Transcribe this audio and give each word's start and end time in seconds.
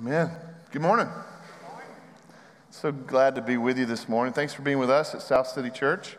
Amen. 0.00 0.30
Good 0.70 0.80
morning. 0.80 1.08
So 2.70 2.90
glad 2.90 3.34
to 3.34 3.42
be 3.42 3.58
with 3.58 3.78
you 3.78 3.84
this 3.84 4.08
morning. 4.08 4.32
Thanks 4.32 4.54
for 4.54 4.62
being 4.62 4.78
with 4.78 4.88
us 4.88 5.14
at 5.14 5.20
South 5.20 5.46
City 5.46 5.68
Church. 5.68 6.16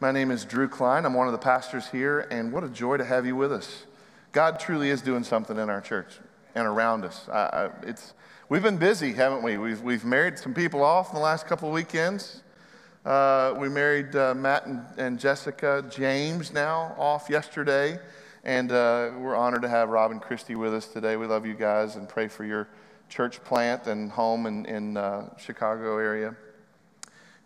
My 0.00 0.10
name 0.10 0.30
is 0.30 0.46
Drew 0.46 0.68
Klein. 0.68 1.04
I'm 1.04 1.12
one 1.12 1.26
of 1.26 1.32
the 1.32 1.38
pastors 1.38 1.86
here, 1.88 2.20
and 2.30 2.50
what 2.50 2.64
a 2.64 2.68
joy 2.70 2.96
to 2.96 3.04
have 3.04 3.26
you 3.26 3.36
with 3.36 3.52
us. 3.52 3.84
God 4.32 4.58
truly 4.58 4.88
is 4.88 5.02
doing 5.02 5.22
something 5.22 5.58
in 5.58 5.68
our 5.68 5.82
church 5.82 6.18
and 6.54 6.66
around 6.66 7.04
us. 7.04 7.28
I, 7.28 7.34
I, 7.34 7.70
it's, 7.82 8.14
we've 8.48 8.62
been 8.62 8.78
busy, 8.78 9.12
haven't 9.12 9.42
we? 9.42 9.58
We've, 9.58 9.82
we've 9.82 10.04
married 10.06 10.38
some 10.38 10.54
people 10.54 10.82
off 10.82 11.10
in 11.10 11.16
the 11.16 11.20
last 11.20 11.46
couple 11.46 11.68
of 11.68 11.74
weekends. 11.74 12.40
Uh, 13.04 13.54
we 13.58 13.68
married 13.68 14.16
uh, 14.16 14.32
Matt 14.34 14.64
and, 14.64 14.82
and, 14.96 15.20
Jessica 15.20 15.84
James 15.90 16.54
now 16.54 16.94
off 16.96 17.28
yesterday, 17.28 17.98
and 18.44 18.72
uh, 18.72 19.10
we're 19.18 19.36
honored 19.36 19.60
to 19.60 19.68
have 19.68 19.90
Rob 19.90 20.10
and 20.10 20.22
Christy 20.22 20.54
with 20.54 20.72
us 20.72 20.86
today. 20.86 21.16
We 21.16 21.26
love 21.26 21.44
you 21.44 21.52
guys 21.52 21.96
and 21.96 22.08
pray 22.08 22.26
for 22.26 22.44
your 22.44 22.66
church 23.10 23.42
plant 23.42 23.88
and 23.88 24.10
home 24.10 24.46
in, 24.46 24.64
in 24.66 24.96
uh, 24.96 25.36
Chicago 25.36 25.98
area. 25.98 26.34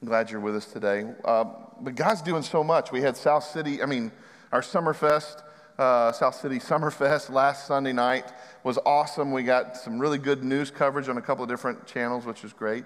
I'm 0.02 0.08
glad 0.08 0.30
you're 0.30 0.38
with 0.38 0.54
us 0.54 0.66
today. 0.66 1.06
Uh, 1.24 1.44
but 1.80 1.94
God's 1.94 2.20
doing 2.20 2.42
so 2.42 2.62
much. 2.62 2.92
We 2.92 3.00
had 3.00 3.16
South 3.16 3.44
City, 3.44 3.82
I 3.82 3.86
mean, 3.86 4.12
our 4.52 4.60
Summerfest, 4.60 5.42
uh, 5.78 6.12
South 6.12 6.34
City 6.34 6.58
Summerfest 6.60 7.30
last 7.30 7.66
Sunday 7.66 7.94
night 7.94 8.30
was 8.62 8.78
awesome. 8.84 9.32
We 9.32 9.42
got 9.42 9.76
some 9.78 9.98
really 9.98 10.18
good 10.18 10.44
news 10.44 10.70
coverage 10.70 11.08
on 11.08 11.16
a 11.16 11.22
couple 11.22 11.42
of 11.42 11.48
different 11.48 11.86
channels, 11.86 12.26
which 12.26 12.42
was 12.42 12.52
great. 12.52 12.84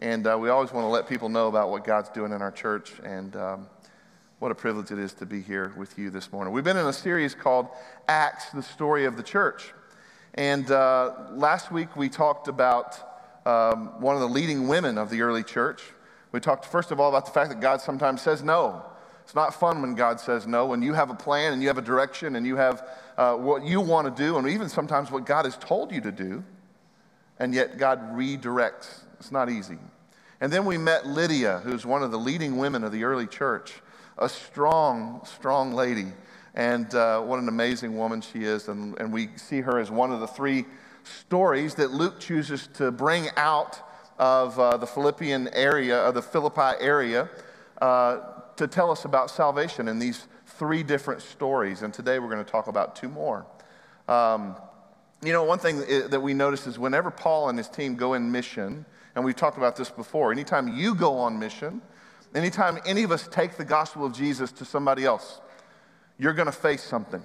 And 0.00 0.26
uh, 0.26 0.36
we 0.38 0.50
always 0.50 0.72
want 0.72 0.84
to 0.84 0.88
let 0.88 1.08
people 1.08 1.28
know 1.28 1.46
about 1.46 1.70
what 1.70 1.84
God's 1.84 2.08
doing 2.10 2.32
in 2.32 2.42
our 2.42 2.50
church. 2.50 2.92
And 3.04 3.36
um, 3.36 3.68
what 4.40 4.50
a 4.50 4.54
privilege 4.54 4.90
it 4.90 4.98
is 4.98 5.14
to 5.14 5.26
be 5.26 5.40
here 5.40 5.72
with 5.76 5.96
you 5.96 6.10
this 6.10 6.32
morning. 6.32 6.52
We've 6.52 6.64
been 6.64 6.76
in 6.76 6.86
a 6.86 6.92
series 6.92 7.36
called 7.36 7.68
Acts, 8.08 8.50
the 8.50 8.62
story 8.62 9.04
of 9.04 9.16
the 9.16 9.22
church. 9.22 9.72
And 10.36 10.70
uh, 10.70 11.14
last 11.32 11.72
week 11.72 11.96
we 11.96 12.10
talked 12.10 12.46
about 12.46 12.98
um, 13.46 14.00
one 14.00 14.16
of 14.16 14.20
the 14.20 14.28
leading 14.28 14.68
women 14.68 14.98
of 14.98 15.08
the 15.08 15.22
early 15.22 15.42
church. 15.42 15.82
We 16.30 16.40
talked, 16.40 16.66
first 16.66 16.90
of 16.90 17.00
all, 17.00 17.08
about 17.08 17.24
the 17.24 17.32
fact 17.32 17.48
that 17.48 17.60
God 17.60 17.80
sometimes 17.80 18.20
says 18.20 18.42
no. 18.42 18.84
It's 19.24 19.34
not 19.34 19.54
fun 19.54 19.80
when 19.80 19.94
God 19.94 20.20
says 20.20 20.46
no. 20.46 20.66
When 20.66 20.82
you 20.82 20.92
have 20.92 21.08
a 21.08 21.14
plan 21.14 21.54
and 21.54 21.62
you 21.62 21.68
have 21.68 21.78
a 21.78 21.82
direction 21.82 22.36
and 22.36 22.46
you 22.46 22.56
have 22.56 22.86
uh, 23.16 23.34
what 23.34 23.64
you 23.64 23.80
want 23.80 24.14
to 24.14 24.22
do, 24.22 24.36
and 24.36 24.46
even 24.46 24.68
sometimes 24.68 25.10
what 25.10 25.24
God 25.24 25.46
has 25.46 25.56
told 25.56 25.90
you 25.90 26.02
to 26.02 26.12
do, 26.12 26.44
and 27.38 27.54
yet 27.54 27.78
God 27.78 28.14
redirects. 28.14 29.00
It's 29.18 29.32
not 29.32 29.48
easy. 29.48 29.78
And 30.40 30.52
then 30.52 30.66
we 30.66 30.76
met 30.76 31.06
Lydia, 31.06 31.60
who's 31.64 31.86
one 31.86 32.02
of 32.02 32.10
the 32.10 32.18
leading 32.18 32.58
women 32.58 32.84
of 32.84 32.92
the 32.92 33.04
early 33.04 33.26
church, 33.26 33.72
a 34.18 34.28
strong, 34.28 35.22
strong 35.24 35.72
lady 35.72 36.12
and 36.56 36.92
uh, 36.94 37.20
what 37.20 37.38
an 37.38 37.48
amazing 37.48 37.96
woman 37.96 38.20
she 38.22 38.44
is. 38.44 38.68
And, 38.68 38.98
and 38.98 39.12
we 39.12 39.28
see 39.36 39.60
her 39.60 39.78
as 39.78 39.90
one 39.90 40.10
of 40.10 40.20
the 40.20 40.26
three 40.26 40.64
stories 41.04 41.74
that 41.76 41.92
Luke 41.92 42.18
chooses 42.18 42.66
to 42.74 42.90
bring 42.90 43.28
out 43.36 43.80
of 44.18 44.58
uh, 44.58 44.78
the 44.78 44.86
Philippian 44.86 45.48
area, 45.52 45.98
of 45.98 46.14
the 46.14 46.22
Philippi 46.22 46.72
area, 46.80 47.28
uh, 47.82 48.20
to 48.56 48.66
tell 48.66 48.90
us 48.90 49.04
about 49.04 49.30
salvation 49.30 49.86
in 49.86 49.98
these 49.98 50.26
three 50.46 50.82
different 50.82 51.20
stories. 51.20 51.82
And 51.82 51.92
today 51.92 52.18
we're 52.18 52.30
going 52.30 52.44
to 52.44 52.50
talk 52.50 52.68
about 52.68 52.96
two 52.96 53.10
more. 53.10 53.46
Um, 54.08 54.56
you 55.22 55.32
know, 55.32 55.44
one 55.44 55.58
thing 55.58 56.08
that 56.08 56.20
we 56.20 56.32
notice 56.32 56.66
is 56.66 56.78
whenever 56.78 57.10
Paul 57.10 57.50
and 57.50 57.58
his 57.58 57.68
team 57.68 57.96
go 57.96 58.14
in 58.14 58.32
mission, 58.32 58.86
and 59.14 59.24
we've 59.24 59.36
talked 59.36 59.58
about 59.58 59.76
this 59.76 59.90
before, 59.90 60.32
anytime 60.32 60.68
you 60.76 60.94
go 60.94 61.18
on 61.18 61.38
mission, 61.38 61.82
anytime 62.34 62.78
any 62.86 63.02
of 63.02 63.10
us 63.10 63.28
take 63.28 63.56
the 63.56 63.64
gospel 63.64 64.06
of 64.06 64.14
Jesus 64.14 64.52
to 64.52 64.64
somebody 64.64 65.04
else, 65.04 65.40
you're 66.18 66.32
going 66.32 66.46
to 66.46 66.52
face 66.52 66.82
something. 66.82 67.22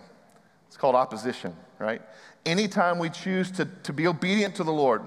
It's 0.68 0.78
called 0.78 0.96
opposition, 0.96 1.56
right? 1.80 2.02
Anytime 2.46 2.98
we 3.00 3.10
choose 3.10 3.52
to, 3.52 3.66
to 3.66 3.94
be 3.94 4.08
obedient 4.08 4.56
to 4.56 4.64
the 4.64 4.72
Lord 4.72 5.02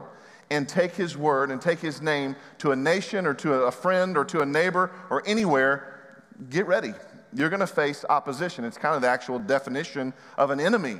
and 0.50 0.68
take 0.68 0.94
His 0.94 1.16
word 1.16 1.50
and 1.50 1.60
take 1.60 1.78
His 1.78 2.02
name 2.02 2.36
to 2.58 2.72
a 2.72 2.76
nation 2.76 3.26
or 3.26 3.34
to 3.34 3.52
a 3.64 3.70
friend 3.70 4.16
or 4.16 4.24
to 4.26 4.40
a 4.40 4.46
neighbor 4.46 4.90
or 5.10 5.22
anywhere, 5.26 6.18
get 6.50 6.66
ready. 6.66 6.92
You're 7.32 7.48
going 7.48 7.60
to 7.60 7.66
face 7.66 8.04
opposition. 8.08 8.64
It's 8.64 8.78
kind 8.78 8.94
of 8.94 9.02
the 9.02 9.08
actual 9.08 9.38
definition 9.38 10.12
of 10.36 10.50
an 10.50 10.60
enemy. 10.60 10.98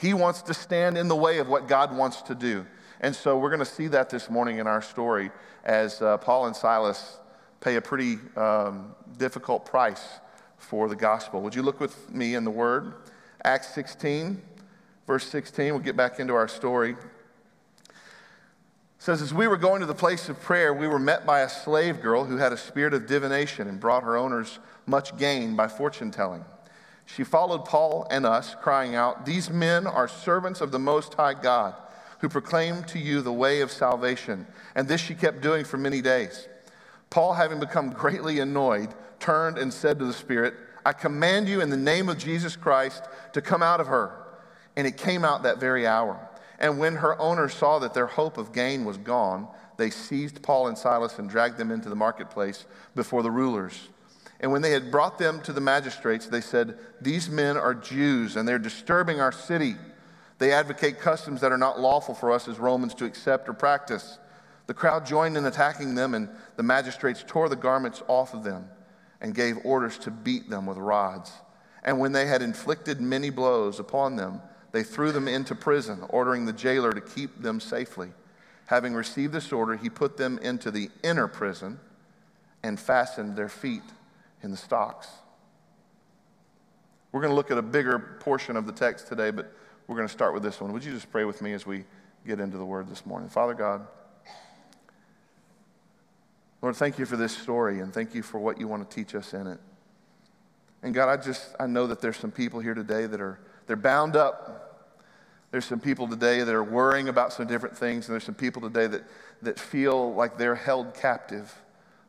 He 0.00 0.14
wants 0.14 0.42
to 0.42 0.54
stand 0.54 0.98
in 0.98 1.08
the 1.08 1.16
way 1.16 1.38
of 1.38 1.48
what 1.48 1.68
God 1.68 1.96
wants 1.96 2.22
to 2.22 2.34
do. 2.34 2.66
And 3.00 3.14
so 3.14 3.38
we're 3.38 3.50
going 3.50 3.60
to 3.60 3.64
see 3.64 3.88
that 3.88 4.10
this 4.10 4.30
morning 4.30 4.58
in 4.58 4.66
our 4.66 4.82
story 4.82 5.30
as 5.64 6.00
uh, 6.00 6.16
Paul 6.18 6.46
and 6.46 6.56
Silas 6.56 7.18
pay 7.60 7.76
a 7.76 7.80
pretty 7.80 8.18
um, 8.36 8.94
difficult 9.18 9.66
price 9.66 10.04
for 10.58 10.88
the 10.88 10.96
gospel. 10.96 11.40
Would 11.42 11.54
you 11.54 11.62
look 11.62 11.80
with 11.80 12.10
me 12.12 12.34
in 12.34 12.44
the 12.44 12.50
Word? 12.50 12.94
Acts 13.44 13.74
16, 13.74 14.40
verse 15.06 15.26
16. 15.26 15.72
We'll 15.72 15.82
get 15.82 15.96
back 15.96 16.18
into 16.18 16.34
our 16.34 16.48
story. 16.48 16.92
It 16.92 16.98
says, 18.98 19.22
As 19.22 19.32
we 19.32 19.46
were 19.46 19.56
going 19.56 19.80
to 19.80 19.86
the 19.86 19.94
place 19.94 20.28
of 20.28 20.40
prayer, 20.40 20.74
we 20.74 20.88
were 20.88 20.98
met 20.98 21.26
by 21.26 21.40
a 21.40 21.48
slave 21.48 22.00
girl 22.00 22.24
who 22.24 22.38
had 22.38 22.52
a 22.52 22.56
spirit 22.56 22.94
of 22.94 23.06
divination 23.06 23.68
and 23.68 23.78
brought 23.78 24.02
her 24.02 24.16
owners 24.16 24.58
much 24.86 25.16
gain 25.16 25.54
by 25.56 25.68
fortune 25.68 26.10
telling. 26.10 26.44
She 27.06 27.22
followed 27.22 27.64
Paul 27.64 28.06
and 28.10 28.26
us, 28.26 28.56
crying 28.60 28.96
out, 28.96 29.24
These 29.24 29.48
men 29.48 29.86
are 29.86 30.08
servants 30.08 30.60
of 30.60 30.72
the 30.72 30.78
Most 30.78 31.14
High 31.14 31.34
God, 31.34 31.74
who 32.18 32.28
proclaim 32.28 32.82
to 32.84 32.98
you 32.98 33.20
the 33.20 33.32
way 33.32 33.60
of 33.60 33.70
salvation. 33.70 34.46
And 34.74 34.88
this 34.88 35.00
she 35.00 35.14
kept 35.14 35.40
doing 35.40 35.64
for 35.64 35.76
many 35.76 36.00
days. 36.02 36.48
Paul, 37.10 37.34
having 37.34 37.60
become 37.60 37.90
greatly 37.90 38.40
annoyed, 38.40 38.92
turned 39.20 39.58
and 39.58 39.72
said 39.72 39.98
to 39.98 40.04
the 40.04 40.12
Spirit, 40.12 40.54
I 40.86 40.92
command 40.92 41.48
you 41.48 41.60
in 41.60 41.68
the 41.68 41.76
name 41.76 42.08
of 42.08 42.16
Jesus 42.16 42.54
Christ 42.54 43.02
to 43.32 43.42
come 43.42 43.60
out 43.60 43.80
of 43.80 43.88
her. 43.88 44.12
And 44.76 44.86
it 44.86 44.96
came 44.96 45.24
out 45.24 45.42
that 45.42 45.58
very 45.58 45.84
hour. 45.84 46.28
And 46.60 46.78
when 46.78 46.94
her 46.96 47.20
owners 47.20 47.54
saw 47.54 47.80
that 47.80 47.92
their 47.92 48.06
hope 48.06 48.38
of 48.38 48.52
gain 48.52 48.84
was 48.84 48.96
gone, 48.96 49.48
they 49.78 49.90
seized 49.90 50.42
Paul 50.42 50.68
and 50.68 50.78
Silas 50.78 51.18
and 51.18 51.28
dragged 51.28 51.58
them 51.58 51.72
into 51.72 51.88
the 51.88 51.96
marketplace 51.96 52.66
before 52.94 53.24
the 53.24 53.32
rulers. 53.32 53.88
And 54.38 54.52
when 54.52 54.62
they 54.62 54.70
had 54.70 54.92
brought 54.92 55.18
them 55.18 55.40
to 55.42 55.52
the 55.52 55.60
magistrates, 55.60 56.26
they 56.26 56.40
said, 56.40 56.78
These 57.00 57.28
men 57.30 57.56
are 57.56 57.74
Jews, 57.74 58.36
and 58.36 58.46
they're 58.46 58.58
disturbing 58.58 59.20
our 59.20 59.32
city. 59.32 59.74
They 60.38 60.52
advocate 60.52 61.00
customs 61.00 61.40
that 61.40 61.50
are 61.50 61.58
not 61.58 61.80
lawful 61.80 62.14
for 62.14 62.30
us 62.30 62.46
as 62.46 62.60
Romans 62.60 62.94
to 62.94 63.06
accept 63.06 63.48
or 63.48 63.54
practice. 63.54 64.18
The 64.68 64.74
crowd 64.74 65.04
joined 65.04 65.36
in 65.36 65.46
attacking 65.46 65.96
them, 65.96 66.14
and 66.14 66.28
the 66.54 66.62
magistrates 66.62 67.24
tore 67.26 67.48
the 67.48 67.56
garments 67.56 68.02
off 68.06 68.34
of 68.34 68.44
them 68.44 68.68
and 69.20 69.34
gave 69.34 69.58
orders 69.64 69.98
to 69.98 70.10
beat 70.10 70.48
them 70.48 70.66
with 70.66 70.78
rods. 70.78 71.32
And 71.82 71.98
when 71.98 72.12
they 72.12 72.26
had 72.26 72.42
inflicted 72.42 73.00
many 73.00 73.30
blows 73.30 73.78
upon 73.78 74.16
them, 74.16 74.40
they 74.72 74.82
threw 74.82 75.12
them 75.12 75.28
into 75.28 75.54
prison, 75.54 76.04
ordering 76.08 76.44
the 76.44 76.52
jailer 76.52 76.92
to 76.92 77.00
keep 77.00 77.40
them 77.40 77.60
safely. 77.60 78.10
Having 78.66 78.94
received 78.94 79.32
this 79.32 79.52
order, 79.52 79.76
he 79.76 79.88
put 79.88 80.16
them 80.16 80.38
into 80.38 80.70
the 80.70 80.90
inner 81.02 81.28
prison 81.28 81.78
and 82.62 82.78
fastened 82.78 83.36
their 83.36 83.48
feet 83.48 83.82
in 84.42 84.50
the 84.50 84.56
stocks. 84.56 85.08
We're 87.12 87.20
going 87.20 87.30
to 87.30 87.36
look 87.36 87.50
at 87.50 87.58
a 87.58 87.62
bigger 87.62 88.18
portion 88.20 88.56
of 88.56 88.66
the 88.66 88.72
text 88.72 89.06
today, 89.06 89.30
but 89.30 89.52
we're 89.86 89.96
going 89.96 90.08
to 90.08 90.12
start 90.12 90.34
with 90.34 90.42
this 90.42 90.60
one. 90.60 90.72
Would 90.72 90.84
you 90.84 90.92
just 90.92 91.10
pray 91.10 91.24
with 91.24 91.40
me 91.40 91.52
as 91.52 91.64
we 91.64 91.84
get 92.26 92.40
into 92.40 92.58
the 92.58 92.64
word 92.64 92.88
this 92.88 93.06
morning? 93.06 93.28
Father 93.28 93.54
God, 93.54 93.86
Lord, 96.66 96.74
thank 96.74 96.98
you 96.98 97.06
for 97.06 97.16
this 97.16 97.30
story 97.30 97.78
and 97.78 97.94
thank 97.94 98.12
you 98.12 98.24
for 98.24 98.40
what 98.40 98.58
you 98.58 98.66
want 98.66 98.90
to 98.90 98.92
teach 98.92 99.14
us 99.14 99.34
in 99.34 99.46
it. 99.46 99.60
And 100.82 100.92
God, 100.92 101.08
I 101.08 101.16
just, 101.16 101.54
I 101.60 101.68
know 101.68 101.86
that 101.86 102.00
there's 102.00 102.16
some 102.16 102.32
people 102.32 102.58
here 102.58 102.74
today 102.74 103.06
that 103.06 103.20
are, 103.20 103.38
they're 103.68 103.76
bound 103.76 104.16
up. 104.16 104.98
There's 105.52 105.64
some 105.64 105.78
people 105.78 106.08
today 106.08 106.42
that 106.42 106.52
are 106.52 106.64
worrying 106.64 107.08
about 107.08 107.32
some 107.32 107.46
different 107.46 107.78
things. 107.78 108.08
And 108.08 108.14
there's 108.14 108.24
some 108.24 108.34
people 108.34 108.62
today 108.62 108.88
that, 108.88 109.04
that 109.42 109.60
feel 109.60 110.12
like 110.14 110.38
they're 110.38 110.56
held 110.56 110.92
captive 110.94 111.54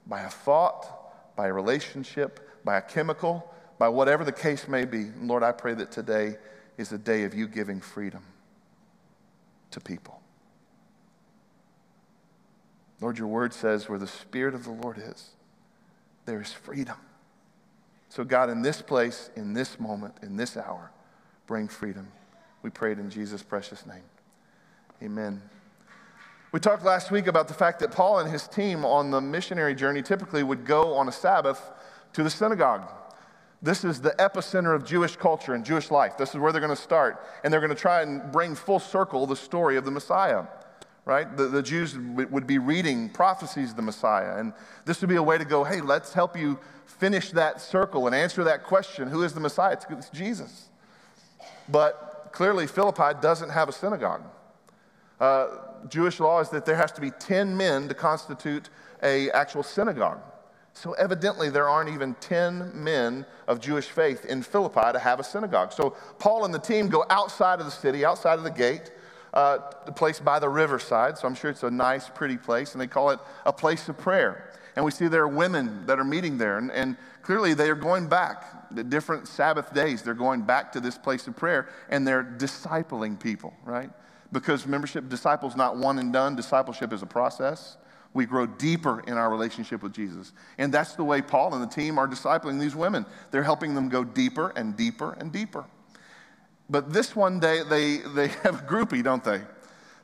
by 0.07 0.21
a 0.21 0.29
thought, 0.31 1.35
by 1.35 1.49
a 1.49 1.53
relationship, 1.53 2.49
by 2.65 2.77
a 2.77 2.81
chemical, 2.81 3.53
by 3.77 3.89
whatever 3.89 4.23
the 4.23 4.31
case 4.31 4.67
may 4.67 4.85
be. 4.85 5.01
And 5.01 5.27
Lord, 5.27 5.43
I 5.43 5.51
pray 5.51 5.75
that 5.75 5.91
today 5.91 6.37
is 6.79 6.91
a 6.91 6.97
day 6.97 7.25
of 7.25 7.35
you 7.35 7.47
giving 7.47 7.79
freedom 7.79 8.23
to 9.69 9.79
people. 9.79 10.16
Lord, 12.99 13.17
your 13.17 13.27
word 13.27 13.53
says 13.53 13.87
where 13.87 13.99
the 13.99 14.07
Spirit 14.07 14.55
of 14.55 14.63
the 14.63 14.71
Lord 14.71 14.97
is, 14.97 15.29
there 16.25 16.41
is 16.41 16.51
freedom. 16.51 16.97
So, 18.09 18.23
God, 18.23 18.49
in 18.49 18.61
this 18.61 18.81
place, 18.81 19.29
in 19.35 19.53
this 19.53 19.79
moment, 19.79 20.15
in 20.21 20.35
this 20.35 20.57
hour, 20.57 20.91
bring 21.45 21.67
freedom. 21.67 22.07
We 22.63 22.69
prayed 22.69 22.99
in 22.99 23.09
Jesus' 23.09 23.43
precious 23.43 23.85
name. 23.85 24.03
Amen. 25.03 25.41
We 26.51 26.59
talked 26.59 26.83
last 26.83 27.11
week 27.11 27.27
about 27.27 27.47
the 27.47 27.53
fact 27.53 27.79
that 27.81 27.91
Paul 27.91 28.19
and 28.19 28.31
his 28.31 28.47
team 28.47 28.83
on 28.83 29.11
the 29.11 29.21
missionary 29.21 29.75
journey 29.75 30.01
typically 30.01 30.41
would 30.43 30.65
go 30.65 30.95
on 30.95 31.07
a 31.07 31.11
Sabbath 31.11 31.61
to 32.13 32.23
the 32.23 32.29
synagogue. 32.29 32.89
This 33.61 33.83
is 33.83 34.01
the 34.01 34.11
epicenter 34.11 34.73
of 34.73 34.85
Jewish 34.85 35.15
culture 35.15 35.53
and 35.53 35.65
Jewish 35.65 35.91
life. 35.91 36.17
This 36.17 36.29
is 36.29 36.37
where 36.37 36.51
they're 36.51 36.61
going 36.61 36.75
to 36.75 36.81
start. 36.81 37.23
And 37.43 37.51
they're 37.51 37.59
going 37.59 37.69
to 37.69 37.75
try 37.75 38.01
and 38.01 38.31
bring 38.31 38.55
full 38.55 38.79
circle 38.79 39.25
the 39.27 39.35
story 39.35 39.77
of 39.77 39.85
the 39.85 39.91
Messiah 39.91 40.45
right? 41.07 41.37
The, 41.37 41.47
the 41.47 41.63
Jews 41.63 41.97
would 41.97 42.45
be 42.45 42.57
reading 42.57 43.09
prophecies 43.09 43.69
of 43.69 43.77
the 43.77 43.81
Messiah. 43.81 44.37
And 44.37 44.51
this 44.83 44.99
would 44.99 45.09
be 45.09 45.15
a 45.15 45.23
way 45.23 45.37
to 45.37 45.45
go, 45.45 45.63
hey, 45.63 45.79
let's 45.79 46.13
help 46.13 46.37
you 46.37 46.59
finish 46.85 47.31
that 47.31 47.61
circle 47.61 48.07
and 48.07 48.15
answer 48.15 48.43
that 48.43 48.63
question 48.63 49.07
who 49.07 49.23
is 49.23 49.33
the 49.33 49.39
Messiah? 49.39 49.73
It's, 49.73 49.85
it's 49.89 50.09
Jesus. 50.09 50.69
But 51.69 52.29
clearly, 52.33 52.67
Philippi 52.67 53.17
doesn't 53.21 53.49
have 53.49 53.69
a 53.69 53.71
synagogue. 53.71 54.21
Uh, 55.19 55.47
Jewish 55.87 56.19
law 56.19 56.41
is 56.41 56.49
that 56.49 56.65
there 56.65 56.75
has 56.75 56.91
to 56.91 57.01
be 57.01 57.11
10 57.11 57.55
men 57.55 57.87
to 57.87 57.93
constitute 57.93 58.69
a 59.01 59.31
actual 59.31 59.63
synagogue. 59.63 60.19
So 60.73 60.91
evidently 60.93 61.49
there 61.49 61.69
aren't 61.69 61.89
even 61.89 62.15
10 62.15 62.71
men 62.73 63.25
of 63.47 63.61
Jewish 63.61 63.87
faith 63.87 64.25
in 64.25 64.43
Philippi 64.43 64.91
to 64.91 64.99
have 64.99 65.21
a 65.21 65.23
synagogue. 65.23 65.71
So 65.71 65.95
Paul 66.19 66.43
and 66.43 66.53
the 66.53 66.59
team 66.59 66.89
go 66.89 67.05
outside 67.09 67.59
of 67.59 67.65
the 67.65 67.71
city, 67.71 68.03
outside 68.03 68.37
of 68.37 68.43
the 68.43 68.51
gate, 68.51 68.91
uh, 69.37 69.59
the 69.85 69.91
place 69.91 70.19
by 70.19 70.39
the 70.39 70.49
riverside. 70.49 71.15
So 71.15 71.27
I'm 71.27 71.35
sure 71.35 71.51
it's 71.51 71.61
a 71.61 71.69
nice, 71.69 72.09
pretty 72.09 72.37
place, 72.37 72.71
and 72.71 72.81
they 72.81 72.87
call 72.87 73.11
it 73.11 73.19
a 73.45 73.53
place 73.53 73.87
of 73.87 73.95
prayer. 73.95 74.51
And 74.75 74.83
we 74.83 74.89
see 74.89 75.07
there 75.07 75.21
are 75.21 75.27
women 75.27 75.85
that 75.85 75.99
are 75.99 76.03
meeting 76.03 76.39
there, 76.39 76.57
and, 76.57 76.71
and 76.71 76.97
clearly 77.21 77.53
they 77.53 77.69
are 77.69 77.75
going 77.75 78.09
back. 78.09 78.71
The 78.71 78.83
different 78.83 79.27
Sabbath 79.27 79.75
days, 79.75 80.01
they're 80.01 80.15
going 80.15 80.41
back 80.41 80.71
to 80.71 80.79
this 80.79 80.97
place 80.97 81.27
of 81.27 81.35
prayer, 81.35 81.69
and 81.87 82.05
they're 82.05 82.23
discipling 82.23 83.19
people, 83.19 83.53
right? 83.63 83.91
Because 84.31 84.65
membership, 84.65 85.07
disciples 85.07 85.55
not 85.55 85.77
one 85.77 85.99
and 85.99 86.11
done. 86.11 86.35
Discipleship 86.35 86.91
is 86.91 87.03
a 87.03 87.05
process. 87.05 87.77
We 88.15 88.25
grow 88.25 88.47
deeper 88.47 89.01
in 89.01 89.13
our 89.13 89.29
relationship 89.29 89.83
with 89.83 89.93
Jesus. 89.93 90.33
And 90.57 90.73
that's 90.73 90.95
the 90.95 91.03
way 91.03 91.21
Paul 91.21 91.53
and 91.53 91.61
the 91.61 91.73
team 91.73 91.99
are 91.99 92.07
discipling 92.07 92.59
these 92.59 92.75
women. 92.75 93.05
They're 93.29 93.43
helping 93.43 93.75
them 93.75 93.87
go 93.87 94.03
deeper 94.03 94.51
and 94.55 94.75
deeper 94.75 95.13
and 95.13 95.31
deeper. 95.31 95.65
But 96.69 96.91
this 96.91 97.15
one 97.15 97.39
day, 97.39 97.63
they, 97.63 97.97
they 97.97 98.27
have 98.43 98.61
a 98.61 98.63
groupie, 98.63 99.03
don't 99.03 99.23
they? 99.23 99.41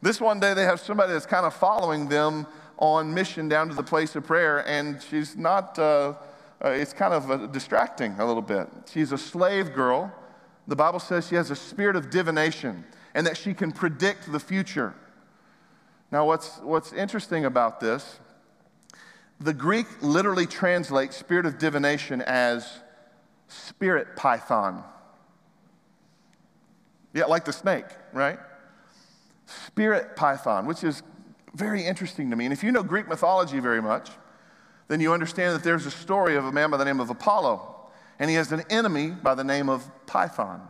This 0.01 0.19
one 0.19 0.39
day, 0.39 0.54
they 0.54 0.63
have 0.63 0.80
somebody 0.80 1.13
that's 1.13 1.25
kind 1.25 1.45
of 1.45 1.54
following 1.54 2.10
them 2.10 2.45
on 2.77 3.13
mission 3.13 3.48
down 3.48 3.69
to 3.69 3.75
the 3.75 3.83
place 3.83 4.15
of 4.15 4.25
prayer, 4.25 4.68
and 4.68 5.01
she's 5.01 5.38
not, 5.38 5.77
uh, 5.80 6.13
uh, 6.63 6.69
it's 6.69 6.94
kind 6.94 7.13
of 7.13 7.31
uh, 7.31 7.38
distracting 7.48 8.19
a 8.19 8.25
little 8.25 8.42
bit. 8.42 8.68
She's 8.92 9.12
a 9.12 9.18
slave 9.18 9.74
girl. 9.74 10.13
The 10.68 10.75
Bible 10.75 11.00
says 11.00 11.27
she 11.27 11.36
has 11.36 11.51
a 11.51 11.56
spirit 11.56 11.95
of 11.95 12.10
divination 12.10 12.86
and 13.13 13.27
that 13.27 13.38
she 13.38 13.54
can 13.54 13.71
predict 13.71 14.31
the 14.31 14.39
future. 14.39 14.94
Now, 16.12 16.25
what's, 16.25 16.57
what's 16.60 16.94
interesting 16.94 17.45
about 17.45 17.80
this, 17.80 18.19
the 19.39 19.54
Greek 19.54 19.88
literally 20.01 20.45
translates 20.45 21.18
spirit 21.18 21.45
of 21.45 21.57
divination 21.57 22.21
as 22.21 22.80
spirit 23.48 24.15
python. 24.15 24.83
Yeah, 27.13 27.25
like 27.25 27.45
the 27.45 27.54
snake, 27.54 27.86
right? 28.12 28.39
Spirit 29.45 30.15
python, 30.15 30.65
which 30.65 30.83
is 30.83 31.04
very 31.54 31.86
interesting 31.86 32.30
to 32.31 32.36
me. 32.36 32.45
And 32.45 32.54
if 32.54 32.63
you 32.63 32.71
know 32.71 32.83
Greek 32.83 33.07
mythology 33.07 33.60
very 33.60 33.81
much, 33.81 34.10
then 34.88 35.00
you 35.00 35.13
understand 35.13 35.56
that 35.56 35.63
there's 35.63 35.86
a 35.86 35.92
story 35.92 36.36
of 36.36 36.45
a 36.45 36.51
man 36.51 36.71
by 36.71 36.77
the 36.77 36.86
name 36.86 37.00
of 37.00 37.10
Apollo, 37.10 37.75
and 38.19 38.30
he 38.30 38.36
has 38.36 38.51
an 38.51 38.63
enemy 38.69 39.10
by 39.12 39.36
the 39.36 39.44
name 39.44 39.69
of 39.69 39.89
Python. 40.06 40.68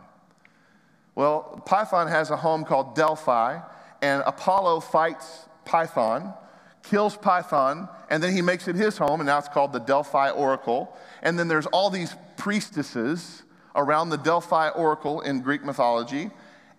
Well, 1.14 1.62
Python 1.64 2.08
has 2.08 2.30
a 2.30 2.36
home 2.36 2.64
called 2.64 2.94
Delphi, 2.94 3.60
and 4.02 4.22
Apollo 4.26 4.80
fights 4.80 5.46
Python, 5.64 6.34
kills 6.82 7.16
Python, 7.16 7.88
and 8.10 8.22
then 8.22 8.34
he 8.34 8.42
makes 8.42 8.68
it 8.68 8.76
his 8.76 8.98
home, 8.98 9.20
and 9.20 9.26
now 9.26 9.38
it's 9.38 9.48
called 9.48 9.72
the 9.72 9.78
Delphi 9.78 10.30
Oracle. 10.30 10.94
And 11.22 11.38
then 11.38 11.48
there's 11.48 11.66
all 11.66 11.88
these 11.88 12.14
priestesses 12.36 13.43
around 13.74 14.10
the 14.10 14.18
Delphi 14.18 14.68
Oracle 14.70 15.20
in 15.20 15.40
Greek 15.40 15.64
mythology, 15.64 16.30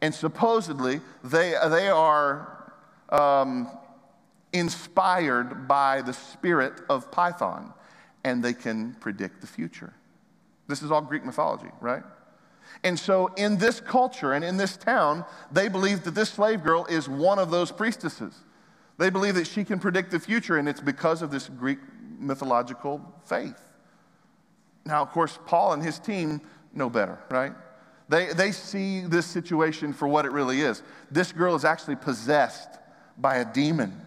and 0.01 0.13
supposedly 0.13 1.01
they, 1.23 1.55
they 1.69 1.89
are 1.89 2.73
um, 3.09 3.69
inspired 4.53 5.67
by 5.67 6.01
the 6.01 6.13
spirit 6.13 6.73
of 6.89 7.11
Python, 7.11 7.73
and 8.23 8.43
they 8.43 8.53
can 8.53 8.95
predict 8.95 9.41
the 9.41 9.47
future. 9.47 9.93
This 10.67 10.81
is 10.81 10.91
all 10.91 11.01
Greek 11.01 11.25
mythology, 11.25 11.69
right? 11.81 12.03
And 12.83 12.99
so, 12.99 13.27
in 13.35 13.57
this 13.57 13.79
culture 13.79 14.33
and 14.33 14.43
in 14.43 14.57
this 14.57 14.77
town, 14.77 15.25
they 15.51 15.67
believe 15.67 16.03
that 16.03 16.15
this 16.15 16.29
slave 16.29 16.63
girl 16.63 16.85
is 16.85 17.07
one 17.07 17.39
of 17.39 17.51
those 17.51 17.71
priestesses. 17.71 18.33
They 18.97 19.09
believe 19.09 19.35
that 19.35 19.47
she 19.47 19.63
can 19.63 19.79
predict 19.79 20.11
the 20.11 20.19
future, 20.19 20.57
and 20.57 20.67
it's 20.67 20.81
because 20.81 21.21
of 21.21 21.31
this 21.31 21.49
Greek 21.49 21.79
mythological 22.19 23.01
faith. 23.25 23.59
Now, 24.85 25.01
of 25.01 25.11
course, 25.11 25.37
Paul 25.45 25.73
and 25.73 25.83
his 25.83 25.99
team 25.99 26.41
know 26.75 26.89
better, 26.89 27.19
right? 27.29 27.53
They, 28.07 28.33
they 28.33 28.51
see 28.51 29.01
this 29.01 29.25
situation 29.25 29.93
for 29.93 30.07
what 30.07 30.25
it 30.25 30.31
really 30.31 30.61
is. 30.61 30.83
This 31.09 31.31
girl 31.31 31.55
is 31.55 31.65
actually 31.65 31.95
possessed 31.95 32.69
by 33.17 33.37
a 33.37 33.45
demon. 33.45 34.01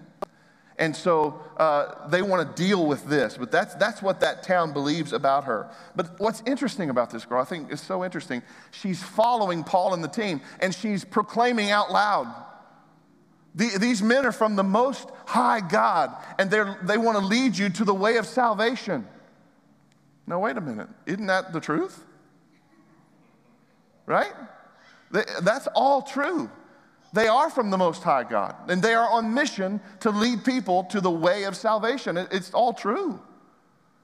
And 0.79 0.95
so 0.95 1.41
uh, 1.57 2.07
they 2.09 2.23
want 2.23 2.57
to 2.57 2.63
deal 2.63 2.87
with 2.87 3.05
this, 3.07 3.37
but 3.37 3.51
that's, 3.51 3.75
that's 3.75 4.01
what 4.01 4.21
that 4.21 4.45
town 4.45 4.73
believes 4.73 5.13
about 5.13 5.45
her. 5.45 5.69
But 5.97 6.21
what's 6.21 6.41
interesting 6.47 6.89
about 6.89 7.11
this 7.11 7.25
girl, 7.25 7.43
I 7.43 7.45
think 7.45 7.73
is 7.73 7.81
so 7.81 8.05
interesting, 8.05 8.43
she's 8.71 9.03
following 9.03 9.65
Paul 9.65 9.93
and 9.93 10.05
the 10.05 10.09
team, 10.09 10.41
and 10.61 10.73
she's 10.73 11.05
proclaiming 11.05 11.73
out 11.73 11.91
loud. 11.91 12.33
The, 13.57 13.77
these 13.81 14.03
men 14.03 14.25
are 14.25 14.31
from 14.31 14.55
the 14.55 14.63
most 14.63 15.11
high 15.27 15.61
God, 15.61 16.15
and 16.39 16.49
they 16.49 16.97
want 16.97 17.19
to 17.19 17.25
lead 17.25 17.59
you 17.59 17.71
to 17.71 17.85
the 17.85 17.95
way 17.95 18.19
of 18.19 18.27
salvation. 18.27 19.05
Now, 20.29 20.39
wait 20.39 20.57
a 20.57 20.61
minute. 20.61 20.89
Isn't 21.07 21.27
that 21.27 21.53
the 21.53 21.61
truth? 21.61 22.05
Right? 24.09 24.33
That's 25.43 25.69
all 25.75 26.03
true. 26.03 26.51
They 27.13 27.29
are 27.29 27.51
from 27.51 27.71
the 27.71 27.79
Most 27.79 28.03
High 28.03 28.25
God, 28.25 28.55
and 28.69 28.83
they 28.83 28.95
are 28.95 29.09
on 29.09 29.33
mission 29.33 29.81
to 30.01 30.11
lead 30.11 30.45
people 30.45 30.85
to 30.85 31.01
the 31.01 31.11
way 31.11 31.45
of 31.45 31.57
salvation. 31.57 32.17
It's 32.19 32.53
all 32.53 32.73
true. 32.73 33.21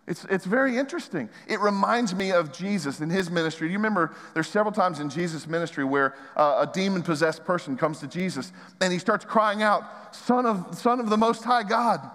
It's, 0.06 0.26
it's 0.26 0.44
very 0.44 0.76
interesting. 0.76 1.30
It 1.48 1.60
reminds 1.60 2.14
me 2.14 2.32
of 2.32 2.52
Jesus 2.52 3.00
and 3.00 3.10
his 3.10 3.30
ministry. 3.30 3.68
Do 3.68 3.72
you 3.72 3.78
remember 3.78 4.12
there's 4.34 4.48
several 4.48 4.72
times 4.72 5.00
in 5.00 5.08
Jesus' 5.08 5.46
ministry 5.46 5.84
where 5.84 6.14
uh, 6.36 6.66
a 6.68 6.70
demon 6.70 7.02
possessed 7.02 7.44
person 7.46 7.76
comes 7.76 8.00
to 8.00 8.06
Jesus 8.06 8.52
and 8.82 8.92
he 8.92 8.98
starts 8.98 9.24
crying 9.24 9.62
out, 9.62 10.14
Son 10.14 10.44
of, 10.44 10.76
Son 10.76 11.00
of 11.00 11.08
the 11.08 11.16
Most 11.16 11.42
High 11.42 11.62
God, 11.62 12.10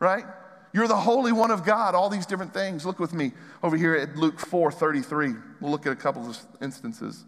right? 0.00 0.24
You're 0.72 0.88
the 0.88 0.96
Holy 0.96 1.32
One 1.32 1.50
of 1.50 1.64
God, 1.64 1.94
all 1.94 2.10
these 2.10 2.26
different 2.26 2.52
things. 2.52 2.84
Look 2.84 2.98
with 2.98 3.12
me 3.12 3.32
over 3.62 3.76
here 3.76 3.94
at 3.94 4.16
Luke 4.16 4.38
4 4.38 4.70
33. 4.70 5.34
We'll 5.60 5.70
look 5.70 5.86
at 5.86 5.92
a 5.92 5.96
couple 5.96 6.28
of 6.28 6.38
instances. 6.60 7.24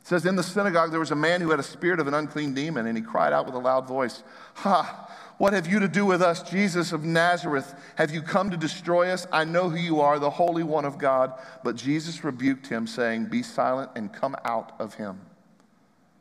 It 0.00 0.08
says, 0.08 0.26
In 0.26 0.36
the 0.36 0.42
synagogue 0.42 0.90
there 0.90 1.00
was 1.00 1.10
a 1.10 1.16
man 1.16 1.40
who 1.40 1.50
had 1.50 1.60
a 1.60 1.64
spirit 1.64 2.00
of 2.00 2.08
an 2.08 2.14
unclean 2.14 2.54
demon, 2.54 2.86
and 2.86 2.96
he 2.96 3.02
cried 3.02 3.32
out 3.32 3.46
with 3.46 3.54
a 3.54 3.58
loud 3.58 3.86
voice, 3.86 4.22
Ha! 4.56 5.08
What 5.38 5.52
have 5.54 5.66
you 5.66 5.80
to 5.80 5.88
do 5.88 6.06
with 6.06 6.22
us, 6.22 6.42
Jesus 6.42 6.92
of 6.92 7.04
Nazareth? 7.04 7.74
Have 7.96 8.12
you 8.12 8.22
come 8.22 8.50
to 8.50 8.56
destroy 8.56 9.10
us? 9.10 9.26
I 9.32 9.44
know 9.44 9.70
who 9.70 9.76
you 9.76 10.00
are, 10.00 10.18
the 10.18 10.30
Holy 10.30 10.62
One 10.62 10.84
of 10.84 10.98
God. 10.98 11.32
But 11.64 11.76
Jesus 11.76 12.22
rebuked 12.22 12.68
him, 12.68 12.86
saying, 12.86 13.26
Be 13.26 13.42
silent 13.42 13.90
and 13.96 14.12
come 14.12 14.36
out 14.44 14.72
of 14.78 14.94
him. 14.94 15.20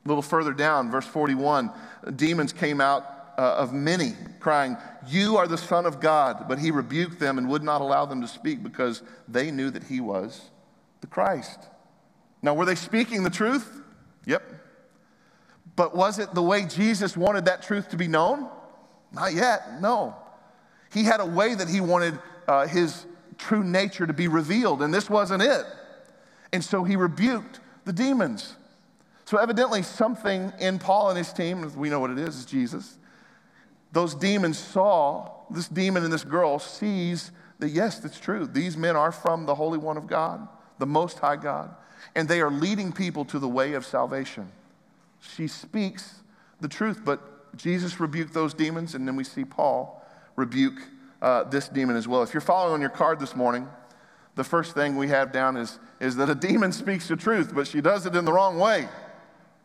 A 0.04 0.08
little 0.08 0.24
further 0.24 0.54
down, 0.54 0.90
verse 0.90 1.06
41, 1.06 1.72
demons 2.16 2.52
came 2.52 2.82
out 2.82 3.21
uh, 3.42 3.56
of 3.56 3.74
many, 3.74 4.14
crying, 4.40 4.78
You 5.08 5.38
are 5.38 5.48
the 5.48 5.58
Son 5.58 5.88
of 5.88 6.00
God. 6.00 6.46
But 6.48 6.60
he 6.60 6.70
rebuked 6.70 7.20
them 7.20 7.40
and 7.40 7.50
would 7.50 7.64
not 7.64 7.82
allow 7.82 8.06
them 8.06 8.22
to 8.22 8.28
speak 8.28 8.62
because 8.62 9.02
they 9.28 9.50
knew 9.50 9.72
that 9.72 9.86
he 9.86 10.00
was 10.00 10.52
the 11.02 11.08
Christ. 11.08 11.60
Now, 12.44 12.54
were 12.54 12.66
they 12.66 12.76
speaking 12.76 13.24
the 13.24 13.32
truth? 13.32 13.82
Yep. 14.28 14.44
But 15.76 15.96
was 15.96 16.20
it 16.20 16.36
the 16.36 16.44
way 16.44 16.66
Jesus 16.66 17.18
wanted 17.18 17.46
that 17.46 17.64
truth 17.64 17.90
to 17.90 17.98
be 17.98 18.08
known? 18.08 18.48
Not 19.12 19.34
yet, 19.34 19.82
no. 19.82 20.16
He 20.94 21.04
had 21.04 21.20
a 21.20 21.26
way 21.26 21.56
that 21.56 21.68
he 21.68 21.82
wanted 21.82 22.20
uh, 22.48 22.68
his 22.68 23.08
true 23.40 23.64
nature 23.64 24.06
to 24.06 24.14
be 24.14 24.28
revealed, 24.28 24.84
and 24.84 24.94
this 24.94 25.10
wasn't 25.10 25.42
it. 25.42 25.66
And 26.54 26.64
so 26.64 26.84
he 26.84 26.96
rebuked 26.96 27.60
the 27.86 27.94
demons. 27.94 28.56
So, 29.26 29.38
evidently, 29.38 29.82
something 29.82 30.54
in 30.60 30.78
Paul 30.78 31.10
and 31.10 31.18
his 31.18 31.34
team, 31.34 31.74
we 31.76 31.90
know 31.90 32.00
what 32.00 32.12
it 32.12 32.20
is, 32.20 32.36
is 32.36 32.46
Jesus. 32.46 32.98
Those 33.92 34.16
demons 34.16 34.58
saw, 34.58 35.30
this 35.50 35.68
demon 35.68 36.04
and 36.04 36.14
this 36.14 36.24
girl 36.24 36.60
sees 36.60 37.32
that, 37.60 37.70
yes, 37.70 38.00
that's 38.00 38.20
true. 38.20 38.48
These 38.48 38.78
men 38.78 38.96
are 38.96 39.12
from 39.12 39.46
the 39.46 39.56
Holy 39.56 39.78
One 39.78 39.98
of 39.98 40.08
God, 40.08 40.48
the 40.80 40.86
Most 40.86 41.20
High 41.20 41.36
God 41.36 41.76
and 42.16 42.28
they 42.28 42.42
are 42.42 42.52
leading 42.52 42.92
people 42.92 43.26
to 43.26 43.40
the 43.40 43.48
way 43.48 43.74
of 43.74 43.86
salvation. 43.86 44.52
She 45.20 45.48
speaks 45.48 46.22
the 46.60 46.68
truth, 46.68 47.02
but 47.04 47.58
Jesus 47.58 48.00
rebuked 48.00 48.34
those 48.34 48.54
demons, 48.54 48.96
and 48.96 49.08
then 49.08 49.16
we 49.16 49.24
see 49.24 49.46
Paul 49.46 50.06
rebuke 50.36 50.82
uh, 51.22 51.44
this 51.44 51.68
demon 51.68 51.96
as 51.96 52.08
well. 52.08 52.24
If 52.24 52.34
you're 52.34 52.42
following 52.42 52.74
on 52.74 52.82
your 52.82 52.90
card 52.90 53.20
this 53.20 53.36
morning, 53.36 53.68
the 54.36 54.44
first 54.44 54.74
thing 54.74 54.98
we 54.98 55.10
have 55.10 55.32
down 55.32 55.58
is, 55.58 55.80
is 56.00 56.16
that 56.16 56.30
a 56.30 56.36
demon 56.36 56.72
speaks 56.72 57.08
the 57.08 57.16
truth, 57.16 57.54
but 57.54 57.68
she 57.68 57.82
does 57.82 58.06
it 58.06 58.16
in 58.16 58.26
the 58.26 58.34
wrong 58.34 58.58
way, 58.58 58.88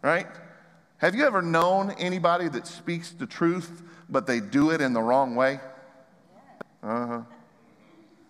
right? 0.02 0.26
Have 0.98 1.14
you 1.14 1.26
ever 1.26 1.42
known 1.42 1.92
anybody 1.92 2.48
that 2.48 2.66
speaks 2.66 3.10
the 3.10 3.26
truth, 3.26 3.82
but 4.08 4.26
they 4.26 4.40
do 4.40 4.70
it 4.70 4.80
in 4.80 4.92
the 4.92 5.02
wrong 5.02 5.34
way? 5.34 5.60
Uh 6.82 7.06
huh. 7.06 7.22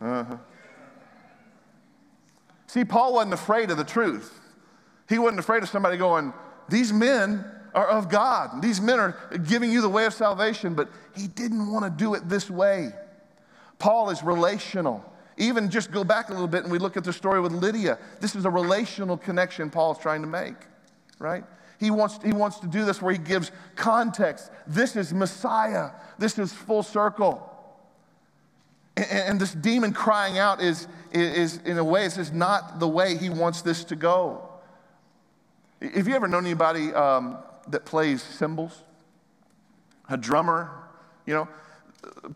Uh 0.00 0.24
huh. 0.24 0.36
See, 2.66 2.84
Paul 2.84 3.14
wasn't 3.14 3.34
afraid 3.34 3.70
of 3.70 3.76
the 3.76 3.84
truth. 3.84 4.40
He 5.08 5.18
wasn't 5.18 5.40
afraid 5.40 5.62
of 5.62 5.68
somebody 5.68 5.96
going, 5.96 6.32
These 6.68 6.92
men 6.92 7.44
are 7.74 7.86
of 7.88 8.08
God. 8.08 8.62
These 8.62 8.80
men 8.80 8.98
are 8.98 9.16
giving 9.46 9.70
you 9.70 9.82
the 9.82 9.88
way 9.88 10.06
of 10.06 10.14
salvation, 10.14 10.74
but 10.74 10.88
he 11.14 11.28
didn't 11.28 11.70
want 11.70 11.84
to 11.84 11.90
do 11.90 12.14
it 12.14 12.28
this 12.28 12.50
way. 12.50 12.90
Paul 13.78 14.10
is 14.10 14.22
relational. 14.22 15.04
Even 15.36 15.68
just 15.68 15.90
go 15.90 16.02
back 16.02 16.30
a 16.30 16.32
little 16.32 16.48
bit 16.48 16.62
and 16.62 16.72
we 16.72 16.78
look 16.78 16.96
at 16.96 17.04
the 17.04 17.12
story 17.12 17.40
with 17.40 17.52
Lydia. 17.52 17.98
This 18.20 18.34
is 18.34 18.46
a 18.46 18.50
relational 18.50 19.18
connection 19.18 19.68
Paul's 19.68 19.98
trying 19.98 20.22
to 20.22 20.26
make, 20.26 20.54
right? 21.18 21.44
He 21.78 21.90
wants, 21.90 22.18
he 22.24 22.32
wants 22.32 22.58
to 22.60 22.66
do 22.66 22.84
this 22.84 23.02
where 23.02 23.12
he 23.12 23.18
gives 23.18 23.52
context. 23.74 24.50
This 24.66 24.96
is 24.96 25.12
Messiah. 25.12 25.90
This 26.18 26.38
is 26.38 26.52
full 26.52 26.82
circle. 26.82 27.52
And, 28.96 29.06
and 29.10 29.40
this 29.40 29.52
demon 29.52 29.92
crying 29.92 30.38
out 30.38 30.60
is, 30.60 30.88
is, 31.12 31.58
in 31.58 31.78
a 31.78 31.84
way, 31.84 32.04
this 32.04 32.18
is 32.18 32.32
not 32.32 32.80
the 32.80 32.88
way 32.88 33.16
he 33.16 33.28
wants 33.28 33.62
this 33.62 33.84
to 33.84 33.96
go. 33.96 34.48
Have 35.82 36.08
you 36.08 36.14
ever 36.14 36.26
known 36.26 36.46
anybody 36.46 36.92
um, 36.94 37.36
that 37.68 37.84
plays 37.84 38.22
cymbals? 38.22 38.82
A 40.08 40.16
drummer? 40.16 40.70
You 41.26 41.34
know, 41.34 41.48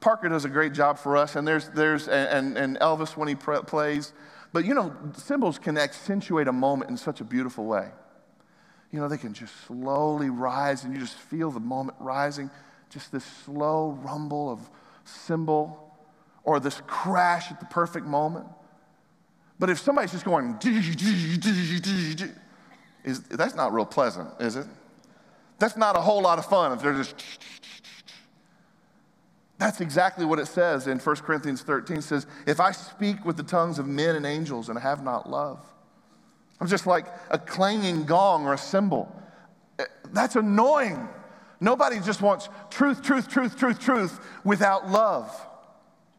Parker 0.01 0.29
does 0.29 0.45
a 0.45 0.49
great 0.49 0.75
job 0.75 0.99
for 0.99 1.17
us, 1.17 1.37
and 1.37 1.47
there's, 1.49 1.69
there's 1.71 2.09
and, 2.09 2.59
and 2.59 2.79
Elvis 2.81 3.17
when 3.17 3.29
he 3.29 3.35
plays. 3.35 4.13
But 4.53 4.65
you 4.65 4.75
know, 4.75 4.95
cymbals 5.15 5.59
can 5.59 5.79
accentuate 5.79 6.49
a 6.49 6.53
moment 6.53 6.91
in 6.91 6.97
such 6.97 7.21
a 7.21 7.25
beautiful 7.25 7.65
way. 7.65 7.89
You 8.91 8.99
know, 8.99 9.09
they 9.09 9.19
can 9.19 9.33
just 9.33 9.55
slowly 9.67 10.31
rise, 10.31 10.85
and 10.85 10.93
you 10.93 11.01
just 11.01 11.17
feel 11.17 11.51
the 11.51 11.61
moment 11.61 11.97
rising, 12.01 12.51
just 12.89 13.13
this 13.13 13.25
slow 13.45 13.99
rumble 14.03 14.51
of 14.51 14.61
cymbal, 15.05 15.95
or 16.43 16.59
this 16.59 16.83
crash 16.87 17.51
at 17.51 17.61
the 17.61 17.67
perfect 17.67 18.07
moment. 18.07 18.47
But 19.59 19.71
if 19.71 19.79
somebody's 19.79 20.13
just 20.13 20.25
going, 20.25 20.59
is, 23.05 23.21
that's 23.23 23.55
not 23.55 23.73
real 23.73 23.87
pleasant, 23.87 24.29
is 24.41 24.57
it? 24.57 24.67
That's 25.59 25.77
not 25.77 25.97
a 25.97 26.01
whole 26.01 26.23
lot 26.23 26.39
of 26.39 26.47
fun 26.47 26.73
if 26.73 26.83
they're 26.83 26.95
just. 26.95 27.15
That's 29.59 29.83
exactly 29.83 30.25
what 30.25 30.39
it 30.39 30.47
says 30.47 30.87
in 30.87 30.99
1 30.99 31.17
Corinthians 31.17 31.61
13. 31.61 31.99
It 31.99 32.03
says, 32.03 32.27
If 32.47 32.61
I 32.61 32.73
speak 32.73 33.27
with 33.27 33.37
the 33.37 33.43
tongues 33.43 33.79
of 33.79 33.87
men 33.87 34.17
and 34.17 34.25
angels 34.25 34.71
and 34.71 34.79
have 34.79 35.05
not 35.05 35.29
love, 35.29 35.70
I'm 36.61 36.67
just 36.67 36.87
like 36.87 37.07
a 37.31 37.39
clanging 37.39 38.05
gong 38.05 38.47
or 38.47 38.53
a 38.53 38.59
cymbal. 38.59 39.11
Eh, 39.79 39.85
that's 40.13 40.37
annoying. 40.37 41.09
Nobody 41.61 42.01
just 42.01 42.23
wants 42.23 42.49
truth, 42.71 43.03
truth, 43.03 43.29
truth, 43.29 43.57
truth, 43.57 43.79
truth 43.79 44.21
without 44.45 44.91
love. 44.91 45.47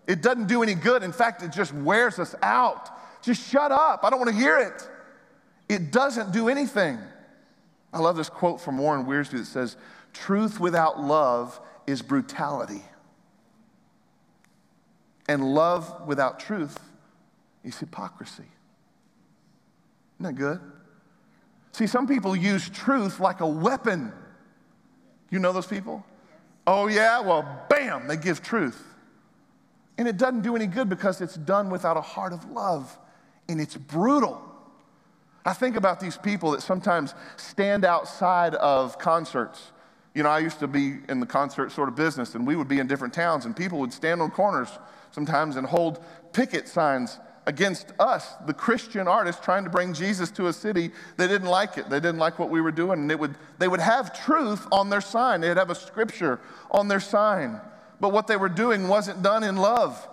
It 0.07 0.21
doesn't 0.21 0.47
do 0.47 0.63
any 0.63 0.73
good. 0.73 1.03
In 1.03 1.11
fact, 1.11 1.43
it 1.43 1.51
just 1.51 1.73
wears 1.73 2.19
us 2.19 2.35
out. 2.41 2.89
Just 3.21 3.49
shut 3.49 3.71
up. 3.71 4.03
I 4.03 4.09
don't 4.09 4.19
want 4.19 4.31
to 4.31 4.35
hear 4.35 4.57
it. 4.57 4.89
It 5.69 5.91
doesn't 5.91 6.31
do 6.31 6.49
anything. 6.49 6.99
I 7.93 7.99
love 7.99 8.17
this 8.17 8.29
quote 8.29 8.61
from 8.61 8.77
Warren 8.77 9.05
Wiersbe 9.05 9.31
that 9.31 9.45
says, 9.45 9.77
Truth 10.13 10.59
without 10.59 10.99
love 10.99 11.59
is 11.87 12.01
brutality. 12.01 12.83
And 15.29 15.53
love 15.53 16.07
without 16.07 16.39
truth 16.39 16.77
is 17.63 17.77
hypocrisy. 17.77 18.45
Isn't 20.21 20.35
that 20.35 20.39
good? 20.39 20.59
See, 21.71 21.87
some 21.87 22.05
people 22.05 22.35
use 22.35 22.69
truth 22.69 23.19
like 23.19 23.39
a 23.39 23.47
weapon. 23.47 24.13
You 25.31 25.39
know 25.39 25.51
those 25.51 25.65
people? 25.65 26.05
Oh, 26.67 26.85
yeah? 26.85 27.21
Well, 27.21 27.65
bam, 27.69 28.07
they 28.07 28.17
give 28.17 28.43
truth. 28.43 28.83
And 29.97 30.07
it 30.07 30.17
doesn't 30.17 30.41
do 30.41 30.55
any 30.55 30.67
good 30.67 30.89
because 30.89 31.21
it's 31.21 31.33
done 31.33 31.71
without 31.71 31.97
a 31.97 32.01
heart 32.01 32.33
of 32.33 32.51
love 32.51 32.95
and 33.49 33.59
it's 33.59 33.75
brutal. 33.75 34.39
I 35.43 35.53
think 35.53 35.75
about 35.75 35.99
these 35.99 36.17
people 36.17 36.51
that 36.51 36.61
sometimes 36.61 37.15
stand 37.35 37.83
outside 37.83 38.53
of 38.53 38.99
concerts. 38.99 39.71
You 40.13 40.21
know, 40.21 40.29
I 40.29 40.37
used 40.37 40.59
to 40.59 40.67
be 40.67 40.99
in 41.09 41.19
the 41.19 41.25
concert 41.25 41.71
sort 41.71 41.89
of 41.89 41.95
business, 41.95 42.35
and 42.35 42.45
we 42.45 42.55
would 42.55 42.67
be 42.67 42.77
in 42.77 42.85
different 42.85 43.15
towns, 43.15 43.45
and 43.45 43.55
people 43.55 43.79
would 43.79 43.91
stand 43.91 44.21
on 44.21 44.29
corners 44.29 44.69
sometimes 45.09 45.55
and 45.55 45.65
hold 45.65 46.03
picket 46.31 46.67
signs 46.67 47.17
against 47.47 47.91
us, 47.99 48.33
the 48.45 48.53
Christian 48.53 49.07
artists, 49.07 49.43
trying 49.43 49.63
to 49.63 49.69
bring 49.69 49.93
Jesus 49.93 50.29
to 50.31 50.47
a 50.47 50.53
city. 50.53 50.91
They 51.17 51.27
didn't 51.27 51.47
like 51.47 51.77
it. 51.77 51.89
They 51.89 51.99
didn't 51.99 52.19
like 52.19 52.37
what 52.37 52.49
we 52.49 52.61
were 52.61 52.71
doing. 52.71 52.99
And 52.99 53.11
it 53.11 53.19
would, 53.19 53.35
they 53.57 53.67
would 53.67 53.79
have 53.79 54.17
truth 54.23 54.67
on 54.71 54.89
their 54.89 55.01
sign, 55.01 55.41
they'd 55.41 55.57
have 55.57 55.69
a 55.69 55.75
scripture 55.75 56.39
on 56.69 56.87
their 56.87 56.99
sign. 56.99 57.59
But 57.99 58.11
what 58.11 58.27
they 58.27 58.37
were 58.37 58.49
doing 58.49 58.87
wasn't 58.87 59.21
done 59.21 59.43
in 59.43 59.57
love, 59.57 60.07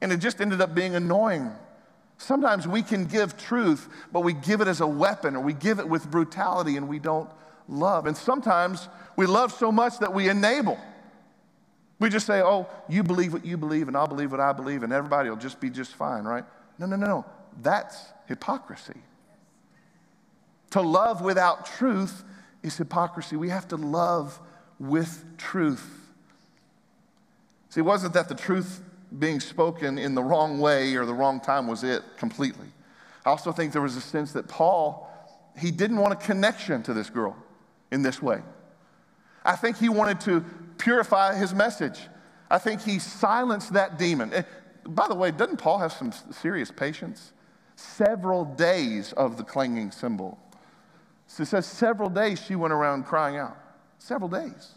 and 0.00 0.12
it 0.12 0.18
just 0.18 0.40
ended 0.40 0.60
up 0.60 0.74
being 0.74 0.94
annoying. 0.94 1.52
Sometimes 2.18 2.68
we 2.68 2.82
can 2.82 3.06
give 3.06 3.38
truth, 3.38 3.88
but 4.12 4.20
we 4.20 4.34
give 4.34 4.60
it 4.60 4.68
as 4.68 4.80
a 4.80 4.86
weapon 4.86 5.36
or 5.36 5.40
we 5.40 5.54
give 5.54 5.78
it 5.78 5.88
with 5.88 6.10
brutality 6.10 6.76
and 6.76 6.86
we 6.86 6.98
don't 6.98 7.30
love. 7.66 8.06
And 8.06 8.14
sometimes 8.14 8.88
we 9.16 9.24
love 9.24 9.52
so 9.52 9.72
much 9.72 9.98
that 10.00 10.12
we 10.12 10.28
enable. 10.28 10.78
We 11.98 12.10
just 12.10 12.26
say, 12.26 12.42
oh, 12.42 12.66
you 12.90 13.02
believe 13.02 13.32
what 13.32 13.46
you 13.46 13.56
believe 13.56 13.88
and 13.88 13.96
I'll 13.96 14.06
believe 14.06 14.32
what 14.32 14.40
I 14.40 14.52
believe 14.52 14.82
and 14.82 14.92
everybody 14.92 15.30
will 15.30 15.36
just 15.36 15.60
be 15.60 15.70
just 15.70 15.94
fine, 15.94 16.24
right? 16.24 16.44
No, 16.80 16.86
no, 16.86 16.96
no, 16.96 17.06
no. 17.06 17.24
That's 17.60 18.06
hypocrisy. 18.26 18.94
To 20.70 20.80
love 20.80 21.20
without 21.20 21.66
truth 21.66 22.24
is 22.62 22.76
hypocrisy. 22.76 23.36
We 23.36 23.50
have 23.50 23.68
to 23.68 23.76
love 23.76 24.40
with 24.78 25.22
truth. 25.36 26.08
See, 27.68 27.80
it 27.80 27.84
wasn't 27.84 28.14
that 28.14 28.30
the 28.30 28.34
truth 28.34 28.82
being 29.16 29.40
spoken 29.40 29.98
in 29.98 30.14
the 30.14 30.22
wrong 30.22 30.58
way 30.58 30.96
or 30.96 31.04
the 31.04 31.12
wrong 31.12 31.38
time 31.38 31.66
was 31.66 31.84
it 31.84 32.02
completely. 32.16 32.68
I 33.26 33.30
also 33.30 33.52
think 33.52 33.72
there 33.72 33.82
was 33.82 33.96
a 33.96 34.00
sense 34.00 34.32
that 34.32 34.48
Paul, 34.48 35.06
he 35.58 35.70
didn't 35.70 35.98
want 35.98 36.14
a 36.14 36.16
connection 36.16 36.82
to 36.84 36.94
this 36.94 37.10
girl 37.10 37.36
in 37.90 38.00
this 38.00 38.22
way. 38.22 38.40
I 39.44 39.54
think 39.54 39.76
he 39.76 39.90
wanted 39.90 40.20
to 40.22 40.44
purify 40.78 41.34
his 41.34 41.52
message. 41.52 42.00
I 42.50 42.58
think 42.58 42.80
he 42.80 42.98
silenced 42.98 43.74
that 43.74 43.98
demon. 43.98 44.32
By 44.94 45.08
the 45.08 45.14
way, 45.14 45.30
doesn't 45.30 45.58
Paul 45.58 45.78
have 45.78 45.92
some 45.92 46.12
serious 46.30 46.70
patience? 46.70 47.32
Several 47.76 48.44
days 48.44 49.12
of 49.14 49.36
the 49.36 49.44
clanging 49.44 49.90
cymbal. 49.90 50.38
So 51.26 51.42
it 51.42 51.46
says 51.46 51.66
several 51.66 52.10
days 52.10 52.42
she 52.44 52.56
went 52.56 52.72
around 52.72 53.04
crying 53.04 53.36
out. 53.36 53.56
Several 53.98 54.28
days 54.28 54.74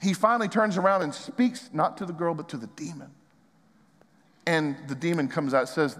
he 0.00 0.12
finally 0.12 0.48
turns 0.48 0.76
around 0.76 1.02
and 1.02 1.14
speaks 1.14 1.70
not 1.72 1.96
to 1.98 2.06
the 2.06 2.12
girl, 2.12 2.34
but 2.34 2.48
to 2.50 2.56
the 2.56 2.66
demon. 2.68 3.10
And 4.46 4.76
the 4.88 4.94
demon 4.94 5.26
comes 5.26 5.54
out, 5.54 5.68
says 5.68 5.98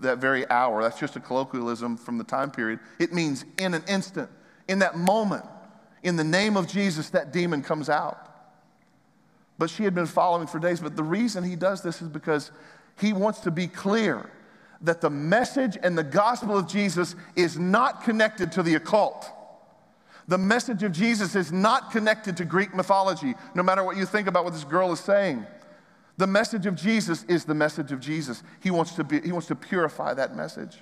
that 0.00 0.18
very 0.18 0.48
hour. 0.50 0.82
That's 0.82 0.98
just 0.98 1.16
a 1.16 1.20
colloquialism 1.20 1.96
from 1.96 2.18
the 2.18 2.24
time 2.24 2.50
period. 2.50 2.80
It 2.98 3.14
means 3.14 3.44
in 3.58 3.72
an 3.72 3.82
instant, 3.88 4.28
in 4.66 4.80
that 4.80 4.96
moment, 4.98 5.44
in 6.02 6.16
the 6.16 6.24
name 6.24 6.56
of 6.56 6.68
Jesus, 6.68 7.10
that 7.10 7.32
demon 7.32 7.62
comes 7.62 7.88
out. 7.88 8.27
But 9.58 9.70
she 9.70 9.84
had 9.84 9.94
been 9.94 10.06
following 10.06 10.46
for 10.46 10.58
days. 10.58 10.80
But 10.80 10.96
the 10.96 11.02
reason 11.02 11.42
he 11.44 11.56
does 11.56 11.82
this 11.82 12.00
is 12.00 12.08
because 12.08 12.50
he 12.98 13.12
wants 13.12 13.40
to 13.40 13.50
be 13.50 13.66
clear 13.66 14.30
that 14.82 15.00
the 15.00 15.10
message 15.10 15.76
and 15.82 15.98
the 15.98 16.04
gospel 16.04 16.56
of 16.56 16.68
Jesus 16.68 17.16
is 17.34 17.58
not 17.58 18.04
connected 18.04 18.52
to 18.52 18.62
the 18.62 18.76
occult. 18.76 19.28
The 20.28 20.38
message 20.38 20.82
of 20.82 20.92
Jesus 20.92 21.34
is 21.34 21.50
not 21.50 21.90
connected 21.90 22.36
to 22.36 22.44
Greek 22.44 22.74
mythology, 22.74 23.34
no 23.54 23.62
matter 23.62 23.82
what 23.82 23.96
you 23.96 24.06
think 24.06 24.28
about 24.28 24.44
what 24.44 24.52
this 24.52 24.64
girl 24.64 24.92
is 24.92 25.00
saying. 25.00 25.44
The 26.18 26.26
message 26.26 26.66
of 26.66 26.74
Jesus 26.74 27.24
is 27.24 27.44
the 27.44 27.54
message 27.54 27.92
of 27.92 28.00
Jesus. 28.00 28.42
He 28.60 28.70
wants 28.70 28.92
to, 28.96 29.04
be, 29.04 29.20
he 29.20 29.32
wants 29.32 29.48
to 29.48 29.54
purify 29.54 30.14
that 30.14 30.36
message. 30.36 30.76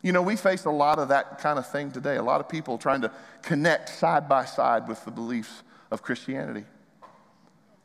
You 0.00 0.12
know, 0.12 0.22
we 0.22 0.36
face 0.36 0.64
a 0.64 0.70
lot 0.70 0.98
of 0.98 1.08
that 1.08 1.38
kind 1.38 1.58
of 1.58 1.66
thing 1.66 1.90
today. 1.90 2.16
A 2.16 2.22
lot 2.22 2.40
of 2.40 2.48
people 2.48 2.78
trying 2.78 3.00
to 3.00 3.10
connect 3.42 3.88
side 3.88 4.28
by 4.28 4.44
side 4.44 4.86
with 4.86 5.04
the 5.04 5.10
beliefs 5.10 5.62
of 5.90 6.02
Christianity. 6.02 6.64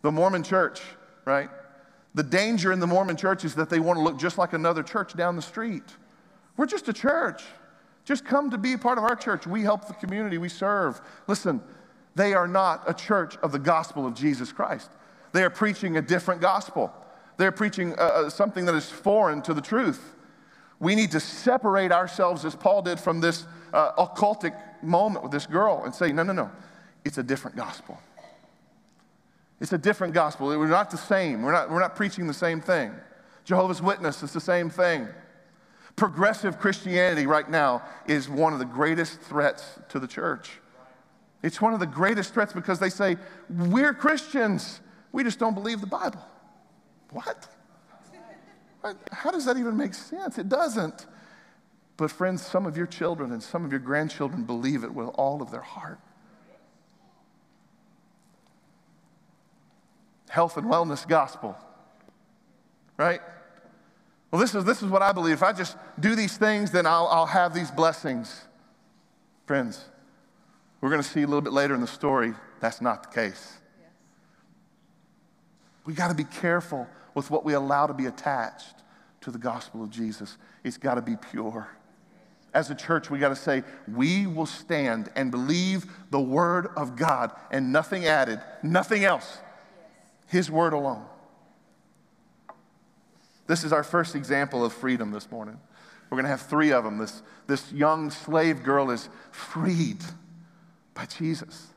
The 0.03 0.11
Mormon 0.11 0.43
church, 0.43 0.81
right? 1.25 1.49
The 2.13 2.23
danger 2.23 2.71
in 2.71 2.79
the 2.79 2.87
Mormon 2.87 3.17
church 3.17 3.43
is 3.43 3.55
that 3.55 3.69
they 3.69 3.79
want 3.79 3.97
to 3.97 4.03
look 4.03 4.19
just 4.19 4.37
like 4.37 4.53
another 4.53 4.83
church 4.83 5.15
down 5.15 5.35
the 5.35 5.41
street. 5.41 5.83
We're 6.55 6.67
just 6.67 6.87
a 6.87 6.93
church. 6.93 7.41
Just 8.05 8.25
come 8.25 8.51
to 8.51 8.57
be 8.57 8.73
a 8.73 8.77
part 8.77 8.97
of 8.97 9.05
our 9.05 9.15
church. 9.15 9.47
We 9.47 9.63
help 9.63 9.87
the 9.87 9.93
community, 9.93 10.37
we 10.37 10.49
serve. 10.49 11.01
Listen, 11.27 11.61
they 12.15 12.33
are 12.33 12.47
not 12.47 12.83
a 12.85 12.93
church 12.93 13.37
of 13.37 13.51
the 13.51 13.59
gospel 13.59 14.05
of 14.05 14.13
Jesus 14.13 14.51
Christ. 14.51 14.91
They 15.31 15.43
are 15.43 15.49
preaching 15.49 15.97
a 15.97 16.01
different 16.01 16.41
gospel. 16.41 16.93
They're 17.37 17.51
preaching 17.51 17.93
uh, 17.93 18.03
uh, 18.03 18.29
something 18.29 18.65
that 18.65 18.75
is 18.75 18.89
foreign 18.89 19.41
to 19.43 19.53
the 19.53 19.61
truth. 19.61 20.13
We 20.79 20.95
need 20.95 21.11
to 21.11 21.19
separate 21.19 21.91
ourselves, 21.91 22.45
as 22.45 22.55
Paul 22.55 22.81
did, 22.81 22.99
from 22.99 23.21
this 23.21 23.45
uh, 23.73 23.93
occultic 23.93 24.53
moment 24.83 25.23
with 25.23 25.31
this 25.31 25.47
girl 25.47 25.83
and 25.85 25.95
say, 25.95 26.11
no, 26.11 26.23
no, 26.23 26.33
no, 26.33 26.51
it's 27.05 27.17
a 27.17 27.23
different 27.23 27.55
gospel. 27.57 27.97
It's 29.63 29.71
a 29.71 29.77
different 29.77 30.13
gospel. 30.13 30.47
We're 30.47 30.67
not 30.67 30.91
the 30.91 30.97
same. 30.97 31.41
We're 31.41 31.53
not, 31.53 31.69
we're 31.69 31.79
not 31.79 31.95
preaching 31.95 32.27
the 32.27 32.33
same 32.33 32.59
thing. 32.59 32.91
Jehovah's 33.45 33.81
Witness 33.81 34.21
is 34.21 34.33
the 34.33 34.41
same 34.41 34.69
thing. 34.69 35.07
Progressive 35.95 36.59
Christianity 36.59 37.27
right 37.27 37.49
now 37.49 37.81
is 38.05 38.27
one 38.27 38.51
of 38.51 38.59
the 38.59 38.65
greatest 38.65 39.21
threats 39.21 39.79
to 39.87 39.99
the 39.99 40.07
church. 40.07 40.59
It's 41.43 41.61
one 41.61 41.73
of 41.73 41.79
the 41.79 41.87
greatest 41.87 42.33
threats 42.33 42.51
because 42.51 42.77
they 42.77 42.89
say, 42.89 43.15
We're 43.49 43.93
Christians, 43.93 44.81
we 45.13 45.23
just 45.23 45.39
don't 45.39 45.53
believe 45.53 45.79
the 45.79 45.87
Bible. 45.87 46.25
What? 47.11 47.47
How 49.13 49.31
does 49.31 49.45
that 49.45 49.55
even 49.55 49.77
make 49.77 49.93
sense? 49.93 50.37
It 50.37 50.49
doesn't. 50.49 51.05
But, 51.95 52.11
friends, 52.11 52.45
some 52.45 52.65
of 52.65 52.75
your 52.75 52.87
children 52.87 53.31
and 53.31 53.41
some 53.41 53.63
of 53.63 53.71
your 53.71 53.79
grandchildren 53.79 54.43
believe 54.43 54.83
it 54.83 54.93
with 54.93 55.07
all 55.15 55.41
of 55.41 55.51
their 55.51 55.61
heart. 55.61 55.99
Health 60.33 60.57
and 60.57 60.65
wellness 60.65 61.07
gospel, 61.07 61.55
right? 62.97 63.21
Well, 64.31 64.41
this 64.41 64.55
is, 64.55 64.65
this 64.65 64.81
is 64.81 64.89
what 64.89 65.03
I 65.03 65.11
believe. 65.11 65.35
If 65.35 65.43
I 65.43 65.53
just 65.53 65.77
do 65.99 66.15
these 66.15 66.37
things, 66.37 66.71
then 66.71 66.87
I'll, 66.87 67.05
I'll 67.05 67.27
have 67.27 67.53
these 67.53 67.69
blessings. 67.69 68.45
Friends, 69.45 69.85
We're 70.81 70.89
going 70.89 71.03
to 71.03 71.07
see 71.07 71.21
a 71.21 71.27
little 71.27 71.41
bit 71.41 71.53
later 71.53 71.75
in 71.75 71.81
the 71.81 71.87
story 71.87 72.33
that's 72.59 72.81
not 72.81 73.03
the 73.03 73.09
case. 73.09 73.53
Yes. 73.79 73.91
We 75.85 75.93
got 75.93 76.07
to 76.07 76.15
be 76.15 76.23
careful 76.23 76.87
with 77.13 77.29
what 77.29 77.45
we 77.45 77.53
allow 77.53 77.85
to 77.85 77.93
be 77.93 78.07
attached 78.07 78.75
to 79.21 79.29
the 79.29 79.37
gospel 79.37 79.83
of 79.83 79.91
Jesus. 79.91 80.35
It's 80.63 80.77
got 80.77 80.95
to 80.95 81.01
be 81.03 81.15
pure. 81.15 81.69
As 82.55 82.71
a 82.71 82.75
church, 82.75 83.11
we 83.11 83.19
got 83.19 83.29
to 83.29 83.35
say, 83.35 83.63
we 83.87 84.25
will 84.25 84.47
stand 84.47 85.11
and 85.15 85.29
believe 85.29 85.85
the 86.09 86.19
word 86.19 86.69
of 86.75 86.95
God 86.95 87.31
and 87.51 87.71
nothing 87.71 88.05
added, 88.07 88.41
nothing 88.63 89.05
else. 89.05 89.37
His 90.27 90.49
word 90.49 90.73
alone. 90.73 91.05
This 93.47 93.63
is 93.63 93.73
our 93.73 93.83
first 93.83 94.15
example 94.15 94.63
of 94.63 94.73
freedom 94.73 95.11
this 95.11 95.29
morning. 95.29 95.59
We're 96.09 96.17
going 96.17 96.25
to 96.25 96.29
have 96.29 96.43
three 96.43 96.71
of 96.71 96.83
them. 96.83 96.97
This, 96.97 97.21
this 97.47 97.71
young 97.71 98.11
slave 98.11 98.63
girl 98.63 98.91
is 98.91 99.09
freed 99.31 99.97
by 100.93 101.05
Jesus. 101.05 101.67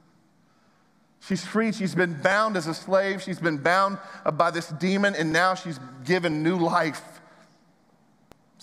She's 1.20 1.44
freed. 1.44 1.74
She's 1.74 1.94
been 1.94 2.20
bound 2.22 2.56
as 2.56 2.66
a 2.66 2.74
slave. 2.74 3.22
She's 3.22 3.40
been 3.40 3.56
bound 3.56 3.98
by 4.34 4.50
this 4.50 4.68
demon, 4.68 5.14
and 5.16 5.32
now 5.32 5.54
she's 5.54 5.80
given 6.04 6.42
new 6.42 6.56
life. 6.56 7.02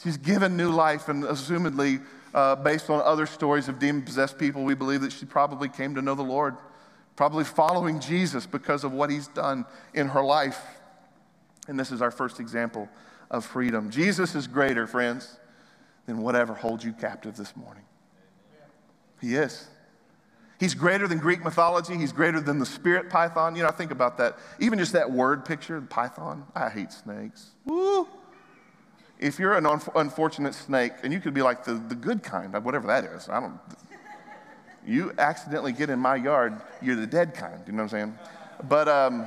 She's 0.02 0.18
given 0.18 0.56
new 0.56 0.70
life, 0.70 1.10
and 1.10 1.24
assumedly, 1.24 2.02
uh, 2.34 2.56
based 2.56 2.90
on 2.90 3.02
other 3.02 3.26
stories 3.26 3.68
of 3.68 3.80
demon 3.80 4.02
possessed 4.02 4.38
people, 4.38 4.64
we 4.64 4.76
believe 4.76 5.02
that 5.02 5.12
she 5.12 5.26
probably 5.26 5.70
came 5.70 5.96
to 5.96 6.02
know 6.02 6.16
the 6.16 6.24
Lord, 6.24 6.56
probably 7.16 7.44
following 7.44 8.00
Jesus 8.00 8.46
because 8.46 8.84
of 8.84 8.92
what 8.92 9.10
he's 9.10 9.28
done 9.28 9.66
in 9.94 10.08
her 10.10 10.24
life. 10.24 10.62
And 11.68 11.80
this 11.80 11.92
is 11.92 12.02
our 12.02 12.12
first 12.12 12.40
example 12.40 12.90
of 13.30 13.46
freedom. 13.46 13.90
Jesus 13.90 14.36
is 14.36 14.48
greater, 14.48 14.88
friends, 14.88 15.38
than 16.06 16.22
whatever 16.22 16.54
holds 16.54 16.84
you 16.84 16.94
captive 16.94 17.36
this 17.38 17.56
morning. 17.56 17.84
He 19.22 19.36
is. 19.36 19.68
He's 20.60 20.76
greater 20.76 21.08
than 21.08 21.18
Greek 21.18 21.44
mythology. 21.44 21.98
He's 21.98 22.14
greater 22.14 22.40
than 22.40 22.60
the 22.60 22.66
spirit 22.66 23.10
python. 23.10 23.56
You 23.56 23.64
know, 23.64 23.70
I 23.70 23.72
think 23.72 23.92
about 23.92 24.18
that. 24.18 24.38
Even 24.60 24.80
just 24.80 24.94
that 24.94 25.12
word 25.12 25.46
picture, 25.46 25.82
python. 25.82 26.46
I 26.56 26.70
hate 26.70 26.92
snakes. 26.92 27.52
Woo! 27.66 28.08
If 29.20 29.40
you're 29.40 29.54
an 29.54 29.66
un- 29.66 29.82
unfortunate 29.96 30.54
snake, 30.54 30.94
and 31.04 31.14
you 31.14 31.20
could 31.20 31.34
be 31.34 31.42
like 31.42 31.64
the, 31.64 31.74
the 31.74 31.96
good 31.96 32.24
kind, 32.24 32.54
whatever 32.64 32.88
that 32.88 33.06
is, 33.06 33.30
I 33.30 33.40
don't. 33.40 33.60
You 34.86 35.14
accidentally 35.18 35.72
get 35.72 35.90
in 35.90 36.00
my 36.00 36.16
yard, 36.16 36.62
you're 36.82 36.96
the 36.96 37.08
dead 37.08 37.34
kind. 37.34 37.62
You 37.66 37.74
know 37.74 37.84
what 37.84 37.94
I'm 37.94 38.00
saying? 38.00 38.18
But 38.68 38.88
um, 38.88 39.26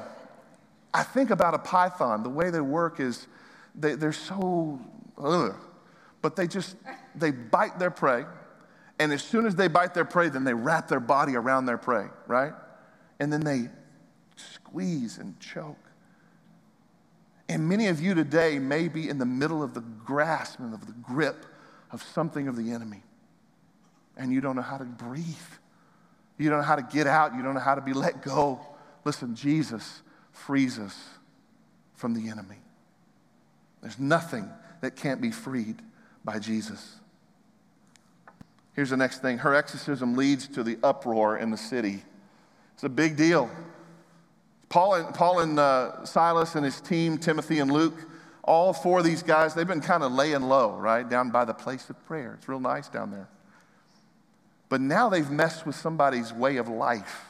I 0.93 1.03
think 1.03 1.31
about 1.31 1.55
a 1.55 1.59
python. 1.59 2.23
The 2.23 2.31
way 2.31 2.51
they 2.51 2.61
work 2.61 3.01
is 3.01 3.27
they, 3.75 3.95
they're 3.95 4.13
so, 4.13 4.81
ugh, 5.19 5.55
but 6.23 6.37
they 6.37 6.47
just 6.47 6.77
they 7.15 7.31
bite 7.31 7.79
their 7.79 7.91
prey 7.91 8.25
and 8.99 9.13
as 9.13 9.23
soon 9.23 9.47
as 9.47 9.55
they 9.55 9.69
bite 9.69 9.95
their 9.95 10.05
prey, 10.05 10.29
then 10.29 10.45
they 10.45 10.55
wrap 10.55 10.89
their 10.89 11.01
body 11.01 11.37
around 11.37 11.67
their 11.67 11.79
prey, 11.79 12.07
right? 12.27 12.53
And 13.21 13.33
then 13.33 13.41
they 13.41 13.69
squeeze 14.37 15.19
and 15.19 15.39
choke. 15.39 15.77
And 17.49 17.69
many 17.69 17.87
of 17.89 18.01
you 18.01 18.15
today 18.15 18.59
may 18.59 18.89
be 18.89 19.09
in 19.09 19.19
the 19.19 19.27
middle 19.27 19.63
of 19.63 19.75
the 19.75 19.81
grasp 19.81 20.59
and 20.59 20.75
of 20.75 20.87
the 20.87 20.93
grip 20.93 21.47
of 21.93 22.03
something 22.03 22.49
of 22.49 22.57
the 22.57 22.73
enemy. 22.73 23.03
And 24.17 24.33
you 24.33 24.41
don't 24.41 24.57
know 24.57 24.63
how 24.63 24.79
to 24.79 24.85
breathe. 24.85 25.25
You 26.39 26.51
don't 26.51 26.59
know 26.59 26.65
how 26.65 26.77
to 26.77 26.83
get 26.83 27.07
out. 27.07 27.35
You 27.35 27.43
don't 27.43 27.55
know 27.55 27.61
how 27.61 27.75
to 27.75 27.81
be 27.81 27.93
let 27.93 28.23
go. 28.23 28.61
Listen, 29.05 29.35
Jesus 29.35 30.03
frees 30.33 30.79
us 30.79 30.97
from 31.95 32.15
the 32.15 32.29
enemy. 32.29 32.57
There's 33.83 33.99
nothing 33.99 34.49
that 34.81 34.97
can't 34.97 35.21
be 35.21 35.31
freed 35.31 35.81
by 36.25 36.39
Jesus. 36.39 36.97
Here's 38.75 38.91
the 38.91 38.97
next 38.97 39.23
thing 39.23 39.39
her 39.39 39.55
exorcism 39.55 40.17
leads 40.17 40.49
to 40.49 40.63
the 40.63 40.79
uproar 40.83 41.39
in 41.39 41.51
the 41.51 41.57
city. 41.57 42.03
It's 42.75 42.85
a 42.85 42.89
big 42.91 43.17
deal. 43.17 43.51
Paul 44.69 44.95
and, 44.95 45.15
Paul 45.15 45.41
and 45.41 45.59
uh, 45.59 46.05
Silas 46.05 46.57
and 46.57 46.65
his 46.65 46.81
team, 46.81 47.17
Timothy 47.17 47.61
and 47.61 47.71
Luke, 47.71 47.97
all 48.45 48.73
four 48.73 48.99
of 48.99 49.05
these 49.05 49.23
guys, 49.23 49.55
they've 49.55 49.67
been 49.67 49.81
kind 49.81 50.03
of 50.03 50.13
laying 50.13 50.43
low, 50.43 50.75
right? 50.77 51.09
Down 51.09 51.31
by 51.31 51.45
the 51.45 51.55
place 51.55 51.89
of 51.89 52.05
prayer. 52.07 52.35
It's 52.35 52.49
real 52.49 52.61
nice 52.61 52.89
down 52.89 53.11
there. 53.11 53.29
But 54.69 54.81
now 54.81 55.09
they've 55.09 55.31
messed 55.31 55.67
with 55.67 55.77
somebody's 55.77 56.33
way 56.33 56.57
of 56.57 56.69
life. 56.69 57.27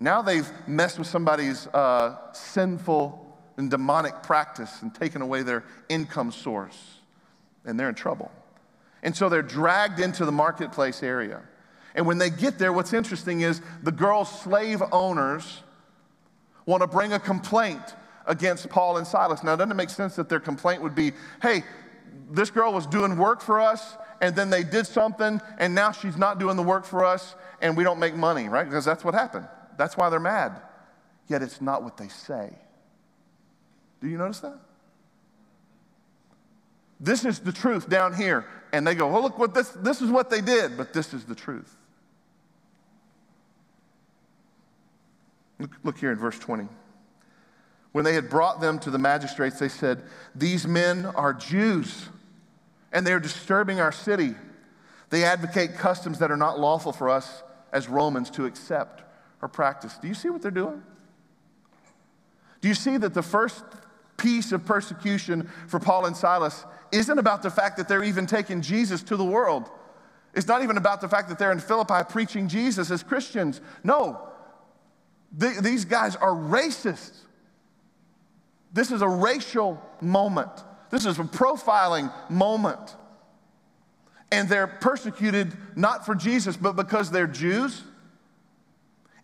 Now 0.00 0.22
they've 0.22 0.50
messed 0.66 0.98
with 0.98 1.08
somebody's 1.08 1.66
uh, 1.68 2.16
sinful 2.32 3.20
and 3.56 3.70
demonic 3.70 4.22
practice 4.22 4.82
and 4.82 4.94
taken 4.94 5.22
away 5.22 5.42
their 5.42 5.64
income 5.88 6.32
source. 6.32 6.98
And 7.64 7.78
they're 7.78 7.88
in 7.88 7.94
trouble. 7.94 8.30
And 9.02 9.16
so 9.16 9.28
they're 9.28 9.42
dragged 9.42 10.00
into 10.00 10.24
the 10.24 10.32
marketplace 10.32 11.02
area. 11.02 11.42
And 11.94 12.06
when 12.06 12.18
they 12.18 12.30
get 12.30 12.58
there, 12.58 12.72
what's 12.72 12.92
interesting 12.92 13.42
is 13.42 13.60
the 13.82 13.92
girl's 13.92 14.40
slave 14.40 14.82
owners 14.90 15.62
want 16.66 16.80
to 16.80 16.86
bring 16.86 17.12
a 17.12 17.20
complaint 17.20 17.94
against 18.26 18.68
Paul 18.70 18.96
and 18.96 19.06
Silas. 19.06 19.44
Now, 19.44 19.54
doesn't 19.54 19.70
it 19.70 19.74
make 19.74 19.90
sense 19.90 20.16
that 20.16 20.28
their 20.28 20.40
complaint 20.40 20.82
would 20.82 20.94
be, 20.94 21.12
hey, 21.42 21.62
this 22.30 22.50
girl 22.50 22.72
was 22.72 22.86
doing 22.86 23.16
work 23.18 23.40
for 23.40 23.60
us, 23.60 23.96
and 24.24 24.34
then 24.34 24.48
they 24.48 24.62
did 24.62 24.86
something, 24.86 25.38
and 25.58 25.74
now 25.74 25.92
she's 25.92 26.16
not 26.16 26.38
doing 26.38 26.56
the 26.56 26.62
work 26.62 26.86
for 26.86 27.04
us, 27.04 27.34
and 27.60 27.76
we 27.76 27.84
don't 27.84 27.98
make 27.98 28.14
money, 28.14 28.48
right? 28.48 28.64
Because 28.64 28.82
that's 28.82 29.04
what 29.04 29.12
happened. 29.12 29.46
That's 29.76 29.98
why 29.98 30.08
they're 30.08 30.18
mad. 30.18 30.62
Yet 31.28 31.42
it's 31.42 31.60
not 31.60 31.82
what 31.82 31.98
they 31.98 32.08
say. 32.08 32.56
Do 34.00 34.08
you 34.08 34.16
notice 34.16 34.40
that? 34.40 34.58
This 36.98 37.26
is 37.26 37.38
the 37.38 37.52
truth 37.52 37.90
down 37.90 38.14
here. 38.14 38.46
And 38.72 38.86
they 38.86 38.94
go, 38.94 39.08
well, 39.08 39.20
look 39.20 39.38
what 39.38 39.52
this, 39.52 39.68
this 39.68 40.00
is 40.00 40.10
what 40.10 40.30
they 40.30 40.40
did, 40.40 40.78
but 40.78 40.94
this 40.94 41.12
is 41.12 41.24
the 41.24 41.34
truth. 41.34 41.76
Look, 45.58 45.72
look 45.82 45.98
here 45.98 46.12
in 46.12 46.18
verse 46.18 46.38
20. 46.38 46.66
When 47.92 48.06
they 48.06 48.14
had 48.14 48.30
brought 48.30 48.62
them 48.62 48.78
to 48.80 48.90
the 48.90 48.98
magistrates, 48.98 49.58
they 49.58 49.68
said, 49.68 50.02
These 50.34 50.66
men 50.66 51.04
are 51.04 51.34
Jews, 51.34 52.08
and 52.94 53.06
they 53.06 53.12
are 53.12 53.20
disturbing 53.20 53.80
our 53.80 53.92
city. 53.92 54.34
They 55.10 55.24
advocate 55.24 55.74
customs 55.76 56.20
that 56.20 56.30
are 56.30 56.36
not 56.36 56.58
lawful 56.58 56.92
for 56.92 57.10
us 57.10 57.42
as 57.72 57.88
Romans 57.88 58.30
to 58.30 58.46
accept 58.46 59.02
or 59.42 59.48
practice. 59.48 59.98
Do 59.98 60.08
you 60.08 60.14
see 60.14 60.30
what 60.30 60.40
they're 60.40 60.50
doing? 60.50 60.82
Do 62.62 62.68
you 62.68 62.74
see 62.74 62.96
that 62.96 63.12
the 63.12 63.22
first 63.22 63.62
piece 64.16 64.52
of 64.52 64.64
persecution 64.64 65.50
for 65.66 65.78
Paul 65.78 66.06
and 66.06 66.16
Silas 66.16 66.64
isn't 66.92 67.18
about 67.18 67.42
the 67.42 67.50
fact 67.50 67.76
that 67.76 67.88
they're 67.88 68.04
even 68.04 68.26
taking 68.26 68.62
Jesus 68.62 69.02
to 69.04 69.16
the 69.16 69.24
world. 69.24 69.68
It's 70.32 70.46
not 70.46 70.62
even 70.62 70.76
about 70.76 71.00
the 71.00 71.08
fact 71.08 71.28
that 71.28 71.38
they're 71.38 71.52
in 71.52 71.60
Philippi 71.60 72.02
preaching 72.08 72.48
Jesus 72.48 72.90
as 72.90 73.02
Christians. 73.02 73.60
No, 73.82 74.28
these 75.32 75.84
guys 75.84 76.16
are 76.16 76.30
racist. 76.30 77.12
This 78.72 78.90
is 78.90 79.02
a 79.02 79.08
racial 79.08 79.80
moment. 80.00 80.50
This 80.94 81.06
is 81.06 81.18
a 81.18 81.24
profiling 81.24 82.12
moment. 82.30 82.94
And 84.30 84.48
they're 84.48 84.68
persecuted 84.68 85.52
not 85.74 86.06
for 86.06 86.14
Jesus, 86.14 86.56
but 86.56 86.76
because 86.76 87.10
they're 87.10 87.26
Jews. 87.26 87.82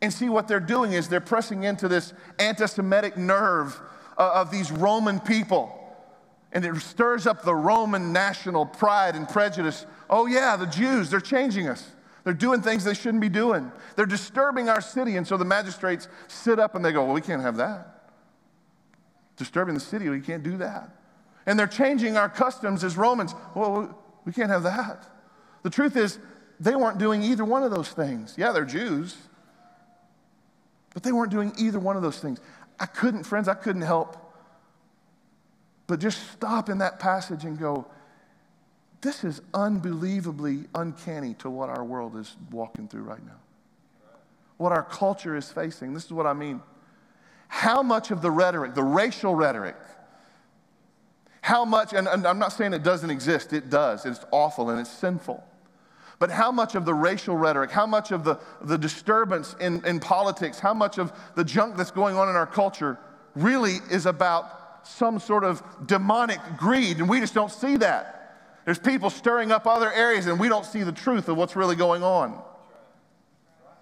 And 0.02 0.12
see, 0.12 0.28
what 0.28 0.48
they're 0.48 0.58
doing 0.58 0.94
is 0.94 1.08
they're 1.08 1.20
pressing 1.20 1.62
into 1.62 1.86
this 1.86 2.12
anti 2.40 2.66
Semitic 2.66 3.16
nerve 3.16 3.80
uh, 4.18 4.32
of 4.34 4.50
these 4.50 4.72
Roman 4.72 5.20
people 5.20 5.76
and 6.50 6.64
it 6.64 6.74
stirs 6.78 7.28
up 7.28 7.44
the 7.44 7.54
Roman 7.54 8.12
national 8.12 8.66
pride 8.66 9.14
and 9.14 9.28
prejudice. 9.28 9.86
Oh, 10.08 10.26
yeah, 10.26 10.56
the 10.56 10.66
Jews, 10.66 11.08
they're 11.08 11.20
changing 11.20 11.68
us. 11.68 11.88
They're 12.24 12.34
doing 12.34 12.62
things 12.62 12.82
they 12.82 12.94
shouldn't 12.94 13.20
be 13.20 13.28
doing. 13.28 13.70
They're 13.94 14.06
disturbing 14.06 14.68
our 14.68 14.80
city. 14.80 15.18
And 15.18 15.24
so 15.24 15.36
the 15.36 15.44
magistrates 15.44 16.08
sit 16.26 16.58
up 16.58 16.74
and 16.74 16.84
they 16.84 16.90
go, 16.90 17.04
Well, 17.04 17.14
we 17.14 17.20
can't 17.20 17.42
have 17.42 17.58
that. 17.58 18.10
Disturbing 19.36 19.74
the 19.74 19.80
city, 19.80 20.08
we 20.08 20.20
can't 20.20 20.42
do 20.42 20.56
that. 20.56 20.96
And 21.50 21.58
they're 21.58 21.66
changing 21.66 22.16
our 22.16 22.28
customs 22.28 22.84
as 22.84 22.96
Romans. 22.96 23.34
Well, 23.56 23.98
we 24.24 24.32
can't 24.32 24.50
have 24.50 24.62
that. 24.62 25.04
The 25.64 25.70
truth 25.70 25.96
is, 25.96 26.20
they 26.60 26.76
weren't 26.76 26.98
doing 26.98 27.24
either 27.24 27.44
one 27.44 27.64
of 27.64 27.72
those 27.72 27.88
things. 27.88 28.36
Yeah, 28.38 28.52
they're 28.52 28.64
Jews, 28.64 29.16
but 30.94 31.02
they 31.02 31.10
weren't 31.10 31.32
doing 31.32 31.52
either 31.58 31.80
one 31.80 31.96
of 31.96 32.02
those 32.02 32.20
things. 32.20 32.38
I 32.78 32.86
couldn't, 32.86 33.24
friends, 33.24 33.48
I 33.48 33.54
couldn't 33.54 33.82
help 33.82 34.16
but 35.90 35.98
just 35.98 36.30
stop 36.30 36.68
in 36.68 36.78
that 36.78 37.00
passage 37.00 37.44
and 37.44 37.58
go, 37.58 37.84
this 39.00 39.24
is 39.24 39.42
unbelievably 39.52 40.66
uncanny 40.72 41.34
to 41.34 41.50
what 41.50 41.68
our 41.68 41.82
world 41.82 42.16
is 42.16 42.36
walking 42.52 42.86
through 42.86 43.02
right 43.02 43.26
now. 43.26 43.40
What 44.56 44.70
our 44.70 44.84
culture 44.84 45.34
is 45.34 45.50
facing. 45.50 45.92
This 45.92 46.04
is 46.04 46.12
what 46.12 46.28
I 46.28 46.32
mean. 46.32 46.62
How 47.48 47.82
much 47.82 48.12
of 48.12 48.22
the 48.22 48.30
rhetoric, 48.30 48.76
the 48.76 48.84
racial 48.84 49.34
rhetoric, 49.34 49.74
how 51.42 51.64
much, 51.64 51.92
and, 51.92 52.06
and 52.06 52.26
I'm 52.26 52.38
not 52.38 52.52
saying 52.52 52.74
it 52.74 52.82
doesn't 52.82 53.10
exist, 53.10 53.52
it 53.52 53.70
does. 53.70 54.04
It's 54.04 54.24
awful 54.30 54.70
and 54.70 54.80
it's 54.80 54.90
sinful. 54.90 55.42
But 56.18 56.30
how 56.30 56.52
much 56.52 56.74
of 56.74 56.84
the 56.84 56.92
racial 56.92 57.34
rhetoric, 57.34 57.70
how 57.70 57.86
much 57.86 58.12
of 58.12 58.24
the, 58.24 58.38
the 58.60 58.76
disturbance 58.76 59.56
in, 59.58 59.84
in 59.86 60.00
politics, 60.00 60.58
how 60.58 60.74
much 60.74 60.98
of 60.98 61.12
the 61.34 61.44
junk 61.44 61.76
that's 61.76 61.90
going 61.90 62.16
on 62.16 62.28
in 62.28 62.36
our 62.36 62.46
culture 62.46 62.98
really 63.34 63.76
is 63.90 64.04
about 64.04 64.86
some 64.86 65.18
sort 65.18 65.44
of 65.44 65.62
demonic 65.86 66.40
greed, 66.58 66.98
and 66.98 67.08
we 67.08 67.20
just 67.20 67.32
don't 67.32 67.50
see 67.50 67.78
that. 67.78 68.16
There's 68.66 68.78
people 68.78 69.08
stirring 69.08 69.50
up 69.50 69.66
other 69.66 69.90
areas, 69.90 70.26
and 70.26 70.38
we 70.38 70.48
don't 70.48 70.66
see 70.66 70.82
the 70.82 70.92
truth 70.92 71.28
of 71.28 71.38
what's 71.38 71.56
really 71.56 71.76
going 71.76 72.02
on. 72.02 72.32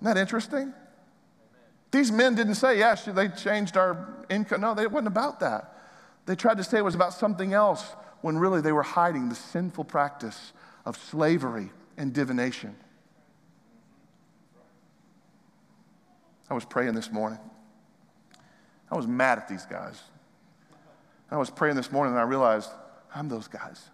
Isn't 0.01 0.14
that 0.14 0.16
interesting? 0.16 0.73
These 1.90 2.12
men 2.12 2.37
didn't 2.37 2.55
say, 2.55 2.79
yes, 2.79 3.05
they 3.05 3.29
changed 3.29 3.77
our 3.77 4.14
income. 4.31 4.61
No, 4.61 4.79
it 4.79 4.90
wasn't 4.92 5.09
about 5.09 5.40
that. 5.40 5.75
They 6.29 6.37
tried 6.37 6.59
to 6.59 6.64
say 6.64 6.77
it 6.77 6.85
was 6.85 6.95
about 6.95 7.14
something 7.14 7.55
else 7.55 7.97
when 8.21 8.37
really 8.37 8.61
they 8.61 8.71
were 8.71 8.83
hiding 8.83 9.31
the 9.31 9.35
sinful 9.35 9.85
practice 9.85 10.53
of 10.85 10.99
slavery 10.99 11.71
and 11.97 12.12
divination. 12.12 12.77
I 16.51 16.53
was 16.53 16.67
praying 16.67 16.95
this 16.95 17.11
morning. 17.11 17.38
I 18.91 18.95
was 18.95 19.07
mad 19.07 19.38
at 19.38 19.49
these 19.49 19.64
guys. 19.64 20.03
I 21.31 21.38
was 21.38 21.49
praying 21.49 21.77
this 21.77 21.91
morning 21.91 22.12
and 22.12 22.21
I 22.21 22.25
realized 22.25 22.69
I'm 23.14 23.31
those 23.31 23.49
guys. 23.49 23.88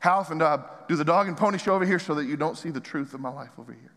How 0.00 0.18
often 0.18 0.38
do 0.38 0.44
I 0.46 0.64
do 0.88 0.96
the 0.96 1.04
dog 1.04 1.28
and 1.28 1.36
pony 1.36 1.58
show 1.58 1.76
over 1.76 1.86
here 1.86 2.00
so 2.00 2.16
that 2.16 2.24
you 2.24 2.36
don't 2.36 2.58
see 2.58 2.70
the 2.70 2.80
truth 2.80 3.14
of 3.14 3.20
my 3.20 3.30
life 3.30 3.52
over 3.56 3.72
here? 3.72 3.92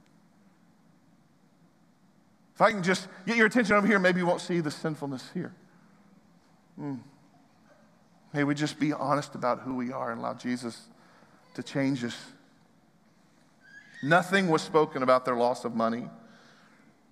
If 2.54 2.62
I 2.62 2.70
can 2.70 2.84
just 2.84 3.08
get 3.26 3.38
your 3.38 3.48
attention 3.48 3.76
over 3.76 3.88
here, 3.88 3.98
maybe 3.98 4.20
you 4.20 4.28
won't 4.28 4.42
see 4.42 4.60
the 4.60 4.70
sinfulness 4.70 5.32
here. 5.34 5.56
Mm. 6.80 7.00
May 8.34 8.44
we 8.44 8.54
just 8.54 8.80
be 8.80 8.92
honest 8.92 9.36
about 9.36 9.62
who 9.62 9.76
we 9.76 9.92
are 9.92 10.12
and 10.12 10.20
allow 10.20 10.34
Jesus 10.34 10.88
to 11.54 11.64
change 11.64 12.04
us. 12.04 12.18
Nothing 14.04 14.50
was 14.50 14.62
spoken 14.62 15.04
about 15.04 15.26
their 15.26 15.36
loss 15.36 15.64
of 15.64 15.74
money. 15.74 16.10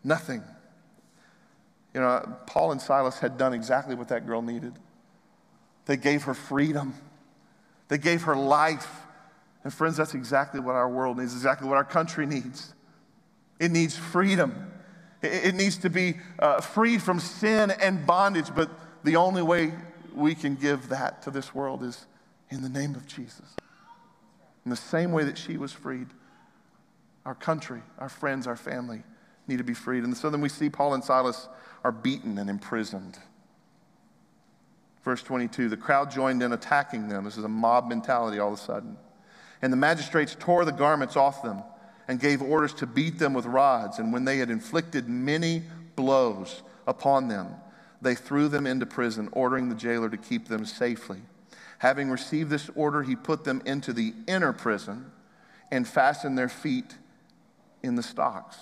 Nothing. 0.03 0.43
You 1.93 2.01
know, 2.01 2.37
Paul 2.45 2.71
and 2.71 2.81
Silas 2.81 3.19
had 3.19 3.37
done 3.37 3.53
exactly 3.53 3.95
what 3.95 4.09
that 4.09 4.27
girl 4.27 4.41
needed. 4.41 4.73
They 5.85 5.97
gave 5.97 6.23
her 6.23 6.33
freedom, 6.33 6.93
they 7.87 7.97
gave 7.97 8.23
her 8.23 8.35
life. 8.35 8.99
And, 9.63 9.73
friends, 9.73 9.95
that's 9.95 10.13
exactly 10.13 10.59
what 10.59 10.75
our 10.75 10.89
world 10.89 11.17
needs, 11.17 11.33
exactly 11.33 11.69
what 11.69 11.77
our 11.77 11.85
country 11.85 12.25
needs. 12.25 12.73
It 13.61 13.71
needs 13.71 13.95
freedom. 13.95 14.73
It 15.21 15.55
needs 15.55 15.77
to 15.77 15.89
be 15.89 16.15
uh, 16.37 16.59
freed 16.59 17.01
from 17.01 17.21
sin 17.21 17.71
and 17.71 18.05
bondage, 18.05 18.53
but 18.53 18.69
the 19.03 19.15
only 19.15 19.41
way 19.41 19.73
we 20.13 20.35
can 20.35 20.55
give 20.55 20.89
that 20.89 21.21
to 21.23 21.31
this 21.31 21.53
world 21.53 21.83
is 21.83 22.05
in 22.49 22.61
the 22.61 22.69
name 22.69 22.95
of 22.95 23.07
Jesus. 23.07 23.55
In 24.65 24.69
the 24.69 24.77
same 24.77 25.11
way 25.11 25.23
that 25.23 25.37
she 25.37 25.57
was 25.57 25.73
freed, 25.73 26.07
our 27.25 27.35
country, 27.35 27.81
our 27.99 28.09
friends, 28.09 28.47
our 28.47 28.55
family 28.55 29.03
need 29.47 29.57
to 29.57 29.63
be 29.63 29.73
freed. 29.73 30.03
And 30.03 30.15
so 30.15 30.29
then 30.29 30.41
we 30.41 30.49
see 30.49 30.69
Paul 30.69 30.93
and 30.93 31.03
Silas 31.03 31.47
are 31.83 31.91
beaten 31.91 32.37
and 32.37 32.49
imprisoned. 32.49 33.17
Verse 35.03 35.21
22 35.21 35.67
the 35.69 35.77
crowd 35.77 36.11
joined 36.11 36.41
in 36.41 36.53
attacking 36.53 37.09
them. 37.09 37.25
This 37.25 37.37
is 37.37 37.43
a 37.43 37.49
mob 37.49 37.89
mentality 37.89 38.39
all 38.39 38.53
of 38.53 38.59
a 38.59 38.61
sudden. 38.61 38.97
And 39.61 39.71
the 39.71 39.77
magistrates 39.77 40.35
tore 40.39 40.65
the 40.65 40.71
garments 40.71 41.15
off 41.15 41.41
them 41.41 41.63
and 42.07 42.19
gave 42.19 42.41
orders 42.41 42.73
to 42.75 42.85
beat 42.85 43.19
them 43.19 43.33
with 43.33 43.45
rods. 43.45 43.99
And 43.99 44.11
when 44.11 44.25
they 44.25 44.37
had 44.37 44.49
inflicted 44.49 45.07
many 45.07 45.63
blows 45.95 46.63
upon 46.85 47.27
them, 47.27 47.47
they 48.03 48.15
threw 48.15 48.47
them 48.47 48.67
into 48.67 48.85
prison, 48.85 49.29
ordering 49.31 49.69
the 49.69 49.75
jailer 49.75 50.09
to 50.09 50.17
keep 50.17 50.47
them 50.47 50.65
safely. 50.65 51.21
Having 51.79 52.09
received 52.09 52.49
this 52.49 52.69
order, 52.75 53.03
he 53.03 53.15
put 53.15 53.43
them 53.43 53.61
into 53.65 53.93
the 53.93 54.13
inner 54.27 54.53
prison 54.53 55.11
and 55.71 55.87
fastened 55.87 56.37
their 56.37 56.49
feet 56.49 56.95
in 57.81 57.95
the 57.95 58.03
stocks. 58.03 58.57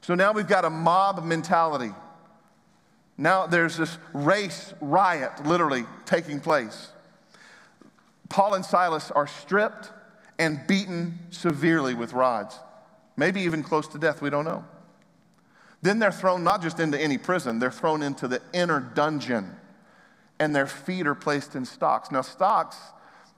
So 0.00 0.14
now 0.14 0.32
we've 0.32 0.46
got 0.46 0.64
a 0.64 0.70
mob 0.70 1.24
mentality. 1.24 1.92
Now 3.16 3.46
there's 3.46 3.76
this 3.76 3.96
race 4.12 4.74
riot 4.80 5.46
literally 5.46 5.84
taking 6.04 6.40
place. 6.40 6.90
Paul 8.28 8.54
and 8.54 8.64
Silas 8.64 9.10
are 9.10 9.26
stripped 9.26 9.90
and 10.38 10.66
beaten 10.66 11.18
severely 11.30 11.94
with 11.94 12.12
rods, 12.12 12.58
maybe 13.16 13.42
even 13.42 13.62
close 13.62 13.86
to 13.88 13.98
death, 13.98 14.20
we 14.20 14.30
don't 14.30 14.44
know. 14.44 14.64
Then 15.84 16.00
they're 16.00 16.10
thrown 16.10 16.42
not 16.42 16.62
just 16.62 16.80
into 16.80 17.00
any 17.00 17.18
prison, 17.18 17.60
they're 17.60 17.70
thrown 17.70 18.02
into 18.02 18.26
the 18.26 18.42
inner 18.52 18.80
dungeon, 18.80 19.54
and 20.40 20.56
their 20.56 20.66
feet 20.66 21.06
are 21.06 21.14
placed 21.14 21.54
in 21.54 21.64
stocks. 21.64 22.10
Now, 22.10 22.22
stocks 22.22 22.76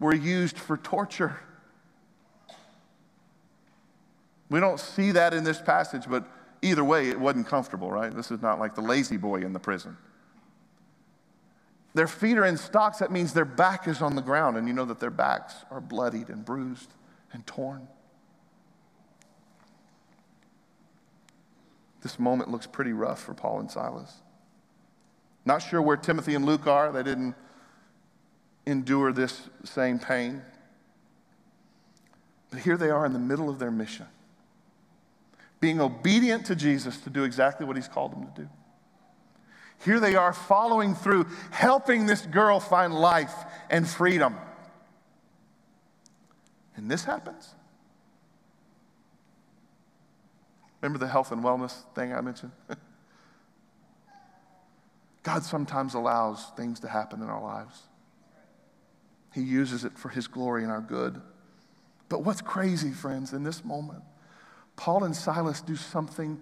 were 0.00 0.14
used 0.14 0.58
for 0.58 0.78
torture. 0.78 1.38
We 4.48 4.60
don't 4.60 4.80
see 4.80 5.10
that 5.10 5.34
in 5.34 5.44
this 5.44 5.60
passage, 5.60 6.04
but 6.08 6.24
Either 6.62 6.84
way, 6.84 7.08
it 7.08 7.20
wasn't 7.20 7.46
comfortable, 7.46 7.90
right? 7.90 8.14
This 8.14 8.30
is 8.30 8.42
not 8.42 8.58
like 8.58 8.74
the 8.74 8.80
La-Z-Boy 8.80 9.42
in 9.42 9.52
the 9.52 9.58
prison. 9.60 9.96
Their 11.94 12.08
feet 12.08 12.36
are 12.38 12.44
in 12.44 12.56
stocks, 12.56 12.98
that 12.98 13.10
means 13.10 13.32
their 13.32 13.44
back 13.44 13.86
is 13.88 14.02
on 14.02 14.16
the 14.16 14.22
ground, 14.22 14.56
and 14.56 14.66
you 14.66 14.74
know 14.74 14.84
that 14.84 15.00
their 15.00 15.10
backs 15.10 15.54
are 15.70 15.80
bloodied 15.80 16.28
and 16.28 16.44
bruised 16.44 16.92
and 17.32 17.46
torn. 17.46 17.88
This 22.06 22.20
moment 22.20 22.52
looks 22.52 22.68
pretty 22.68 22.92
rough 22.92 23.20
for 23.20 23.34
Paul 23.34 23.58
and 23.58 23.68
Silas. 23.68 24.12
Not 25.44 25.58
sure 25.58 25.82
where 25.82 25.96
Timothy 25.96 26.36
and 26.36 26.46
Luke 26.46 26.68
are. 26.68 26.92
They 26.92 27.02
didn't 27.02 27.34
endure 28.64 29.12
this 29.12 29.50
same 29.64 29.98
pain. 29.98 30.42
But 32.48 32.60
here 32.60 32.76
they 32.76 32.90
are 32.90 33.04
in 33.04 33.12
the 33.12 33.18
middle 33.18 33.50
of 33.50 33.58
their 33.58 33.72
mission 33.72 34.06
being 35.58 35.80
obedient 35.80 36.46
to 36.46 36.54
Jesus 36.54 36.96
to 36.98 37.10
do 37.10 37.24
exactly 37.24 37.66
what 37.66 37.74
he's 37.74 37.88
called 37.88 38.12
them 38.12 38.24
to 38.32 38.42
do. 38.42 38.48
Here 39.84 39.98
they 39.98 40.14
are 40.14 40.32
following 40.32 40.94
through, 40.94 41.26
helping 41.50 42.06
this 42.06 42.24
girl 42.24 42.60
find 42.60 42.94
life 42.94 43.34
and 43.68 43.88
freedom. 43.88 44.36
And 46.76 46.88
this 46.88 47.02
happens. 47.02 47.52
Remember 50.80 50.98
the 50.98 51.08
health 51.08 51.32
and 51.32 51.42
wellness 51.42 51.74
thing 51.94 52.12
I 52.12 52.20
mentioned? 52.20 52.52
God 55.22 55.42
sometimes 55.42 55.94
allows 55.94 56.44
things 56.56 56.80
to 56.80 56.88
happen 56.88 57.20
in 57.20 57.28
our 57.28 57.42
lives. 57.42 57.82
He 59.34 59.42
uses 59.42 59.84
it 59.84 59.98
for 59.98 60.08
His 60.08 60.28
glory 60.28 60.62
and 60.62 60.70
our 60.70 60.80
good. 60.80 61.20
But 62.08 62.22
what's 62.22 62.40
crazy, 62.40 62.92
friends, 62.92 63.32
in 63.32 63.42
this 63.42 63.64
moment 63.64 64.02
Paul 64.76 65.04
and 65.04 65.16
Silas 65.16 65.62
do 65.62 65.74
something 65.74 66.38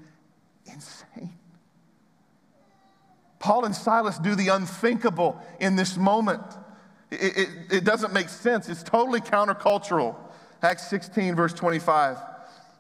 insane. 0.67 1.33
Paul 3.39 3.65
and 3.65 3.75
Silas 3.75 4.19
do 4.19 4.35
the 4.35 4.49
unthinkable 4.49 5.41
in 5.61 5.77
this 5.77 5.97
moment. 5.97 6.43
It, 7.11 7.37
it, 7.37 7.49
it, 7.71 7.85
doesn't 7.85 8.13
make 8.13 8.29
sense. 8.29 8.69
It's 8.69 8.83
totally 8.83 9.21
countercultural. 9.21 10.17
Acts 10.63 10.89
16, 10.89 11.37
verse 11.37 11.53
25. 11.53 12.19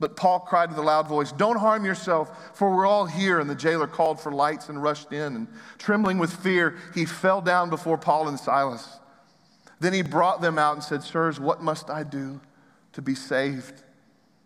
But 0.00 0.16
Paul 0.16 0.40
cried 0.40 0.70
with 0.70 0.78
a 0.78 0.82
loud 0.82 1.06
voice, 1.06 1.30
Don't 1.30 1.58
harm 1.58 1.84
yourself, 1.84 2.56
for 2.56 2.74
we're 2.74 2.86
all 2.86 3.06
here. 3.06 3.38
And 3.38 3.48
the 3.48 3.54
jailer 3.54 3.86
called 3.86 4.18
for 4.18 4.32
lights 4.32 4.70
and 4.70 4.82
rushed 4.82 5.12
in. 5.12 5.36
And 5.36 5.48
trembling 5.78 6.18
with 6.18 6.32
fear, 6.32 6.78
he 6.94 7.04
fell 7.04 7.42
down 7.42 7.70
before 7.70 7.98
Paul 7.98 8.26
and 8.26 8.40
Silas. 8.40 8.98
Then 9.78 9.92
he 9.92 10.02
brought 10.02 10.40
them 10.40 10.58
out 10.58 10.74
and 10.74 10.82
said, 10.82 11.02
Sirs, 11.02 11.38
what 11.38 11.62
must 11.62 11.90
I 11.90 12.02
do 12.02 12.40
to 12.94 13.02
be 13.02 13.14
saved? 13.14 13.82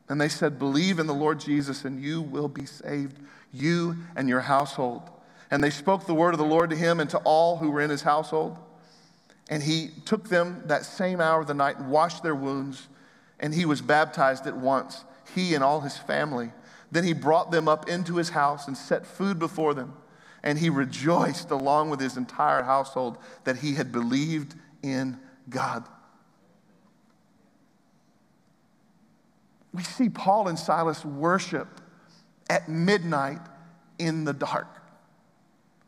And 0.09 0.21
they 0.21 0.29
said, 0.29 0.59
Believe 0.59 0.99
in 0.99 1.07
the 1.07 1.14
Lord 1.14 1.40
Jesus, 1.40 1.85
and 1.85 2.03
you 2.03 2.21
will 2.21 2.49
be 2.49 2.67
saved, 2.67 3.19
you 3.53 3.97
and 4.17 4.29
your 4.29 4.40
household. 4.40 5.03
And 5.51 5.62
they 5.62 5.71
spoke 5.71 6.07
the 6.07 6.14
word 6.14 6.35
of 6.35 6.38
the 6.38 6.45
Lord 6.45 6.71
to 6.71 6.77
him 6.77 6.99
and 6.99 7.09
to 7.11 7.19
all 7.19 7.57
who 7.59 7.71
were 7.71 7.81
in 7.81 7.90
his 7.90 8.03
household. 8.03 8.59
And 9.49 9.62
he 9.62 9.90
took 10.05 10.29
them 10.29 10.62
that 10.67 10.85
same 10.85 11.21
hour 11.21 11.40
of 11.40 11.47
the 11.47 11.55
night 11.55 11.79
and 11.79 11.90
washed 11.90 12.23
their 12.23 12.35
wounds, 12.35 12.88
and 13.38 13.55
he 13.55 13.64
was 13.64 13.81
baptized 13.81 14.47
at 14.47 14.57
once, 14.57 15.05
he 15.35 15.55
and 15.55 15.63
all 15.63 15.81
his 15.81 15.97
family. 15.97 16.53
Then 16.91 17.05
he 17.05 17.13
brought 17.13 17.51
them 17.51 17.69
up 17.69 17.89
into 17.89 18.17
his 18.17 18.31
house 18.31 18.67
and 18.67 18.77
set 18.77 19.07
food 19.07 19.39
before 19.39 19.75
them. 19.75 19.95
And 20.43 20.59
he 20.59 20.71
rejoiced 20.71 21.51
along 21.51 21.91
with 21.91 22.01
his 22.01 22.17
entire 22.17 22.63
household 22.63 23.19
that 23.45 23.57
he 23.57 23.75
had 23.75 23.91
believed 23.93 24.55
in 24.83 25.19
God. 25.49 25.89
we 29.75 29.83
see 29.83 30.09
Paul 30.09 30.49
and 30.49 30.59
Silas 30.59 31.05
worship 31.05 31.81
at 32.49 32.69
midnight 32.69 33.41
in 33.99 34.25
the 34.25 34.33
dark. 34.33 34.69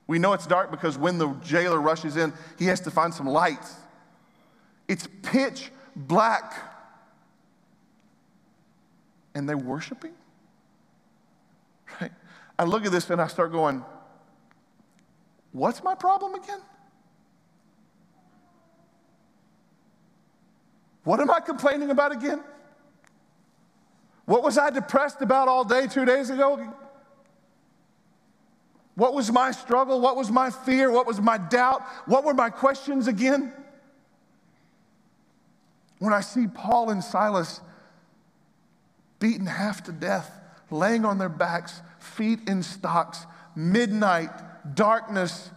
We 0.09 0.19
know 0.19 0.33
it's 0.33 0.47
dark 0.47 0.71
because 0.73 0.99
when 0.99 1.19
the 1.19 1.33
jailer 1.35 1.81
rushes 1.81 2.17
in, 2.17 2.33
he 2.59 2.67
has 2.67 2.81
to 2.81 2.91
find 2.91 3.15
some 3.15 3.27
lights. 3.27 3.75
It's 4.89 5.09
pitch 5.23 5.71
black. 5.95 6.53
And 9.37 9.47
they're 9.47 9.59
worshiping? 9.59 10.15
Right? 12.01 12.11
I 12.59 12.65
look 12.65 12.87
at 12.87 12.91
this 12.91 13.11
and 13.11 13.21
I 13.21 13.27
start 13.27 13.53
going, 13.53 13.85
What's 15.53 15.85
my 15.85 15.95
problem 15.95 16.35
again? 16.35 16.61
What 21.05 21.21
am 21.21 21.31
I 21.31 21.41
complaining 21.41 21.91
about 21.91 22.13
again? 22.13 22.43
What 24.25 24.43
was 24.43 24.57
I 24.57 24.71
depressed 24.71 25.21
about 25.21 25.49
all 25.49 25.65
day 25.65 25.87
two 25.87 26.07
days 26.07 26.31
ago? 26.31 26.73
What 28.95 29.13
was 29.13 29.31
my 29.31 29.51
struggle? 29.51 30.01
What 30.01 30.17
was 30.17 30.31
my 30.31 30.49
fear? 30.49 30.91
What 30.91 31.07
was 31.07 31.21
my 31.21 31.37
doubt? 31.37 31.83
What 32.07 32.25
were 32.25 32.33
my 32.33 32.49
questions 32.49 33.07
again? 33.07 33.53
When 35.99 36.15
I 36.15 36.23
see 36.23 36.47
Paul 36.47 36.89
and 36.89 37.05
Silas 37.05 37.61
beaten 39.19 39.47
half 39.47 39.83
to 39.85 39.93
death, 39.93 40.31
laying 40.71 41.05
on 41.05 41.19
their 41.19 41.29
backs, 41.29 41.81
feet 41.99 42.41
in 42.49 42.63
stocks, 42.63 43.27
midnight, 43.55 44.31
darkness, 44.75 45.51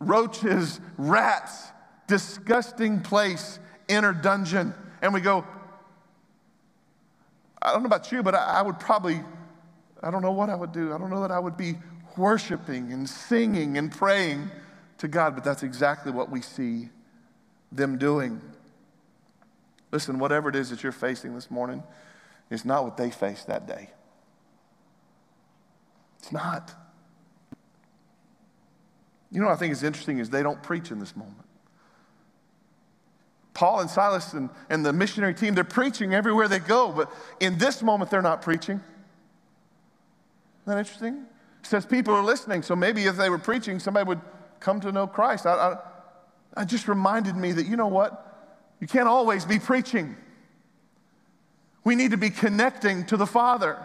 roaches, 0.00 0.80
rats, 0.96 1.68
disgusting 2.06 3.00
place, 3.00 3.58
inner 3.88 4.12
dungeon. 4.12 4.74
And 5.02 5.14
we 5.14 5.20
go, 5.20 5.44
I 7.60 7.72
don't 7.72 7.82
know 7.82 7.88
about 7.88 8.10
you, 8.12 8.22
but 8.22 8.34
I, 8.34 8.58
I 8.58 8.62
would 8.62 8.78
probably, 8.78 9.20
I 10.02 10.10
don't 10.10 10.22
know 10.22 10.32
what 10.32 10.50
I 10.50 10.54
would 10.54 10.72
do. 10.72 10.92
I 10.92 10.98
don't 10.98 11.10
know 11.10 11.22
that 11.22 11.30
I 11.30 11.38
would 11.38 11.56
be 11.56 11.76
worshiping 12.16 12.92
and 12.92 13.08
singing 13.08 13.78
and 13.78 13.92
praying 13.92 14.50
to 14.98 15.08
God, 15.08 15.34
but 15.34 15.44
that's 15.44 15.62
exactly 15.62 16.10
what 16.10 16.30
we 16.30 16.40
see 16.40 16.88
them 17.70 17.98
doing. 17.98 18.40
Listen, 19.92 20.18
whatever 20.18 20.48
it 20.48 20.56
is 20.56 20.70
that 20.70 20.82
you're 20.82 20.92
facing 20.92 21.34
this 21.34 21.50
morning 21.50 21.82
is 22.50 22.64
not 22.64 22.84
what 22.84 22.96
they 22.96 23.10
faced 23.10 23.46
that 23.46 23.66
day. 23.66 23.90
It's 26.18 26.32
not. 26.32 26.74
You 29.30 29.40
know 29.40 29.48
what 29.48 29.54
I 29.54 29.56
think 29.56 29.72
is 29.72 29.82
interesting 29.82 30.18
is 30.18 30.30
they 30.30 30.42
don't 30.42 30.62
preach 30.62 30.90
in 30.90 30.98
this 30.98 31.14
moment. 31.14 31.44
Paul 33.52 33.80
and 33.80 33.90
Silas 33.90 34.32
and, 34.34 34.50
and 34.70 34.86
the 34.86 34.92
missionary 34.92 35.34
team, 35.34 35.54
they're 35.54 35.64
preaching 35.64 36.14
everywhere 36.14 36.46
they 36.46 36.60
go, 36.60 36.92
but 36.92 37.12
in 37.40 37.58
this 37.58 37.82
moment, 37.82 38.10
they're 38.10 38.22
not 38.22 38.40
preaching. 38.40 38.76
Isn't 38.76 38.84
that 40.66 40.78
interesting? 40.78 41.26
It 41.60 41.66
says 41.66 41.84
people 41.84 42.14
are 42.14 42.22
listening, 42.22 42.62
so 42.62 42.76
maybe 42.76 43.04
if 43.06 43.16
they 43.16 43.28
were 43.28 43.38
preaching, 43.38 43.80
somebody 43.80 44.06
would 44.06 44.20
come 44.60 44.80
to 44.80 44.92
know 44.92 45.06
Christ. 45.06 45.44
I, 45.44 45.54
I, 45.54 45.76
I 46.56 46.64
just 46.64 46.86
reminded 46.86 47.36
me 47.36 47.52
that, 47.52 47.66
you 47.66 47.76
know 47.76 47.88
what? 47.88 48.24
You 48.80 48.86
can't 48.86 49.08
always 49.08 49.44
be 49.44 49.58
preaching. 49.58 50.16
We 51.88 51.96
need 51.96 52.10
to 52.10 52.18
be 52.18 52.28
connecting 52.28 53.06
to 53.06 53.16
the 53.16 53.26
Father. 53.26 53.78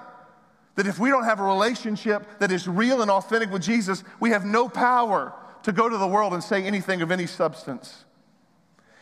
That 0.76 0.88
if 0.88 1.00
we 1.00 1.10
don't 1.10 1.24
have 1.24 1.40
a 1.40 1.44
relationship 1.44 2.28
that 2.40 2.52
is 2.52 2.68
real 2.68 3.02
and 3.02 3.10
authentic 3.10 3.50
with 3.50 3.62
Jesus, 3.62 4.04
we 4.20 4.32
have 4.32 4.44
no 4.44 4.68
power 4.68 5.32
to 5.62 5.72
go 5.72 5.88
to 5.88 5.98
the 5.98 6.06
world 6.06 6.34
and 6.34 6.44
say 6.44 6.66
anything 6.66 7.02
of 7.02 7.12
any 7.12 7.26
substance. 7.26 8.04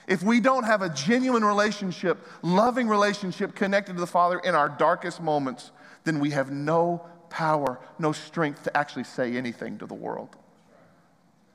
If 0.08 0.22
we 0.22 0.40
don't 0.40 0.66
have 0.66 0.84
a 0.84 0.90
genuine 0.90 1.44
relationship, 1.44 2.20
loving 2.44 2.88
relationship 2.88 3.56
connected 3.56 3.94
to 3.94 4.00
the 4.00 4.06
Father 4.06 4.38
in 4.38 4.54
our 4.54 4.70
darkest 4.70 5.20
moments, 5.20 5.72
then 6.04 6.20
we 6.20 6.30
have 6.30 6.52
no 6.52 7.04
power, 7.32 7.80
no 7.98 8.12
strength 8.12 8.66
to 8.66 8.78
actually 8.78 9.06
say 9.06 9.36
anything 9.36 9.80
to 9.80 9.88
the 9.88 9.96
world. 9.96 10.36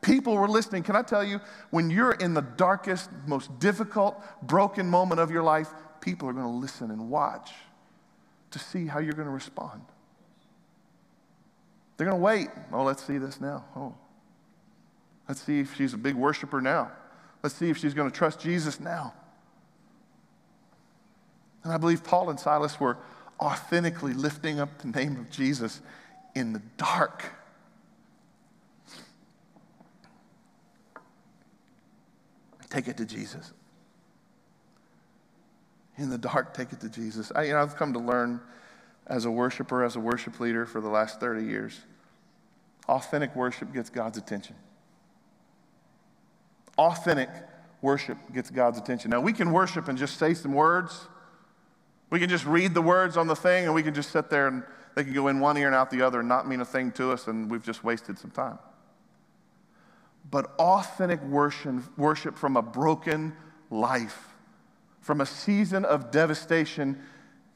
People 0.01 0.35
were 0.35 0.49
listening. 0.49 0.83
Can 0.83 0.97
I 0.97 1.03
tell 1.03 1.23
you, 1.23 1.41
when 1.71 1.91
you're 1.91 2.15
in 2.15 2.35
the 2.35 2.43
darkest, 2.43 3.09
most 3.25 3.57
difficult, 3.61 4.21
broken 4.43 4.89
moment 4.89 5.21
of 5.21 5.31
your 5.31 5.45
life, 5.45 5.69
people 6.01 6.29
are 6.29 6.33
going 6.33 6.47
to 6.47 6.51
listen 6.51 6.91
and 6.91 7.11
watch 7.11 7.53
to 8.51 8.59
see 8.59 8.87
how 8.87 8.99
you're 8.99 9.13
going 9.13 9.29
to 9.29 9.35
respond. 9.35 9.83
They're 11.97 12.07
going 12.07 12.19
to 12.19 12.25
wait. 12.25 12.49
Oh, 12.73 12.85
let's 12.85 13.05
see 13.05 13.19
this 13.19 13.41
now. 13.41 13.65
Oh, 13.75 13.95
let's 15.29 15.41
see 15.41 15.61
if 15.61 15.75
she's 15.77 15.95
a 15.95 15.99
big 15.99 16.15
worshiper 16.15 16.61
now. 16.61 16.91
Let's 17.43 17.55
see 17.55 17.71
if 17.71 17.79
she's 17.79 17.95
going 17.95 18.11
to 18.11 18.17
trust 18.17 18.41
Jesus 18.41 18.81
now. 18.81 19.15
And 21.65 21.73
I 21.73 21.79
believe 21.79 22.05
Paul 22.05 22.31
and 22.31 22.39
Silas 22.39 22.79
were 22.79 22.97
authentically 23.41 24.13
lifting 24.13 24.61
up 24.61 24.79
the 24.79 24.89
name 24.89 25.17
of 25.17 25.31
Jesus 25.31 25.81
in 26.35 26.53
the 26.53 26.63
dark. 26.77 27.25
Take 32.71 32.89
it 32.89 32.97
to 32.99 33.07
Jesus. 33.07 33.53
In 35.99 36.11
the 36.11 36.19
dark, 36.19 36.55
take 36.55 36.73
it 36.73 36.81
to 36.81 36.89
Jesus. 36.89 37.33
I, 37.35 37.45
you 37.45 37.53
know, 37.53 37.61
I've 37.61 37.77
come 37.77 37.93
to 37.95 37.99
learn 37.99 38.41
as 39.07 39.25
a 39.25 39.31
worshiper, 39.31 39.85
as 39.85 39.97
a 39.97 40.01
worship 40.01 40.41
leader 40.41 40.67
for 40.67 40.81
the 40.81 40.89
last 40.89 41.21
30 41.21 41.45
years. 41.45 41.81
Authentic 42.89 43.35
worship 43.35 43.73
gets 43.73 43.89
God's 43.89 44.19
attention. 44.19 44.57
Authentic 46.77 47.31
worship 47.81 48.19
gets 48.35 48.51
God's 48.51 48.79
attention. 48.79 49.11
Now, 49.11 49.21
we 49.21 49.33
can 49.33 49.53
worship 49.53 49.89
and 49.89 49.97
just 49.97 50.19
say 50.19 50.35
some 50.35 50.53
words. 50.53 51.09
We 52.11 52.21
can 52.21 52.29
just 52.29 52.45
read 52.45 52.75
the 52.75 52.83
words 52.83 53.17
on 53.17 53.27
the 53.27 53.37
thing 53.37 53.65
and 53.65 53.75
we 53.75 53.83
can 53.83 53.95
just 53.95 54.11
sit 54.11 54.29
there 54.31 54.49
and 54.49 54.63
they 54.97 55.05
can 55.05 55.13
go 55.13 55.29
in 55.29 55.41
one 55.41 55.57
ear 55.59 55.67
and 55.67 55.77
out 55.77 55.91
the 55.91 56.03
other 56.03 56.21
and 56.21 56.29
not 56.29 56.49
mean 56.49 56.61
a 56.61 56.65
thing 56.65 56.91
to 56.93 57.13
us, 57.13 57.29
and 57.29 57.51
we've 57.51 57.63
just 57.63 57.85
wasted 57.85 58.19
some 58.19 58.31
time. 58.31 58.59
But 60.31 60.55
authentic 60.59 61.23
worship, 61.23 61.97
worship 61.99 62.37
from 62.37 62.57
a 62.57 62.63
broken 62.63 63.37
life, 63.71 64.36
from 65.07 65.21
a 65.21 65.27
season 65.27 65.85
of 65.85 66.11
devastation, 66.11 67.01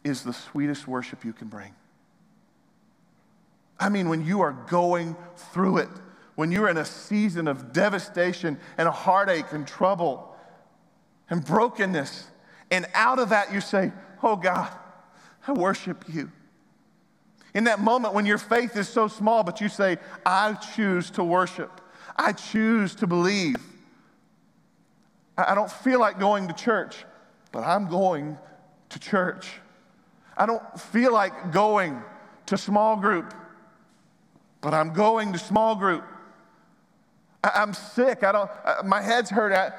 is 0.05 0.23
the 0.23 0.33
sweetest 0.33 0.87
worship 0.87 1.25
you 1.25 1.33
can 1.33 1.49
bring. 1.49 1.75
I 3.77 3.89
mean, 3.89 4.09
when 4.09 4.25
you 4.25 4.41
are 4.43 4.53
going 4.69 5.17
through 5.35 5.79
it, 5.79 5.89
when 6.37 6.53
you're 6.53 6.69
in 6.69 6.77
a 6.77 6.85
season 6.85 7.49
of 7.49 7.73
devastation 7.73 8.57
and 8.79 8.89
heartache 8.89 9.51
and 9.51 9.67
trouble 9.67 10.37
and 11.29 11.45
brokenness, 11.45 12.29
and 12.71 12.87
out 12.95 13.19
of 13.19 13.31
that 13.31 13.53
you 13.53 13.61
say, 13.61 13.91
Oh 14.23 14.37
God, 14.37 14.71
I 15.45 15.51
worship 15.51 16.05
you. 16.07 16.31
In 17.53 17.65
that 17.65 17.81
moment 17.81 18.15
when 18.15 18.27
your 18.27 18.39
faith 18.39 18.77
is 18.77 18.89
so 18.89 19.09
small, 19.09 19.43
but 19.43 19.61
you 19.61 19.69
say, 19.69 19.99
I 20.25 20.53
choose 20.53 21.11
to 21.11 21.25
worship, 21.25 21.81
I 22.15 22.31
choose 22.31 22.95
to 22.95 23.09
believe. 23.09 23.57
I 25.37 25.57
don't 25.57 25.73
feel 25.73 25.99
like 25.99 26.21
going 26.21 26.47
to 26.47 26.55
church, 26.55 27.05
but 27.53 27.65
I'm 27.65 27.89
going 27.89 28.39
to 28.91 28.99
church. 28.99 29.49
I 30.37 30.47
don't 30.47 30.63
feel 30.81 31.13
like 31.13 31.53
going 31.53 32.03
to 32.47 32.57
small 32.57 32.97
group, 32.97 33.35
but 34.61 34.75
I'm 34.75 34.93
going 34.93 35.33
to 35.33 35.39
small 35.39 35.75
group. 35.75 36.05
I, 37.43 37.63
am 37.63 37.73
sick. 37.73 38.23
I 38.23 38.33
don't, 38.33 38.51
my 38.85 39.01
head's 39.01 39.31
hurt. 39.31 39.53
I, 39.53 39.73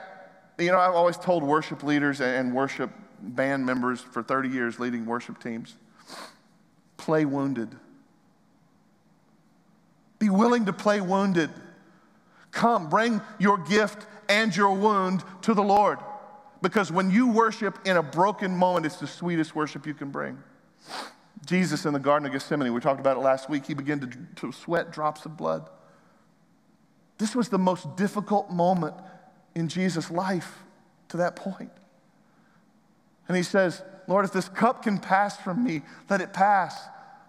you 0.62 0.72
know, 0.72 0.80
I've 0.80 0.96
always 0.96 1.18
told 1.18 1.44
worship 1.44 1.84
leaders 1.84 2.22
and 2.22 2.54
worship 2.54 2.92
band 3.22 3.66
members 3.66 4.02
for 4.02 4.24
30 4.24 4.50
years 4.50 4.80
leading 4.80 5.06
worship 5.06 5.42
teams 5.42 5.76
play 6.98 7.26
wounded. 7.26 7.76
Be 10.20 10.30
willing 10.30 10.66
to 10.68 10.74
play 10.74 11.02
wounded. 11.02 11.50
Come, 12.52 12.90
bring 12.90 13.22
your 13.40 13.58
gift 13.58 14.06
and 14.30 14.56
your 14.56 14.74
wound 14.74 15.24
to 15.42 15.56
the 15.56 15.64
Lord. 15.64 15.98
Because 16.62 16.92
when 16.92 17.10
you 17.10 17.28
worship 17.28 17.80
in 17.86 17.98
a 17.98 18.04
broken 18.04 18.56
moment, 18.56 18.86
it's 18.86 18.98
the 18.98 19.08
sweetest 19.08 19.56
worship 19.56 19.88
you 19.88 19.94
can 19.94 20.12
bring. 20.12 20.38
Jesus 21.46 21.86
in 21.86 21.94
the 21.94 22.00
Garden 22.00 22.28
of 22.28 22.34
Gethsemane, 22.34 22.72
we 22.72 22.80
talked 22.80 23.00
about 23.00 23.18
it 23.18 23.22
last 23.22 23.50
week, 23.50 23.66
he 23.66 23.74
began 23.74 24.00
to, 24.02 24.10
to 24.36 24.52
sweat 24.52 24.92
drops 24.92 25.26
of 25.26 25.38
blood. 25.38 25.70
This 27.18 27.36
was 27.36 27.50
the 27.50 27.58
most 27.58 27.96
difficult 27.96 28.52
moment 28.52 28.96
in 29.56 29.68
Jesus' 29.68 30.12
life 30.12 30.60
to 31.10 31.18
that 31.18 31.36
point. 31.36 31.72
And 33.28 33.36
he 33.36 33.44
says, 33.44 33.82
Lord, 34.08 34.26
if 34.26 34.34
this 34.34 34.50
cup 34.50 34.84
can 34.84 34.98
pass 34.98 35.38
from 35.38 35.64
me, 35.64 35.82
let 36.10 36.22
it 36.22 36.34
pass, 36.34 36.80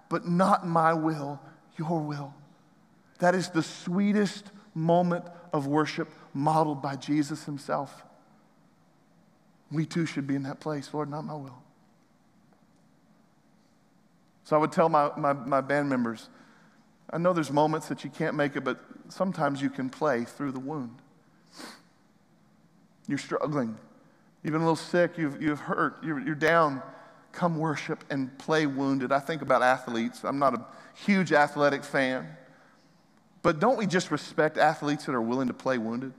but 0.08 0.26
not 0.26 0.66
my 0.66 0.92
will, 0.92 1.40
your 1.78 2.00
will. 2.00 2.34
That 3.18 3.34
is 3.34 3.50
the 3.50 3.62
sweetest 3.62 4.50
moment 4.74 5.24
of 5.52 5.66
worship 5.66 6.08
modeled 6.34 6.82
by 6.82 6.96
Jesus 6.96 7.44
himself. 7.44 8.02
We 9.72 9.86
too 9.86 10.06
should 10.06 10.26
be 10.26 10.34
in 10.34 10.42
that 10.42 10.60
place. 10.60 10.92
Lord, 10.92 11.10
not 11.10 11.24
my 11.24 11.34
will. 11.34 11.62
So 14.44 14.56
I 14.56 14.58
would 14.58 14.72
tell 14.72 14.88
my, 14.88 15.10
my, 15.16 15.32
my, 15.32 15.60
band 15.60 15.88
members 15.88 16.28
I 17.10 17.18
know 17.18 17.32
there's 17.32 17.50
moments 17.50 17.88
that 17.88 18.04
you 18.04 18.10
can't 18.10 18.34
make 18.34 18.56
it, 18.56 18.64
but 18.64 18.80
sometimes 19.08 19.60
you 19.60 19.68
can 19.68 19.90
play 19.90 20.24
through 20.24 20.52
the 20.52 20.60
wound. 20.60 20.96
You're 23.06 23.18
struggling. 23.18 23.76
You've 24.42 24.52
been 24.52 24.62
a 24.62 24.64
little 24.64 24.76
sick. 24.76 25.18
You've, 25.18 25.40
you've 25.42 25.60
hurt. 25.60 26.02
You're, 26.02 26.20
you're 26.20 26.34
down. 26.34 26.82
Come 27.32 27.58
worship 27.58 28.04
and 28.08 28.36
play 28.38 28.66
wounded. 28.66 29.12
I 29.12 29.18
think 29.18 29.42
about 29.42 29.62
athletes. 29.62 30.24
I'm 30.24 30.38
not 30.38 30.54
a 30.54 30.64
huge 30.94 31.32
athletic 31.32 31.84
fan. 31.84 32.28
But 33.42 33.60
don't 33.60 33.76
we 33.76 33.86
just 33.86 34.10
respect 34.10 34.56
athletes 34.56 35.04
that 35.04 35.14
are 35.14 35.20
willing 35.20 35.48
to 35.48 35.54
play 35.54 35.76
wounded? 35.76 36.12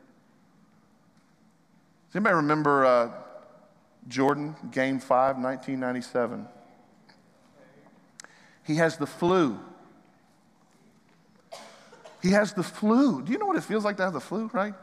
Does 2.09 2.17
anybody 2.17 2.35
remember 2.35 2.85
uh, 2.85 3.11
Jordan, 4.07 4.55
Game 4.71 4.99
5, 4.99 5.37
1997? 5.37 6.47
He 8.65 8.75
has 8.75 8.97
the 8.97 9.07
flu. 9.07 9.59
He 12.21 12.31
has 12.31 12.53
the 12.53 12.63
flu. 12.63 13.21
Do 13.21 13.31
you 13.31 13.37
know 13.37 13.45
what 13.45 13.57
it 13.57 13.63
feels 13.63 13.83
like 13.83 13.97
to 13.97 14.03
have 14.03 14.13
the 14.13 14.21
flu, 14.21 14.49
right? 14.53 14.73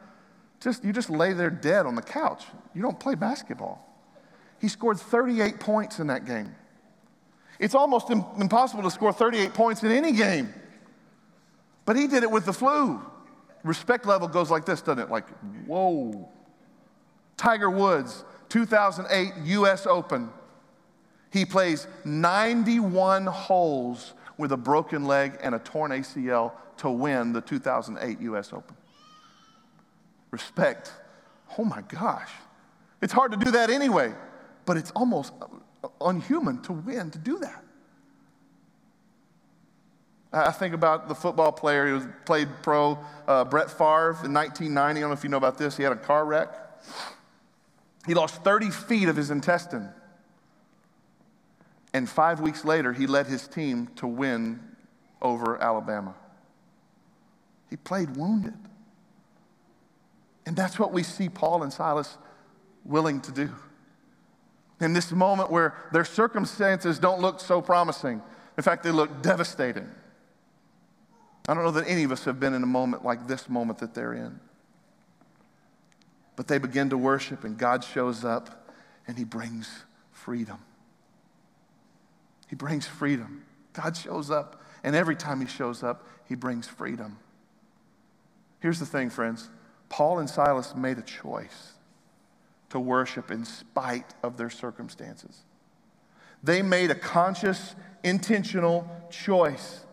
Just, 0.60 0.84
you 0.84 0.92
just 0.92 1.08
lay 1.08 1.32
there 1.32 1.48
dead 1.48 1.86
on 1.86 1.94
the 1.94 2.02
couch. 2.02 2.44
You 2.74 2.82
don't 2.82 3.00
play 3.00 3.14
basketball. 3.14 3.86
He 4.60 4.68
scored 4.68 4.98
38 4.98 5.58
points 5.58 5.98
in 6.00 6.08
that 6.08 6.26
game. 6.26 6.54
It's 7.58 7.74
almost 7.74 8.10
impossible 8.10 8.82
to 8.82 8.90
score 8.90 9.12
38 9.12 9.54
points 9.54 9.82
in 9.82 9.90
any 9.90 10.12
game. 10.12 10.52
But 11.86 11.96
he 11.96 12.06
did 12.06 12.22
it 12.22 12.30
with 12.30 12.44
the 12.44 12.52
flu. 12.52 13.00
Respect 13.64 14.06
level 14.06 14.28
goes 14.28 14.50
like 14.50 14.64
this, 14.64 14.80
doesn't 14.82 15.02
it? 15.02 15.10
Like, 15.10 15.28
whoa. 15.66 16.28
Tiger 17.36 17.70
Woods, 17.70 18.24
2008 18.50 19.32
US 19.44 19.86
Open. 19.86 20.28
He 21.32 21.44
plays 21.44 21.86
91 22.04 23.26
holes 23.26 24.14
with 24.36 24.52
a 24.52 24.56
broken 24.56 25.04
leg 25.04 25.38
and 25.42 25.54
a 25.54 25.58
torn 25.58 25.92
ACL 25.92 26.52
to 26.78 26.90
win 26.90 27.32
the 27.32 27.40
2008 27.40 28.20
US 28.20 28.52
Open. 28.52 28.76
Respect. 30.30 30.92
Oh 31.58 31.64
my 31.64 31.82
gosh. 31.82 32.30
It's 33.00 33.12
hard 33.12 33.32
to 33.32 33.38
do 33.38 33.52
that 33.52 33.70
anyway, 33.70 34.12
but 34.66 34.76
it's 34.76 34.90
almost 34.92 35.32
unhuman 36.00 36.60
to 36.62 36.72
win 36.72 37.10
to 37.10 37.18
do 37.18 37.38
that. 37.38 37.64
I 40.32 40.52
think 40.52 40.74
about 40.74 41.08
the 41.08 41.14
football 41.14 41.50
player 41.50 41.88
who 41.88 42.06
played 42.24 42.48
pro, 42.62 42.98
uh, 43.26 43.44
Brett 43.44 43.68
Favre, 43.68 44.16
in 44.24 44.32
1990. 44.32 44.98
I 44.98 45.00
don't 45.00 45.10
know 45.10 45.12
if 45.12 45.24
you 45.24 45.30
know 45.30 45.36
about 45.36 45.58
this. 45.58 45.76
He 45.76 45.82
had 45.82 45.92
a 45.92 45.96
car 45.96 46.24
wreck. 46.24 46.48
He 48.06 48.14
lost 48.14 48.42
30 48.42 48.70
feet 48.70 49.08
of 49.08 49.16
his 49.16 49.30
intestine. 49.30 49.88
And 51.92 52.08
five 52.08 52.40
weeks 52.40 52.64
later, 52.64 52.92
he 52.92 53.06
led 53.06 53.26
his 53.26 53.48
team 53.48 53.88
to 53.96 54.06
win 54.06 54.60
over 55.20 55.60
Alabama. 55.60 56.14
He 57.68 57.76
played 57.76 58.16
wounded. 58.16 58.54
And 60.46 60.56
that's 60.56 60.78
what 60.78 60.92
we 60.92 61.02
see 61.02 61.28
Paul 61.28 61.62
and 61.62 61.72
Silas 61.72 62.16
willing 62.84 63.20
to 63.22 63.32
do. 63.32 63.50
In 64.80 64.94
this 64.94 65.12
moment 65.12 65.50
where 65.50 65.74
their 65.92 66.04
circumstances 66.04 66.98
don't 66.98 67.20
look 67.20 67.38
so 67.38 67.60
promising, 67.60 68.22
in 68.56 68.62
fact, 68.62 68.82
they 68.82 68.90
look 68.90 69.22
devastating. 69.22 69.88
I 71.48 71.54
don't 71.54 71.64
know 71.64 71.70
that 71.72 71.88
any 71.88 72.04
of 72.04 72.12
us 72.12 72.24
have 72.24 72.40
been 72.40 72.54
in 72.54 72.62
a 72.62 72.66
moment 72.66 73.04
like 73.04 73.26
this 73.26 73.48
moment 73.48 73.78
that 73.80 73.94
they're 73.94 74.14
in. 74.14 74.40
But 76.40 76.48
they 76.48 76.56
begin 76.56 76.88
to 76.88 76.96
worship, 76.96 77.44
and 77.44 77.58
God 77.58 77.84
shows 77.84 78.24
up 78.24 78.72
and 79.06 79.18
He 79.18 79.24
brings 79.24 79.84
freedom. 80.10 80.56
He 82.48 82.56
brings 82.56 82.86
freedom. 82.86 83.44
God 83.74 83.94
shows 83.94 84.30
up, 84.30 84.62
and 84.82 84.96
every 84.96 85.16
time 85.16 85.42
He 85.42 85.46
shows 85.46 85.82
up, 85.82 86.06
He 86.26 86.34
brings 86.34 86.66
freedom. 86.66 87.18
Here's 88.60 88.78
the 88.78 88.86
thing, 88.86 89.10
friends 89.10 89.50
Paul 89.90 90.18
and 90.18 90.30
Silas 90.30 90.74
made 90.74 90.96
a 90.96 91.02
choice 91.02 91.74
to 92.70 92.80
worship 92.80 93.30
in 93.30 93.44
spite 93.44 94.14
of 94.22 94.38
their 94.38 94.48
circumstances. 94.48 95.42
They 96.42 96.62
made 96.62 96.90
a 96.90 96.94
conscious, 96.94 97.74
intentional 98.02 98.88
choice 99.10 99.84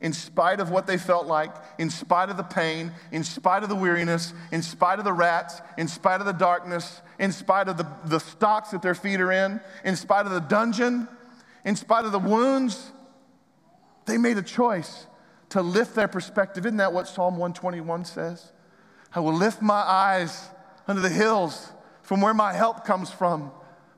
in 0.00 0.12
spite 0.12 0.60
of 0.60 0.70
what 0.70 0.86
they 0.86 0.98
felt 0.98 1.26
like, 1.26 1.54
in 1.78 1.88
spite 1.90 2.28
of 2.28 2.36
the 2.36 2.42
pain, 2.42 2.92
in 3.12 3.24
spite 3.24 3.62
of 3.62 3.68
the 3.68 3.74
weariness, 3.74 4.34
in 4.52 4.62
spite 4.62 4.98
of 4.98 5.04
the 5.04 5.12
rats, 5.12 5.60
in 5.78 5.88
spite 5.88 6.20
of 6.20 6.26
the 6.26 6.32
darkness, 6.32 7.00
in 7.18 7.32
spite 7.32 7.68
of 7.68 7.76
the, 7.76 7.86
the 8.04 8.20
stocks 8.20 8.70
that 8.70 8.82
their 8.82 8.94
feet 8.94 9.20
are 9.20 9.32
in, 9.32 9.60
in 9.84 9.96
spite 9.96 10.26
of 10.26 10.32
the 10.32 10.40
dungeon, 10.40 11.08
in 11.64 11.76
spite 11.76 12.04
of 12.04 12.12
the 12.12 12.18
wounds, 12.18 12.92
they 14.04 14.18
made 14.18 14.36
a 14.36 14.42
choice 14.42 15.06
to 15.50 15.62
lift 15.62 15.94
their 15.94 16.08
perspective. 16.08 16.66
Isn't 16.66 16.78
that 16.78 16.92
what 16.92 17.08
Psalm 17.08 17.34
121 17.38 18.04
says? 18.04 18.52
I 19.14 19.20
will 19.20 19.32
lift 19.32 19.62
my 19.62 19.74
eyes 19.74 20.48
unto 20.86 21.00
the 21.00 21.08
hills 21.08 21.72
from 22.02 22.20
where 22.20 22.34
my 22.34 22.52
help 22.52 22.84
comes 22.84 23.10
from. 23.10 23.50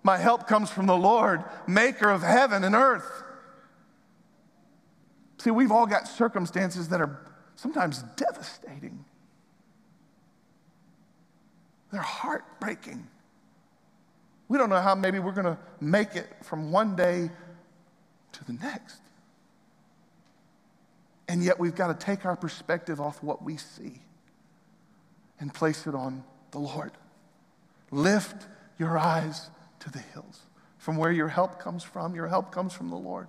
My 0.03 0.17
help 0.17 0.47
comes 0.47 0.71
from 0.71 0.87
the 0.87 0.97
Lord, 0.97 1.45
maker 1.67 2.09
of 2.09 2.23
heaven 2.23 2.65
and 2.65 2.75
earth. 2.75 3.25
See, 5.39 5.51
we've 5.51 5.73
all 5.73 5.87
got 5.87 6.09
circumstances 6.09 6.89
that 6.89 7.01
are 7.01 7.21
sometimes 7.55 8.03
devastating. 8.17 9.05
They're 11.91 12.01
heartbreaking. 12.01 13.07
We 14.49 14.59
don't 14.59 14.71
know 14.71 14.81
how 14.81 14.95
maybe 14.95 15.19
we're 15.19 15.33
going 15.33 15.47
to 15.47 15.59
make 15.81 16.17
it 16.17 16.27
from 16.43 16.73
one 16.73 16.97
day 16.97 17.31
to 18.33 18.45
the 18.45 18.53
next. 18.55 19.01
And 21.29 21.45
yet 21.45 21.59
we've 21.59 21.75
got 21.75 21.99
to 21.99 22.07
take 22.07 22.25
our 22.25 22.37
perspective 22.37 23.01
off 23.01 23.23
what 23.23 23.43
we 23.43 23.59
see 23.59 24.01
and 25.39 25.53
place 25.53 25.87
it 25.87 25.95
on 25.95 26.25
the 26.51 26.59
Lord. 26.59 26.93
Lift 27.91 28.47
your 28.79 28.99
eyes 28.99 29.51
to 29.81 29.91
the 29.91 29.99
hills. 29.99 30.41
From 30.79 30.97
where 30.97 31.13
your 31.13 31.29
help 31.29 31.61
comes 31.61 31.85
from, 31.85 32.15
your 32.15 32.29
help 32.29 32.51
comes 32.51 32.73
from 32.73 32.89
the 32.91 32.97
Lord. 32.97 33.29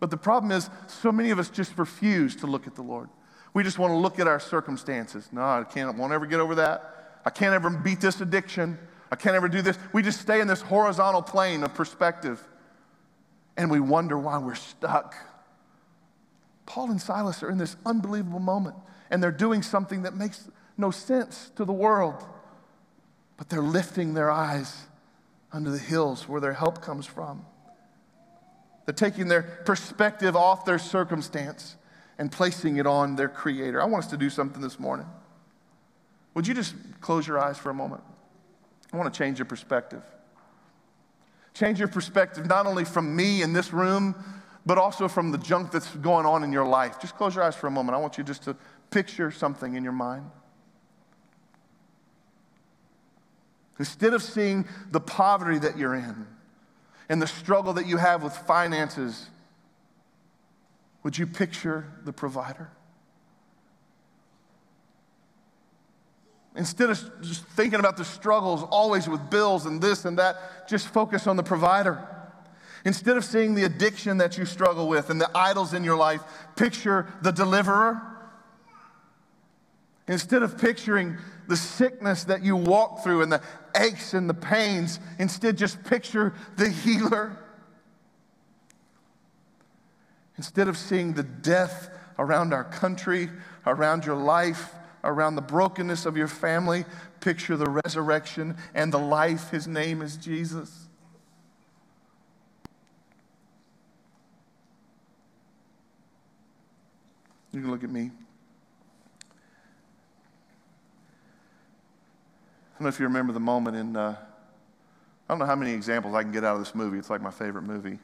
But 0.00 0.10
the 0.10 0.16
problem 0.16 0.50
is, 0.50 0.70
so 0.86 1.12
many 1.12 1.30
of 1.30 1.38
us 1.38 1.50
just 1.50 1.76
refuse 1.78 2.34
to 2.36 2.46
look 2.46 2.66
at 2.66 2.74
the 2.74 2.82
Lord. 2.82 3.10
We 3.52 3.62
just 3.62 3.78
want 3.78 3.92
to 3.92 3.96
look 3.96 4.18
at 4.18 4.26
our 4.26 4.40
circumstances. 4.40 5.28
No, 5.30 5.42
I 5.42 5.64
can't, 5.64 5.96
won't 5.96 6.12
ever 6.12 6.26
get 6.26 6.40
over 6.40 6.54
that. 6.56 7.18
I 7.24 7.30
can't 7.30 7.54
ever 7.54 7.68
beat 7.68 8.00
this 8.00 8.20
addiction. 8.20 8.78
I 9.10 9.16
can't 9.16 9.36
ever 9.36 9.48
do 9.48 9.60
this. 9.60 9.78
We 9.92 10.02
just 10.02 10.20
stay 10.20 10.40
in 10.40 10.48
this 10.48 10.62
horizontal 10.62 11.22
plane 11.22 11.62
of 11.62 11.74
perspective 11.74 12.42
and 13.56 13.70
we 13.70 13.80
wonder 13.80 14.16
why 14.16 14.38
we're 14.38 14.54
stuck. 14.54 15.14
Paul 16.64 16.92
and 16.92 17.00
Silas 17.00 17.42
are 17.42 17.50
in 17.50 17.58
this 17.58 17.76
unbelievable 17.84 18.38
moment 18.38 18.76
and 19.10 19.22
they're 19.22 19.32
doing 19.32 19.62
something 19.62 20.02
that 20.02 20.14
makes 20.14 20.48
no 20.78 20.90
sense 20.90 21.50
to 21.56 21.64
the 21.64 21.72
world, 21.72 22.24
but 23.36 23.48
they're 23.48 23.60
lifting 23.60 24.14
their 24.14 24.30
eyes 24.30 24.86
under 25.52 25.70
the 25.70 25.78
hills 25.78 26.28
where 26.28 26.40
their 26.40 26.52
help 26.54 26.80
comes 26.80 27.04
from. 27.04 27.44
Taking 28.96 29.28
their 29.28 29.42
perspective 29.42 30.34
off 30.34 30.64
their 30.64 30.78
circumstance 30.78 31.76
and 32.18 32.30
placing 32.30 32.76
it 32.76 32.86
on 32.86 33.16
their 33.16 33.28
Creator. 33.28 33.80
I 33.80 33.84
want 33.84 34.04
us 34.04 34.10
to 34.10 34.16
do 34.16 34.28
something 34.30 34.60
this 34.60 34.78
morning. 34.78 35.06
Would 36.34 36.46
you 36.46 36.54
just 36.54 36.74
close 37.00 37.26
your 37.26 37.38
eyes 37.38 37.56
for 37.56 37.70
a 37.70 37.74
moment? 37.74 38.02
I 38.92 38.96
want 38.96 39.12
to 39.12 39.16
change 39.16 39.38
your 39.38 39.46
perspective. 39.46 40.02
Change 41.54 41.78
your 41.78 41.88
perspective 41.88 42.46
not 42.46 42.66
only 42.66 42.84
from 42.84 43.14
me 43.14 43.42
in 43.42 43.52
this 43.52 43.72
room, 43.72 44.14
but 44.66 44.78
also 44.78 45.08
from 45.08 45.32
the 45.32 45.38
junk 45.38 45.70
that's 45.70 45.88
going 45.96 46.26
on 46.26 46.44
in 46.44 46.52
your 46.52 46.66
life. 46.66 47.00
Just 47.00 47.16
close 47.16 47.34
your 47.34 47.44
eyes 47.44 47.56
for 47.56 47.66
a 47.66 47.70
moment. 47.70 47.96
I 47.96 47.98
want 47.98 48.18
you 48.18 48.24
just 48.24 48.42
to 48.44 48.56
picture 48.90 49.30
something 49.30 49.74
in 49.74 49.82
your 49.82 49.92
mind. 49.92 50.30
Instead 53.78 54.12
of 54.12 54.22
seeing 54.22 54.68
the 54.90 55.00
poverty 55.00 55.58
that 55.58 55.78
you're 55.78 55.94
in, 55.94 56.26
and 57.10 57.20
the 57.20 57.26
struggle 57.26 57.72
that 57.72 57.86
you 57.86 57.96
have 57.96 58.22
with 58.22 58.32
finances, 58.32 59.26
would 61.02 61.18
you 61.18 61.26
picture 61.26 61.92
the 62.04 62.12
provider? 62.12 62.70
Instead 66.54 66.88
of 66.88 67.20
just 67.20 67.44
thinking 67.46 67.80
about 67.80 67.96
the 67.96 68.04
struggles 68.04 68.62
always 68.70 69.08
with 69.08 69.28
bills 69.28 69.66
and 69.66 69.82
this 69.82 70.04
and 70.04 70.18
that, 70.20 70.68
just 70.68 70.86
focus 70.86 71.26
on 71.26 71.36
the 71.36 71.42
provider. 71.42 72.06
Instead 72.84 73.16
of 73.16 73.24
seeing 73.24 73.56
the 73.56 73.64
addiction 73.64 74.18
that 74.18 74.38
you 74.38 74.44
struggle 74.44 74.88
with 74.88 75.10
and 75.10 75.20
the 75.20 75.30
idols 75.34 75.74
in 75.74 75.82
your 75.82 75.96
life, 75.96 76.22
picture 76.54 77.12
the 77.22 77.32
deliverer. 77.32 78.00
Instead 80.06 80.44
of 80.44 80.58
picturing 80.58 81.16
the 81.50 81.56
sickness 81.56 82.22
that 82.24 82.44
you 82.44 82.54
walk 82.54 83.02
through 83.02 83.22
and 83.22 83.32
the 83.32 83.42
aches 83.76 84.14
and 84.14 84.30
the 84.30 84.34
pains, 84.34 85.00
instead, 85.18 85.58
just 85.58 85.82
picture 85.82 86.32
the 86.56 86.68
healer. 86.68 87.36
Instead 90.36 90.68
of 90.68 90.78
seeing 90.78 91.12
the 91.12 91.24
death 91.24 91.90
around 92.20 92.54
our 92.54 92.62
country, 92.62 93.28
around 93.66 94.06
your 94.06 94.14
life, 94.14 94.74
around 95.02 95.34
the 95.34 95.42
brokenness 95.42 96.06
of 96.06 96.16
your 96.16 96.28
family, 96.28 96.84
picture 97.18 97.56
the 97.56 97.68
resurrection 97.68 98.56
and 98.72 98.92
the 98.92 98.98
life. 98.98 99.50
His 99.50 99.66
name 99.66 100.02
is 100.02 100.16
Jesus. 100.16 100.86
You 107.52 107.60
can 107.60 107.72
look 107.72 107.82
at 107.82 107.90
me. 107.90 108.12
Don't 112.80 112.86
know 112.86 112.88
if 112.88 112.98
you 112.98 113.04
remember 113.04 113.34
the 113.34 113.40
moment 113.40 113.76
in, 113.76 113.94
uh, 113.94 114.16
I 114.16 115.32
don't 115.32 115.38
know 115.38 115.44
how 115.44 115.54
many 115.54 115.72
examples 115.72 116.14
I 116.14 116.22
can 116.22 116.32
get 116.32 116.44
out 116.44 116.54
of 116.54 116.60
this 116.60 116.74
movie. 116.74 116.96
It's 116.96 117.10
like 117.10 117.20
my 117.20 117.30
favorite 117.30 117.64
movie. 117.64 117.98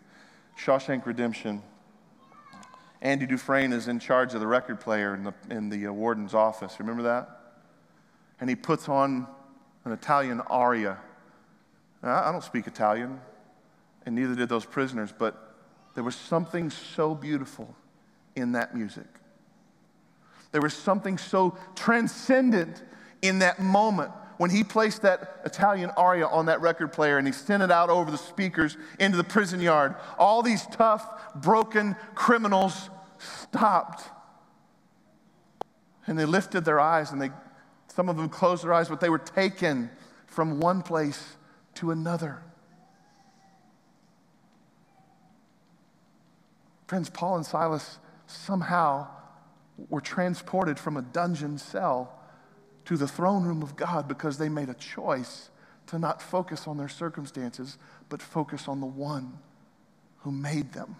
Shawshank 0.60 1.06
Redemption. 1.06 1.62
Andy 3.00 3.24
Dufresne 3.24 3.72
is 3.72 3.88
in 3.88 3.98
charge 3.98 4.34
of 4.34 4.40
the 4.40 4.46
record 4.46 4.78
player 4.78 5.14
in 5.14 5.24
the, 5.24 5.32
in 5.48 5.70
the 5.70 5.86
uh, 5.86 5.92
warden's 5.92 6.34
office. 6.34 6.78
Remember 6.78 7.04
that? 7.04 7.54
And 8.38 8.50
he 8.50 8.54
puts 8.54 8.86
on 8.86 9.26
an 9.86 9.92
Italian 9.92 10.42
aria. 10.42 10.98
Now, 12.02 12.22
I 12.22 12.30
don't 12.30 12.44
speak 12.44 12.66
Italian, 12.66 13.18
and 14.04 14.14
neither 14.14 14.34
did 14.34 14.50
those 14.50 14.66
prisoners, 14.66 15.10
but 15.10 15.54
there 15.94 16.04
was 16.04 16.16
something 16.16 16.68
so 16.68 17.14
beautiful 17.14 17.74
in 18.34 18.52
that 18.52 18.74
music. 18.74 19.08
There 20.52 20.60
was 20.60 20.74
something 20.74 21.16
so 21.16 21.56
transcendent 21.74 22.82
in 23.22 23.38
that 23.38 23.58
moment 23.58 24.12
when 24.36 24.50
he 24.50 24.62
placed 24.62 25.02
that 25.02 25.40
Italian 25.44 25.90
aria 25.96 26.26
on 26.26 26.46
that 26.46 26.60
record 26.60 26.92
player 26.92 27.18
and 27.18 27.26
he 27.26 27.32
sent 27.32 27.62
it 27.62 27.70
out 27.70 27.90
over 27.90 28.10
the 28.10 28.18
speakers 28.18 28.76
into 28.98 29.16
the 29.16 29.24
prison 29.24 29.60
yard. 29.60 29.94
All 30.18 30.42
these 30.42 30.66
tough, 30.66 31.34
broken 31.34 31.96
criminals 32.14 32.90
stopped. 33.18 34.04
And 36.06 36.18
they 36.18 36.24
lifted 36.24 36.64
their 36.64 36.80
eyes 36.80 37.12
and 37.12 37.20
they, 37.20 37.30
some 37.88 38.08
of 38.08 38.16
them 38.16 38.28
closed 38.28 38.64
their 38.64 38.72
eyes, 38.72 38.88
but 38.88 39.00
they 39.00 39.08
were 39.08 39.18
taken 39.18 39.90
from 40.26 40.60
one 40.60 40.82
place 40.82 41.36
to 41.74 41.90
another. 41.90 42.42
Friends, 46.86 47.10
Paul 47.10 47.36
and 47.36 47.46
Silas 47.46 47.98
somehow 48.26 49.08
were 49.88 50.00
transported 50.00 50.78
from 50.78 50.96
a 50.96 51.02
dungeon 51.02 51.58
cell 51.58 52.15
to 52.86 52.96
the 52.96 53.06
throne 53.06 53.44
room 53.44 53.62
of 53.62 53.76
God 53.76 54.08
because 54.08 54.38
they 54.38 54.48
made 54.48 54.68
a 54.68 54.74
choice 54.74 55.50
to 55.88 55.98
not 55.98 56.22
focus 56.22 56.66
on 56.66 56.76
their 56.76 56.88
circumstances, 56.88 57.78
but 58.08 58.22
focus 58.22 58.68
on 58.68 58.80
the 58.80 58.86
one 58.86 59.38
who 60.18 60.30
made 60.30 60.72
them. 60.72 60.96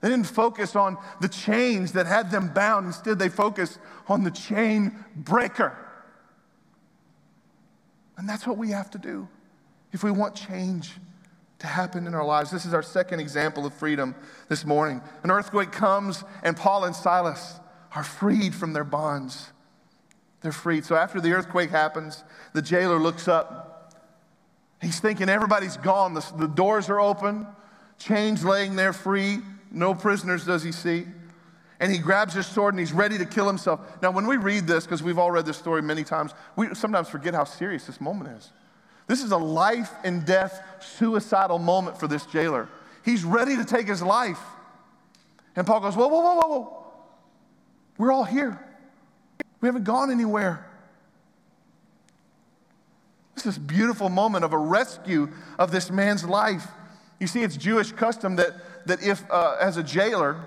They 0.00 0.08
didn't 0.08 0.26
focus 0.26 0.76
on 0.76 0.98
the 1.20 1.28
chains 1.28 1.92
that 1.92 2.06
had 2.06 2.30
them 2.30 2.52
bound. 2.52 2.86
Instead, 2.86 3.18
they 3.18 3.28
focused 3.28 3.78
on 4.08 4.22
the 4.22 4.30
chain 4.30 5.04
breaker. 5.16 5.76
And 8.16 8.28
that's 8.28 8.46
what 8.46 8.56
we 8.56 8.70
have 8.70 8.90
to 8.92 8.98
do 8.98 9.28
if 9.92 10.04
we 10.04 10.10
want 10.10 10.34
change 10.34 10.92
to 11.58 11.66
happen 11.66 12.06
in 12.06 12.14
our 12.14 12.24
lives. 12.24 12.50
This 12.50 12.66
is 12.66 12.74
our 12.74 12.82
second 12.82 13.20
example 13.20 13.66
of 13.66 13.74
freedom 13.74 14.14
this 14.48 14.64
morning. 14.64 15.00
An 15.22 15.30
earthquake 15.30 15.72
comes, 15.72 16.22
and 16.42 16.56
Paul 16.56 16.84
and 16.84 16.94
Silas 16.94 17.58
are 17.94 18.04
freed 18.04 18.54
from 18.54 18.72
their 18.72 18.84
bonds. 18.84 19.52
They're 20.46 20.52
freed. 20.52 20.84
So 20.84 20.94
after 20.94 21.20
the 21.20 21.32
earthquake 21.32 21.70
happens, 21.70 22.22
the 22.52 22.62
jailer 22.62 23.00
looks 23.00 23.26
up. 23.26 23.92
He's 24.80 25.00
thinking 25.00 25.28
everybody's 25.28 25.76
gone. 25.76 26.14
The, 26.14 26.24
the 26.38 26.46
doors 26.46 26.88
are 26.88 27.00
open, 27.00 27.48
chains 27.98 28.44
laying 28.44 28.76
there 28.76 28.92
free. 28.92 29.40
No 29.72 29.92
prisoners 29.92 30.46
does 30.46 30.62
he 30.62 30.70
see. 30.70 31.08
And 31.80 31.90
he 31.90 31.98
grabs 31.98 32.32
his 32.32 32.46
sword 32.46 32.74
and 32.74 32.78
he's 32.78 32.92
ready 32.92 33.18
to 33.18 33.24
kill 33.24 33.48
himself. 33.48 33.80
Now, 34.00 34.12
when 34.12 34.28
we 34.28 34.36
read 34.36 34.68
this, 34.68 34.84
because 34.84 35.02
we've 35.02 35.18
all 35.18 35.32
read 35.32 35.46
this 35.46 35.56
story 35.56 35.82
many 35.82 36.04
times, 36.04 36.32
we 36.54 36.72
sometimes 36.76 37.08
forget 37.08 37.34
how 37.34 37.42
serious 37.42 37.84
this 37.84 38.00
moment 38.00 38.30
is. 38.38 38.52
This 39.08 39.24
is 39.24 39.32
a 39.32 39.36
life 39.36 39.90
and 40.04 40.24
death 40.24 40.62
suicidal 40.78 41.58
moment 41.58 41.98
for 41.98 42.06
this 42.06 42.24
jailer. 42.24 42.68
He's 43.04 43.24
ready 43.24 43.56
to 43.56 43.64
take 43.64 43.88
his 43.88 44.00
life. 44.00 44.38
And 45.56 45.66
Paul 45.66 45.80
goes, 45.80 45.96
Whoa, 45.96 46.06
whoa, 46.06 46.20
whoa, 46.20 46.34
whoa, 46.36 46.46
whoa. 46.46 46.84
We're 47.98 48.12
all 48.12 48.22
here. 48.22 48.60
We 49.60 49.68
haven't 49.68 49.84
gone 49.84 50.10
anywhere. 50.10 50.66
This 53.44 53.58
beautiful 53.58 54.08
moment 54.08 54.44
of 54.44 54.52
a 54.52 54.58
rescue 54.58 55.28
of 55.58 55.70
this 55.70 55.90
man's 55.90 56.24
life. 56.24 56.66
You 57.20 57.26
see, 57.26 57.42
it's 57.42 57.56
Jewish 57.56 57.92
custom 57.92 58.36
that, 58.36 58.54
that 58.86 59.02
if, 59.02 59.24
uh, 59.30 59.56
as 59.60 59.76
a 59.76 59.82
jailer, 59.82 60.42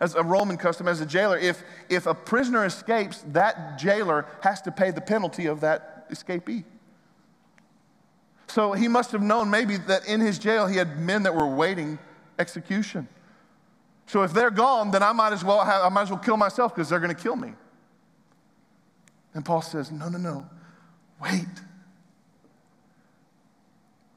as 0.00 0.14
a 0.14 0.22
Roman 0.22 0.56
custom, 0.56 0.88
as 0.88 1.00
a 1.00 1.06
jailer, 1.06 1.36
if, 1.36 1.62
if 1.88 2.06
a 2.06 2.14
prisoner 2.14 2.64
escapes, 2.64 3.24
that 3.28 3.78
jailer 3.78 4.26
has 4.42 4.62
to 4.62 4.72
pay 4.72 4.90
the 4.90 5.00
penalty 5.00 5.46
of 5.46 5.60
that 5.60 6.10
escapee. 6.10 6.64
So 8.46 8.72
he 8.72 8.88
must 8.88 9.12
have 9.12 9.22
known 9.22 9.50
maybe 9.50 9.76
that 9.76 10.06
in 10.06 10.20
his 10.20 10.38
jail 10.38 10.66
he 10.66 10.76
had 10.76 10.98
men 10.98 11.24
that 11.24 11.34
were 11.34 11.46
waiting 11.46 11.98
execution. 12.38 13.08
So 14.06 14.22
if 14.22 14.32
they're 14.32 14.50
gone, 14.50 14.90
then 14.90 15.02
I 15.02 15.12
might 15.12 15.32
as 15.32 15.44
well, 15.44 15.64
have, 15.64 15.82
I 15.82 15.88
might 15.88 16.02
as 16.02 16.10
well 16.10 16.18
kill 16.18 16.36
myself 16.36 16.74
because 16.74 16.88
they're 16.88 17.00
going 17.00 17.14
to 17.14 17.20
kill 17.20 17.36
me. 17.36 17.54
And 19.32 19.44
Paul 19.44 19.62
says, 19.62 19.90
No, 19.90 20.08
no, 20.08 20.18
no, 20.18 20.46
wait. 21.20 21.46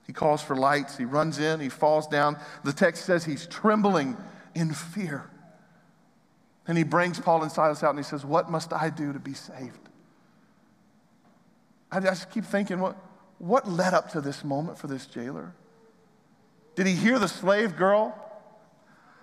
He 0.05 0.13
calls 0.13 0.41
for 0.41 0.55
lights. 0.55 0.97
He 0.97 1.03
runs 1.03 1.37
in. 1.37 1.59
He 1.59 1.67
falls 1.69 2.07
down. 2.07 2.37
The 2.63 2.71
text 2.71 3.05
says 3.05 3.25
he's 3.25 3.45
trembling 3.45 4.15
in 4.55 4.73
fear. 4.73 5.29
And 6.65 6.77
he 6.77 6.85
brings 6.85 7.19
Paul 7.19 7.43
and 7.43 7.51
Silas 7.51 7.83
out 7.83 7.91
and 7.91 7.99
he 7.99 8.03
says, 8.03 8.25
What 8.25 8.49
must 8.49 8.73
I 8.73 8.89
do 8.89 9.11
to 9.13 9.19
be 9.19 9.33
saved? 9.33 9.79
I 11.91 11.99
just 11.99 12.29
keep 12.31 12.43
thinking, 12.43 12.79
what, 12.79 12.97
what 13.37 13.67
led 13.67 13.93
up 13.93 14.11
to 14.11 14.21
this 14.21 14.43
moment 14.43 14.77
for 14.77 14.87
this 14.87 15.05
jailer? 15.05 15.53
Did 16.75 16.87
he 16.87 16.93
hear 16.93 17.17
the 17.17 17.29
slave 17.29 17.77
girl 17.77 18.13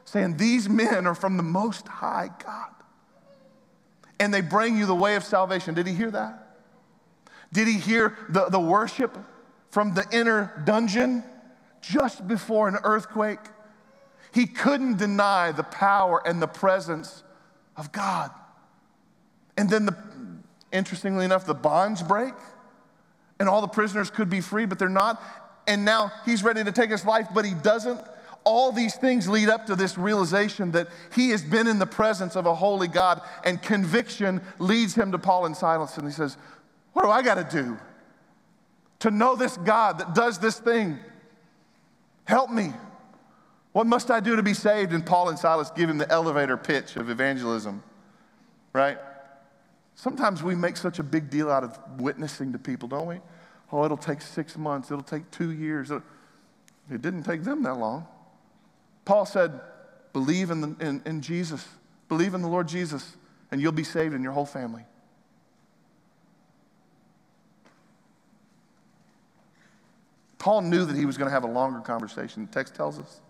saying, 0.04 0.36
These 0.36 0.68
men 0.68 1.06
are 1.06 1.14
from 1.14 1.36
the 1.36 1.42
Most 1.42 1.88
High 1.88 2.30
God. 2.44 2.70
And 4.20 4.32
they 4.32 4.40
bring 4.40 4.76
you 4.76 4.86
the 4.86 4.94
way 4.94 5.16
of 5.16 5.24
salvation. 5.24 5.74
Did 5.74 5.86
he 5.86 5.94
hear 5.94 6.10
that? 6.10 6.56
Did 7.52 7.68
he 7.68 7.74
hear 7.78 8.16
the, 8.28 8.46
the 8.46 8.60
worship 8.60 9.16
from 9.70 9.94
the 9.94 10.06
inner 10.12 10.62
dungeon 10.64 11.24
just 11.80 12.26
before 12.26 12.68
an 12.68 12.78
earthquake? 12.84 13.40
He 14.32 14.46
couldn't 14.46 14.96
deny 14.96 15.52
the 15.52 15.62
power 15.62 16.22
and 16.26 16.42
the 16.42 16.48
presence 16.48 17.22
of 17.76 17.92
God. 17.92 18.30
And 19.56 19.70
then, 19.70 19.86
the, 19.86 19.96
interestingly 20.72 21.24
enough, 21.24 21.46
the 21.46 21.54
bonds 21.54 22.02
break, 22.02 22.34
and 23.38 23.48
all 23.48 23.60
the 23.60 23.68
prisoners 23.68 24.10
could 24.10 24.28
be 24.28 24.40
free, 24.40 24.64
but 24.64 24.78
they're 24.78 24.88
not. 24.88 25.22
And 25.66 25.84
now 25.84 26.12
he's 26.24 26.42
ready 26.42 26.64
to 26.64 26.72
take 26.72 26.90
his 26.90 27.04
life, 27.04 27.28
but 27.32 27.44
he 27.44 27.54
doesn't 27.54 28.00
all 28.44 28.72
these 28.72 28.94
things 28.96 29.28
lead 29.28 29.48
up 29.48 29.66
to 29.66 29.76
this 29.76 29.96
realization 29.96 30.70
that 30.72 30.88
he 31.14 31.30
has 31.30 31.42
been 31.42 31.66
in 31.66 31.78
the 31.78 31.86
presence 31.86 32.36
of 32.36 32.46
a 32.46 32.54
holy 32.54 32.88
God, 32.88 33.20
and 33.44 33.60
conviction 33.60 34.42
leads 34.58 34.94
him 34.94 35.12
to 35.12 35.18
Paul 35.18 35.46
and 35.46 35.56
Silas. 35.56 35.96
And 35.96 36.06
he 36.06 36.12
says, 36.12 36.36
What 36.92 37.02
do 37.02 37.10
I 37.10 37.22
got 37.22 37.36
to 37.36 37.62
do 37.62 37.78
to 39.00 39.10
know 39.10 39.36
this 39.36 39.56
God 39.58 39.98
that 39.98 40.14
does 40.14 40.38
this 40.38 40.58
thing? 40.58 40.98
Help 42.24 42.50
me. 42.50 42.72
What 43.72 43.86
must 43.86 44.10
I 44.10 44.20
do 44.20 44.36
to 44.36 44.42
be 44.42 44.54
saved? 44.54 44.92
And 44.92 45.04
Paul 45.04 45.30
and 45.30 45.38
Silas 45.38 45.70
give 45.70 45.90
him 45.90 45.98
the 45.98 46.10
elevator 46.10 46.56
pitch 46.56 46.96
of 46.96 47.10
evangelism, 47.10 47.82
right? 48.72 48.98
Sometimes 49.96 50.42
we 50.42 50.54
make 50.54 50.76
such 50.76 50.98
a 50.98 51.02
big 51.02 51.28
deal 51.28 51.50
out 51.50 51.64
of 51.64 51.78
witnessing 52.00 52.52
to 52.52 52.58
people, 52.58 52.88
don't 52.88 53.06
we? 53.06 53.20
Oh, 53.72 53.84
it'll 53.84 53.96
take 53.96 54.20
six 54.20 54.56
months, 54.56 54.90
it'll 54.90 55.02
take 55.02 55.30
two 55.30 55.50
years. 55.50 55.90
It 55.90 56.02
didn't 56.88 57.24
take 57.24 57.42
them 57.42 57.62
that 57.64 57.78
long. 57.78 58.06
Paul 59.04 59.26
said, 59.26 59.60
believe 60.12 60.50
in, 60.50 60.60
the, 60.60 60.76
in, 60.80 61.02
in 61.04 61.20
Jesus, 61.20 61.66
believe 62.08 62.34
in 62.34 62.42
the 62.42 62.48
Lord 62.48 62.68
Jesus, 62.68 63.16
and 63.50 63.60
you'll 63.60 63.72
be 63.72 63.84
saved 63.84 64.14
and 64.14 64.24
your 64.24 64.32
whole 64.32 64.46
family. 64.46 64.84
Paul 70.38 70.62
knew 70.62 70.84
that 70.84 70.96
he 70.96 71.06
was 71.06 71.16
going 71.16 71.28
to 71.28 71.32
have 71.32 71.44
a 71.44 71.50
longer 71.50 71.80
conversation. 71.80 72.46
The 72.46 72.52
text 72.52 72.74
tells 72.74 72.98
us. 72.98 73.20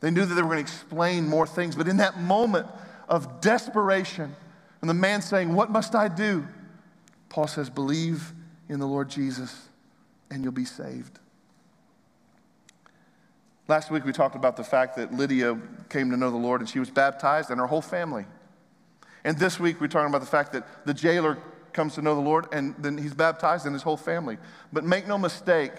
They 0.00 0.10
knew 0.10 0.24
that 0.24 0.34
they 0.34 0.42
were 0.42 0.48
going 0.48 0.64
to 0.64 0.70
explain 0.70 1.26
more 1.26 1.46
things, 1.46 1.74
but 1.74 1.88
in 1.88 1.96
that 1.96 2.20
moment 2.20 2.66
of 3.08 3.40
desperation, 3.40 4.34
and 4.80 4.88
the 4.88 4.94
man 4.94 5.22
saying, 5.22 5.54
What 5.54 5.70
must 5.70 5.94
I 5.94 6.08
do? 6.08 6.46
Paul 7.30 7.46
says, 7.46 7.70
Believe 7.70 8.32
in 8.68 8.80
the 8.80 8.86
Lord 8.86 9.08
Jesus, 9.08 9.68
and 10.30 10.44
you'll 10.44 10.52
be 10.52 10.64
saved. 10.64 11.18
Last 13.68 13.90
week 13.90 14.06
we 14.06 14.12
talked 14.12 14.34
about 14.34 14.56
the 14.56 14.64
fact 14.64 14.96
that 14.96 15.12
Lydia 15.12 15.58
came 15.90 16.10
to 16.10 16.16
know 16.16 16.30
the 16.30 16.38
Lord 16.38 16.62
and 16.62 16.68
she 16.68 16.78
was 16.78 16.88
baptized 16.88 17.50
and 17.50 17.60
her 17.60 17.66
whole 17.66 17.82
family. 17.82 18.24
And 19.24 19.38
this 19.38 19.60
week 19.60 19.78
we're 19.78 19.88
talking 19.88 20.08
about 20.08 20.22
the 20.22 20.26
fact 20.26 20.52
that 20.54 20.66
the 20.86 20.94
jailer 20.94 21.36
comes 21.74 21.94
to 21.96 22.02
know 22.02 22.14
the 22.14 22.20
Lord 22.22 22.46
and 22.50 22.74
then 22.78 22.96
he's 22.96 23.12
baptized 23.12 23.66
and 23.66 23.74
his 23.74 23.82
whole 23.82 23.98
family. 23.98 24.38
But 24.72 24.84
make 24.84 25.06
no 25.06 25.18
mistake, 25.18 25.72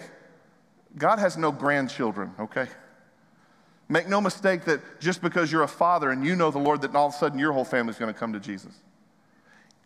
God 0.96 1.18
has 1.18 1.36
no 1.36 1.50
grandchildren, 1.50 2.32
okay? 2.38 2.68
Make 3.88 4.08
no 4.08 4.20
mistake 4.20 4.66
that 4.66 5.00
just 5.00 5.20
because 5.20 5.50
you're 5.50 5.64
a 5.64 5.68
father 5.68 6.10
and 6.10 6.24
you 6.24 6.36
know 6.36 6.52
the 6.52 6.60
Lord, 6.60 6.82
that 6.82 6.94
all 6.94 7.08
of 7.08 7.14
a 7.14 7.16
sudden 7.16 7.40
your 7.40 7.52
whole 7.52 7.64
family 7.64 7.90
is 7.90 7.98
going 7.98 8.12
to 8.12 8.18
come 8.18 8.32
to 8.32 8.40
Jesus. 8.40 8.72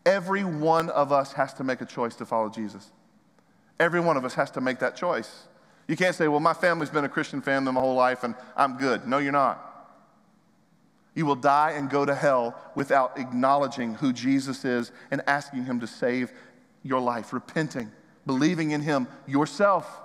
Every 0.05 0.45
one 0.45 0.91
of 0.91 1.11
us 1.11 1.33
has 1.33 1.55
to 1.55 1.65
make 1.65 1.81
a 1.81 1.87
choice 1.87 2.15
to 2.17 2.27
follow 2.27 2.51
Jesus. 2.51 2.93
Every 3.81 4.01
one 4.01 4.19
of 4.19 4.27
us 4.27 4.35
has 4.35 4.51
to 4.53 4.61
make 4.61 4.79
that 4.81 4.95
choice. 4.95 5.49
You 5.87 5.97
can't 5.97 6.15
say, 6.15 6.29
well, 6.29 6.41
my 6.41 6.55
family's 6.55 6.91
been 6.91 7.05
a 7.05 7.09
Christian 7.09 7.43
family 7.43 7.73
my 7.73 7.81
whole 7.81 7.95
life 7.95 8.25
and 8.25 8.35
I'm 8.57 8.77
good. 8.77 9.07
No, 9.07 9.19
you're 9.19 9.33
not. 9.33 9.71
You 11.15 11.27
will 11.27 11.37
die 11.37 11.73
and 11.73 11.89
go 11.89 12.05
to 12.05 12.15
hell 12.15 12.61
without 12.75 13.19
acknowledging 13.19 13.95
who 13.95 14.13
Jesus 14.13 14.65
is 14.65 14.91
and 15.11 15.23
asking 15.27 15.65
Him 15.65 15.81
to 15.81 15.87
save 15.87 16.33
your 16.83 17.01
life, 17.01 17.33
repenting, 17.33 17.93
believing 18.27 18.73
in 18.73 18.81
Him 18.81 19.07
yourself. 19.27 20.01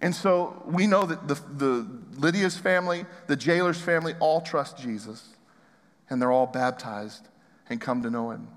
And 0.00 0.14
so 0.14 0.62
we 0.66 0.86
know 0.86 1.04
that 1.04 1.28
the, 1.28 1.34
the 1.34 1.86
Lydia's 2.16 2.56
family, 2.56 3.04
the 3.26 3.36
jailer's 3.36 3.80
family, 3.80 4.14
all 4.20 4.40
trust 4.40 4.78
Jesus, 4.78 5.28
and 6.08 6.20
they're 6.20 6.32
all 6.32 6.46
baptized 6.46 7.28
and 7.68 7.80
come 7.80 8.02
to 8.02 8.10
know 8.10 8.30
Him. 8.30 8.48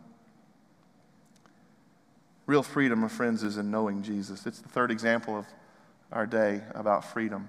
Real 2.50 2.64
freedom, 2.64 3.02
my 3.02 3.08
friends, 3.08 3.44
is 3.44 3.58
in 3.58 3.70
knowing 3.70 4.02
Jesus. 4.02 4.48
It's 4.48 4.58
the 4.58 4.70
third 4.70 4.90
example 4.90 5.38
of 5.38 5.46
our 6.12 6.26
day 6.26 6.62
about 6.74 7.06
freedom. 7.06 7.48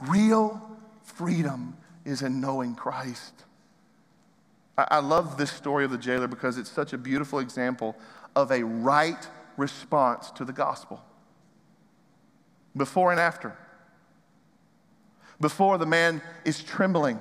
Real 0.00 0.62
freedom 1.02 1.76
is 2.04 2.22
in 2.22 2.40
knowing 2.40 2.76
Christ. 2.76 3.34
I, 4.78 4.86
I 4.92 4.98
love 5.00 5.38
this 5.38 5.50
story 5.50 5.84
of 5.84 5.90
the 5.90 5.98
jailer 5.98 6.28
because 6.28 6.56
it's 6.56 6.70
such 6.70 6.92
a 6.92 6.98
beautiful 6.98 7.40
example 7.40 7.96
of 8.36 8.52
a 8.52 8.62
right 8.62 9.26
response 9.56 10.30
to 10.36 10.44
the 10.44 10.52
gospel. 10.52 11.02
Before 12.76 13.10
and 13.10 13.18
after. 13.18 13.56
Before 15.40 15.78
the 15.78 15.86
man 15.86 16.22
is 16.44 16.62
trembling 16.62 17.18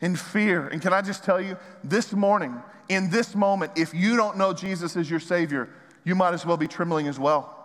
in 0.00 0.16
fear. 0.16 0.68
And 0.68 0.80
can 0.80 0.92
I 0.92 1.02
just 1.02 1.24
tell 1.24 1.40
you, 1.40 1.56
this 1.84 2.12
morning, 2.12 2.60
in 2.88 3.10
this 3.10 3.34
moment, 3.34 3.72
if 3.76 3.94
you 3.94 4.16
don't 4.16 4.36
know 4.36 4.52
Jesus 4.52 4.96
as 4.96 5.10
your 5.10 5.20
Savior, 5.20 5.68
you 6.04 6.14
might 6.14 6.34
as 6.34 6.46
well 6.46 6.56
be 6.56 6.66
trembling 6.66 7.06
as 7.06 7.18
well. 7.18 7.56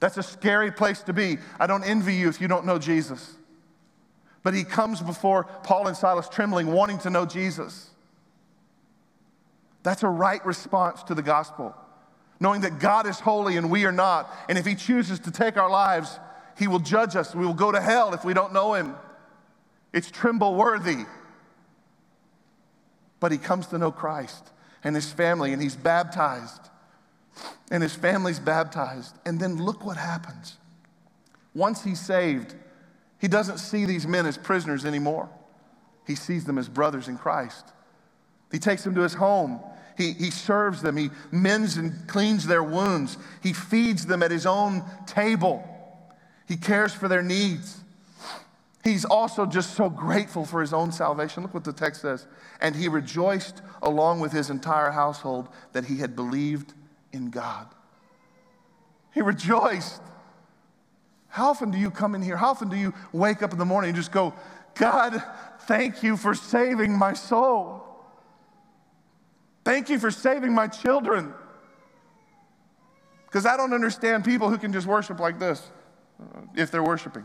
That's 0.00 0.16
a 0.16 0.22
scary 0.22 0.72
place 0.72 1.02
to 1.02 1.12
be. 1.12 1.38
I 1.58 1.66
don't 1.66 1.84
envy 1.84 2.14
you 2.14 2.28
if 2.28 2.40
you 2.40 2.48
don't 2.48 2.64
know 2.64 2.78
Jesus. 2.78 3.34
But 4.42 4.54
he 4.54 4.64
comes 4.64 5.02
before 5.02 5.44
Paul 5.62 5.86
and 5.86 5.96
Silas 5.96 6.28
trembling, 6.28 6.72
wanting 6.72 6.98
to 7.00 7.10
know 7.10 7.26
Jesus. 7.26 7.90
That's 9.82 10.02
a 10.02 10.08
right 10.08 10.44
response 10.44 11.02
to 11.04 11.14
the 11.14 11.22
gospel, 11.22 11.74
knowing 12.38 12.62
that 12.62 12.78
God 12.78 13.06
is 13.06 13.20
holy 13.20 13.56
and 13.58 13.70
we 13.70 13.84
are 13.84 13.92
not. 13.92 14.34
And 14.48 14.56
if 14.56 14.64
he 14.64 14.74
chooses 14.74 15.20
to 15.20 15.30
take 15.30 15.58
our 15.58 15.70
lives, 15.70 16.18
he 16.58 16.66
will 16.68 16.78
judge 16.78 17.16
us. 17.16 17.34
We 17.34 17.44
will 17.44 17.54
go 17.54 17.70
to 17.70 17.80
hell 17.80 18.14
if 18.14 18.24
we 18.24 18.32
don't 18.32 18.54
know 18.54 18.72
him. 18.72 18.94
It's 19.92 20.10
tremble 20.10 20.54
worthy. 20.54 21.04
But 23.18 23.32
he 23.32 23.38
comes 23.38 23.66
to 23.68 23.78
know 23.78 23.92
Christ 23.92 24.50
and 24.82 24.94
his 24.94 25.12
family, 25.12 25.52
and 25.52 25.60
he's 25.60 25.76
baptized. 25.76 26.70
And 27.70 27.82
his 27.82 27.94
family's 27.94 28.40
baptized. 28.40 29.16
And 29.26 29.38
then 29.38 29.62
look 29.62 29.84
what 29.84 29.96
happens. 29.96 30.56
Once 31.54 31.84
he's 31.84 32.00
saved, 32.00 32.54
he 33.18 33.28
doesn't 33.28 33.58
see 33.58 33.84
these 33.84 34.06
men 34.06 34.26
as 34.26 34.38
prisoners 34.38 34.84
anymore. 34.84 35.28
He 36.06 36.14
sees 36.14 36.44
them 36.44 36.58
as 36.58 36.68
brothers 36.68 37.08
in 37.08 37.18
Christ. 37.18 37.72
He 38.50 38.58
takes 38.58 38.82
them 38.82 38.94
to 38.94 39.02
his 39.02 39.14
home. 39.14 39.60
He, 39.96 40.12
he 40.12 40.30
serves 40.30 40.82
them. 40.82 40.96
He 40.96 41.10
mends 41.30 41.76
and 41.76 42.08
cleans 42.08 42.46
their 42.46 42.62
wounds. 42.62 43.18
He 43.42 43.52
feeds 43.52 44.06
them 44.06 44.22
at 44.22 44.30
his 44.30 44.46
own 44.46 44.82
table. 45.06 45.66
He 46.48 46.56
cares 46.56 46.92
for 46.92 47.06
their 47.06 47.22
needs. 47.22 47.80
He's 48.90 49.04
also 49.04 49.46
just 49.46 49.74
so 49.74 49.88
grateful 49.88 50.44
for 50.44 50.60
his 50.60 50.72
own 50.72 50.90
salvation. 50.90 51.44
Look 51.44 51.54
what 51.54 51.62
the 51.62 51.72
text 51.72 52.02
says. 52.02 52.26
And 52.60 52.74
he 52.74 52.88
rejoiced 52.88 53.62
along 53.82 54.18
with 54.18 54.32
his 54.32 54.50
entire 54.50 54.90
household 54.90 55.48
that 55.72 55.84
he 55.84 55.98
had 55.98 56.16
believed 56.16 56.74
in 57.12 57.30
God. 57.30 57.68
He 59.14 59.20
rejoiced. 59.20 60.02
How 61.28 61.50
often 61.50 61.70
do 61.70 61.78
you 61.78 61.92
come 61.92 62.16
in 62.16 62.22
here? 62.22 62.36
How 62.36 62.50
often 62.50 62.68
do 62.68 62.76
you 62.76 62.92
wake 63.12 63.44
up 63.44 63.52
in 63.52 63.60
the 63.60 63.64
morning 63.64 63.90
and 63.90 63.96
just 63.96 64.10
go, 64.10 64.34
God, 64.74 65.22
thank 65.60 66.02
you 66.02 66.16
for 66.16 66.34
saving 66.34 66.98
my 66.98 67.12
soul? 67.12 67.86
Thank 69.64 69.88
you 69.88 70.00
for 70.00 70.10
saving 70.10 70.52
my 70.52 70.66
children. 70.66 71.32
Because 73.26 73.46
I 73.46 73.56
don't 73.56 73.72
understand 73.72 74.24
people 74.24 74.50
who 74.50 74.58
can 74.58 74.72
just 74.72 74.88
worship 74.88 75.20
like 75.20 75.38
this 75.38 75.70
uh, 76.20 76.40
if 76.56 76.72
they're 76.72 76.82
worshiping. 76.82 77.24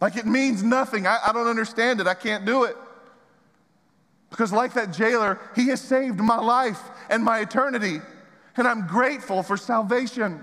Like 0.00 0.16
it 0.16 0.26
means 0.26 0.62
nothing. 0.62 1.06
I, 1.06 1.18
I 1.26 1.32
don't 1.32 1.46
understand 1.46 2.00
it. 2.00 2.06
I 2.06 2.14
can't 2.14 2.44
do 2.44 2.64
it. 2.64 2.76
Because, 4.30 4.50
like 4.50 4.72
that 4.74 4.92
jailer, 4.92 5.38
he 5.54 5.68
has 5.68 5.80
saved 5.80 6.18
my 6.18 6.38
life 6.38 6.80
and 7.10 7.22
my 7.22 7.40
eternity. 7.40 8.00
And 8.56 8.66
I'm 8.66 8.86
grateful 8.86 9.42
for 9.42 9.58
salvation. 9.58 10.42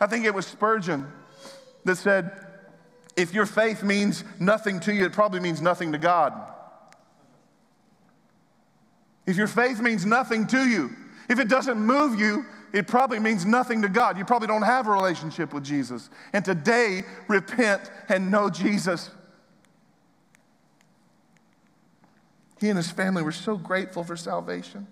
I 0.00 0.06
think 0.06 0.24
it 0.24 0.34
was 0.34 0.46
Spurgeon 0.46 1.06
that 1.84 1.96
said, 1.96 2.32
if 3.16 3.32
your 3.32 3.46
faith 3.46 3.82
means 3.82 4.24
nothing 4.40 4.80
to 4.80 4.94
you, 4.94 5.04
it 5.04 5.12
probably 5.12 5.40
means 5.40 5.60
nothing 5.60 5.92
to 5.92 5.98
God. 5.98 6.32
If 9.26 9.36
your 9.36 9.46
faith 9.46 9.80
means 9.80 10.04
nothing 10.04 10.46
to 10.48 10.66
you, 10.66 10.90
if 11.28 11.38
it 11.38 11.48
doesn't 11.48 11.78
move 11.78 12.18
you, 12.18 12.44
it 12.74 12.88
probably 12.88 13.20
means 13.20 13.46
nothing 13.46 13.82
to 13.82 13.88
God. 13.88 14.18
You 14.18 14.24
probably 14.24 14.48
don't 14.48 14.62
have 14.62 14.88
a 14.88 14.90
relationship 14.90 15.54
with 15.54 15.62
Jesus. 15.62 16.10
And 16.32 16.44
today, 16.44 17.04
repent 17.28 17.88
and 18.08 18.32
know 18.32 18.50
Jesus. 18.50 19.12
He 22.60 22.68
and 22.68 22.76
his 22.76 22.90
family 22.90 23.22
were 23.22 23.30
so 23.30 23.56
grateful 23.56 24.02
for 24.02 24.16
salvation. 24.16 24.88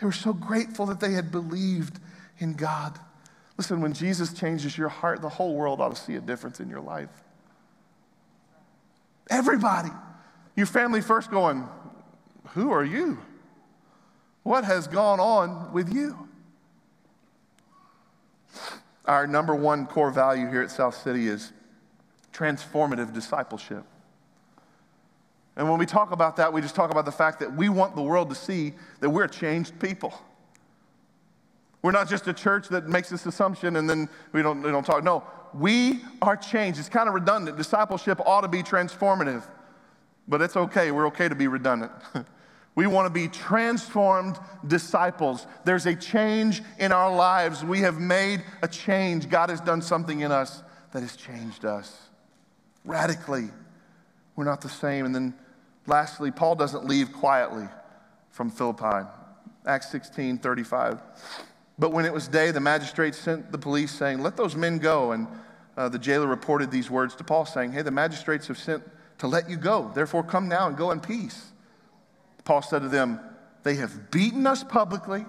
They 0.00 0.06
were 0.06 0.12
so 0.12 0.32
grateful 0.32 0.86
that 0.86 0.98
they 0.98 1.12
had 1.12 1.30
believed 1.30 2.00
in 2.38 2.54
God. 2.54 2.98
Listen, 3.56 3.80
when 3.80 3.92
Jesus 3.92 4.32
changes 4.32 4.76
your 4.76 4.88
heart, 4.88 5.22
the 5.22 5.28
whole 5.28 5.54
world 5.54 5.80
ought 5.80 5.94
to 5.94 6.00
see 6.00 6.16
a 6.16 6.20
difference 6.20 6.58
in 6.58 6.68
your 6.68 6.80
life. 6.80 7.10
Everybody. 9.30 9.90
Your 10.56 10.66
family 10.66 11.00
first 11.00 11.30
going, 11.30 11.68
Who 12.54 12.72
are 12.72 12.84
you? 12.84 13.18
What 14.42 14.64
has 14.64 14.88
gone 14.88 15.20
on 15.20 15.72
with 15.72 15.94
you? 15.94 16.25
Our 19.06 19.26
number 19.26 19.54
one 19.54 19.86
core 19.86 20.10
value 20.10 20.48
here 20.48 20.62
at 20.62 20.70
South 20.70 20.96
City 20.96 21.28
is 21.28 21.52
transformative 22.32 23.12
discipleship. 23.12 23.84
And 25.56 25.70
when 25.70 25.78
we 25.78 25.86
talk 25.86 26.10
about 26.10 26.36
that, 26.36 26.52
we 26.52 26.60
just 26.60 26.74
talk 26.74 26.90
about 26.90 27.06
the 27.06 27.12
fact 27.12 27.40
that 27.40 27.54
we 27.54 27.68
want 27.68 27.96
the 27.96 28.02
world 28.02 28.28
to 28.28 28.34
see 28.34 28.74
that 29.00 29.08
we're 29.08 29.28
changed 29.28 29.78
people. 29.80 30.12
We're 31.82 31.92
not 31.92 32.08
just 32.08 32.26
a 32.26 32.32
church 32.32 32.68
that 32.68 32.88
makes 32.88 33.08
this 33.08 33.24
assumption 33.26 33.76
and 33.76 33.88
then 33.88 34.08
we 34.32 34.42
don't, 34.42 34.60
we 34.62 34.70
don't 34.70 34.84
talk. 34.84 35.02
No, 35.02 35.24
we 35.54 36.00
are 36.20 36.36
changed. 36.36 36.78
It's 36.78 36.88
kind 36.88 37.08
of 37.08 37.14
redundant. 37.14 37.56
Discipleship 37.56 38.20
ought 38.26 38.42
to 38.42 38.48
be 38.48 38.62
transformative, 38.62 39.44
but 40.28 40.42
it's 40.42 40.56
okay. 40.56 40.90
We're 40.90 41.06
okay 41.06 41.28
to 41.28 41.34
be 41.34 41.46
redundant. 41.46 41.92
We 42.76 42.86
want 42.86 43.06
to 43.06 43.10
be 43.10 43.26
transformed 43.26 44.38
disciples. 44.66 45.46
There's 45.64 45.86
a 45.86 45.96
change 45.96 46.62
in 46.78 46.92
our 46.92 47.12
lives. 47.12 47.64
We 47.64 47.80
have 47.80 47.98
made 47.98 48.44
a 48.62 48.68
change. 48.68 49.30
God 49.30 49.48
has 49.48 49.62
done 49.62 49.80
something 49.80 50.20
in 50.20 50.30
us 50.30 50.62
that 50.92 51.00
has 51.00 51.16
changed 51.16 51.64
us 51.64 51.98
radically. 52.84 53.48
We're 54.36 54.44
not 54.44 54.60
the 54.60 54.68
same. 54.68 55.06
And 55.06 55.14
then 55.14 55.34
lastly, 55.86 56.30
Paul 56.30 56.54
doesn't 56.54 56.84
leave 56.84 57.14
quietly 57.14 57.66
from 58.30 58.50
Philippi. 58.50 59.08
Acts 59.66 59.90
16 59.90 60.38
35. 60.38 61.00
But 61.78 61.92
when 61.92 62.04
it 62.04 62.12
was 62.12 62.28
day, 62.28 62.50
the 62.50 62.60
magistrates 62.60 63.18
sent 63.18 63.52
the 63.52 63.58
police 63.58 63.90
saying, 63.90 64.22
Let 64.22 64.36
those 64.36 64.54
men 64.54 64.78
go. 64.78 65.12
And 65.12 65.26
uh, 65.78 65.88
the 65.88 65.98
jailer 65.98 66.26
reported 66.26 66.70
these 66.70 66.90
words 66.90 67.14
to 67.16 67.24
Paul, 67.24 67.46
saying, 67.46 67.72
Hey, 67.72 67.82
the 67.82 67.90
magistrates 67.90 68.46
have 68.48 68.58
sent 68.58 68.82
to 69.18 69.26
let 69.26 69.48
you 69.48 69.56
go. 69.56 69.90
Therefore, 69.94 70.22
come 70.22 70.46
now 70.46 70.68
and 70.68 70.76
go 70.76 70.90
in 70.90 71.00
peace. 71.00 71.52
Paul 72.46 72.62
said 72.62 72.80
to 72.80 72.88
them, 72.88 73.20
They 73.64 73.74
have 73.74 74.10
beaten 74.10 74.46
us 74.46 74.64
publicly, 74.64 75.26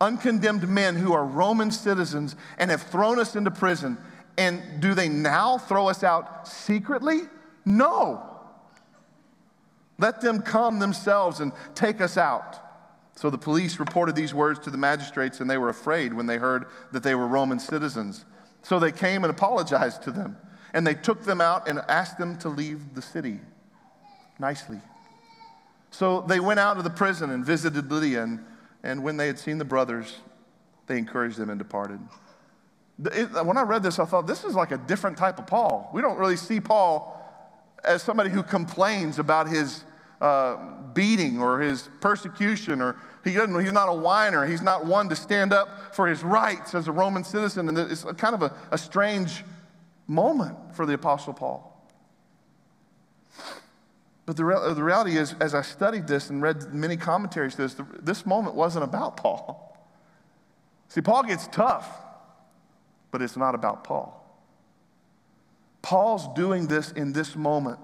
uncondemned 0.00 0.66
men 0.66 0.96
who 0.96 1.12
are 1.12 1.24
Roman 1.24 1.70
citizens, 1.70 2.34
and 2.58 2.72
have 2.72 2.82
thrown 2.82 3.20
us 3.20 3.36
into 3.36 3.52
prison. 3.52 3.96
And 4.36 4.80
do 4.80 4.94
they 4.94 5.08
now 5.08 5.58
throw 5.58 5.88
us 5.88 6.02
out 6.02 6.48
secretly? 6.48 7.20
No. 7.64 8.22
Let 9.98 10.20
them 10.20 10.42
come 10.42 10.80
themselves 10.80 11.38
and 11.38 11.52
take 11.76 12.00
us 12.00 12.16
out. 12.16 12.58
So 13.14 13.30
the 13.30 13.38
police 13.38 13.78
reported 13.78 14.16
these 14.16 14.34
words 14.34 14.58
to 14.60 14.70
the 14.70 14.78
magistrates, 14.78 15.40
and 15.40 15.48
they 15.48 15.58
were 15.58 15.68
afraid 15.68 16.12
when 16.12 16.26
they 16.26 16.38
heard 16.38 16.64
that 16.90 17.04
they 17.04 17.14
were 17.14 17.28
Roman 17.28 17.60
citizens. 17.60 18.24
So 18.62 18.80
they 18.80 18.90
came 18.90 19.22
and 19.22 19.30
apologized 19.30 20.02
to 20.04 20.10
them, 20.10 20.36
and 20.72 20.84
they 20.84 20.94
took 20.94 21.22
them 21.22 21.40
out 21.40 21.68
and 21.68 21.78
asked 21.86 22.18
them 22.18 22.38
to 22.38 22.48
leave 22.48 22.94
the 22.94 23.02
city 23.02 23.38
nicely. 24.40 24.80
So 25.94 26.22
they 26.22 26.40
went 26.40 26.58
out 26.58 26.76
of 26.76 26.82
the 26.82 26.90
prison 26.90 27.30
and 27.30 27.46
visited 27.46 27.88
Lydia, 27.88 28.24
and, 28.24 28.44
and 28.82 29.04
when 29.04 29.16
they 29.16 29.28
had 29.28 29.38
seen 29.38 29.58
the 29.58 29.64
brothers, 29.64 30.16
they 30.88 30.98
encouraged 30.98 31.38
them 31.38 31.50
and 31.50 31.58
departed. 31.58 32.00
When 32.98 33.56
I 33.56 33.62
read 33.62 33.84
this, 33.84 34.00
I 34.00 34.04
thought 34.04 34.26
this 34.26 34.42
is 34.42 34.56
like 34.56 34.72
a 34.72 34.76
different 34.76 35.16
type 35.16 35.38
of 35.38 35.46
Paul. 35.46 35.88
We 35.94 36.02
don't 36.02 36.18
really 36.18 36.36
see 36.36 36.60
Paul 36.60 37.16
as 37.84 38.02
somebody 38.02 38.30
who 38.30 38.42
complains 38.42 39.20
about 39.20 39.48
his 39.48 39.84
uh, 40.20 40.56
beating 40.94 41.40
or 41.40 41.60
his 41.60 41.88
persecution, 42.00 42.82
or 42.82 42.96
he 43.22 43.34
doesn't, 43.34 43.60
he's 43.60 43.72
not 43.72 43.88
a 43.88 43.94
whiner. 43.94 44.44
He's 44.46 44.62
not 44.62 44.84
one 44.84 45.08
to 45.10 45.16
stand 45.16 45.52
up 45.52 45.94
for 45.94 46.08
his 46.08 46.24
rights 46.24 46.74
as 46.74 46.88
a 46.88 46.92
Roman 46.92 47.22
citizen. 47.22 47.68
And 47.68 47.78
it's 47.78 48.02
kind 48.16 48.34
of 48.34 48.42
a, 48.42 48.52
a 48.72 48.78
strange 48.78 49.44
moment 50.08 50.56
for 50.74 50.86
the 50.86 50.94
Apostle 50.94 51.34
Paul. 51.34 51.73
But 54.26 54.36
the, 54.36 54.44
re- 54.44 54.74
the 54.74 54.82
reality 54.82 55.16
is, 55.16 55.34
as 55.40 55.54
I 55.54 55.62
studied 55.62 56.06
this 56.06 56.30
and 56.30 56.40
read 56.40 56.72
many 56.72 56.96
commentaries 56.96 57.56
to 57.56 57.62
this, 57.62 57.74
the, 57.74 57.86
this 58.00 58.24
moment 58.24 58.54
wasn't 58.54 58.84
about 58.84 59.16
Paul. 59.16 59.76
See, 60.88 61.00
Paul 61.00 61.24
gets 61.24 61.46
tough, 61.48 61.88
but 63.10 63.20
it's 63.20 63.36
not 63.36 63.54
about 63.54 63.84
Paul. 63.84 64.20
Paul's 65.82 66.26
doing 66.34 66.66
this 66.66 66.92
in 66.92 67.12
this 67.12 67.36
moment 67.36 67.78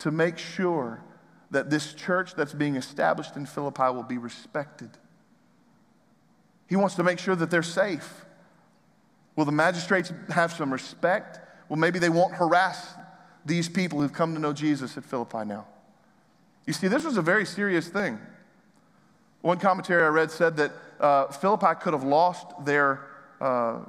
to 0.00 0.10
make 0.10 0.38
sure 0.38 1.04
that 1.52 1.70
this 1.70 1.94
church 1.94 2.34
that's 2.34 2.52
being 2.52 2.74
established 2.74 3.36
in 3.36 3.46
Philippi 3.46 3.84
will 3.84 4.02
be 4.02 4.18
respected. 4.18 4.90
He 6.68 6.74
wants 6.74 6.96
to 6.96 7.04
make 7.04 7.20
sure 7.20 7.36
that 7.36 7.50
they're 7.50 7.62
safe. 7.62 8.24
Will 9.36 9.44
the 9.44 9.52
magistrates 9.52 10.12
have 10.30 10.52
some 10.52 10.72
respect? 10.72 11.38
Well, 11.68 11.78
maybe 11.78 12.00
they 12.00 12.08
won't 12.08 12.34
harass 12.34 12.94
these 13.44 13.68
people 13.68 14.00
who've 14.00 14.12
come 14.12 14.34
to 14.34 14.40
know 14.40 14.52
Jesus 14.52 14.96
at 14.96 15.04
Philippi 15.04 15.44
now. 15.44 15.66
You 16.66 16.72
see, 16.72 16.88
this 16.88 17.04
was 17.04 17.16
a 17.16 17.22
very 17.22 17.44
serious 17.44 17.88
thing. 17.88 18.18
One 19.42 19.58
commentary 19.58 20.02
I 20.02 20.08
read 20.08 20.30
said 20.30 20.56
that 20.56 20.72
uh, 20.98 21.26
Philippi 21.28 21.74
could 21.80 21.92
have 21.92 22.04
lost 22.04 22.46
their 22.64 23.06
uh, 23.40 23.80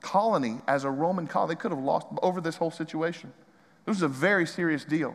colony 0.00 0.60
as 0.66 0.84
a 0.84 0.90
Roman 0.90 1.26
colony. 1.26 1.54
They 1.54 1.60
could 1.60 1.72
have 1.72 1.80
lost 1.80 2.06
over 2.22 2.40
this 2.40 2.56
whole 2.56 2.70
situation. 2.70 3.32
This 3.84 3.96
was 3.96 4.02
a 4.02 4.08
very 4.08 4.46
serious 4.46 4.84
deal. 4.84 5.14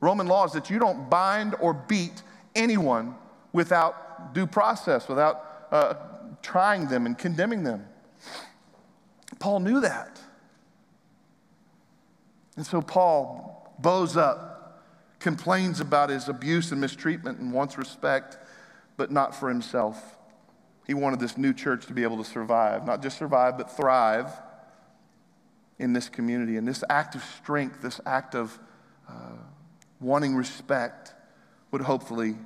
Roman 0.00 0.26
law 0.28 0.44
is 0.44 0.52
that 0.52 0.70
you 0.70 0.78
don't 0.78 1.10
bind 1.10 1.56
or 1.60 1.74
beat 1.74 2.22
anyone 2.54 3.16
without 3.52 4.32
due 4.34 4.46
process, 4.46 5.08
without 5.08 5.68
uh, 5.72 5.94
trying 6.42 6.86
them 6.86 7.06
and 7.06 7.18
condemning 7.18 7.64
them. 7.64 7.86
Paul 9.40 9.60
knew 9.60 9.80
that. 9.80 10.20
And 12.56 12.66
so 12.66 12.80
Paul 12.80 13.74
bows 13.78 14.16
up, 14.16 14.82
complains 15.18 15.80
about 15.80 16.10
his 16.10 16.28
abuse 16.28 16.72
and 16.72 16.80
mistreatment, 16.80 17.38
and 17.38 17.52
wants 17.52 17.78
respect, 17.78 18.38
but 18.96 19.10
not 19.10 19.34
for 19.34 19.48
himself. 19.48 20.16
He 20.86 20.94
wanted 20.94 21.20
this 21.20 21.36
new 21.36 21.52
church 21.52 21.86
to 21.86 21.92
be 21.92 22.02
able 22.02 22.16
to 22.18 22.24
survive, 22.24 22.86
not 22.86 23.02
just 23.02 23.18
survive, 23.18 23.58
but 23.58 23.70
thrive 23.70 24.30
in 25.78 25.92
this 25.92 26.08
community. 26.08 26.56
And 26.56 26.66
this 26.66 26.82
act 26.88 27.14
of 27.14 27.22
strength, 27.42 27.82
this 27.82 28.00
act 28.06 28.34
of 28.34 28.58
uh, 29.08 29.12
wanting 30.00 30.34
respect, 30.34 31.12
would 31.70 31.82
hopefully 31.82 32.36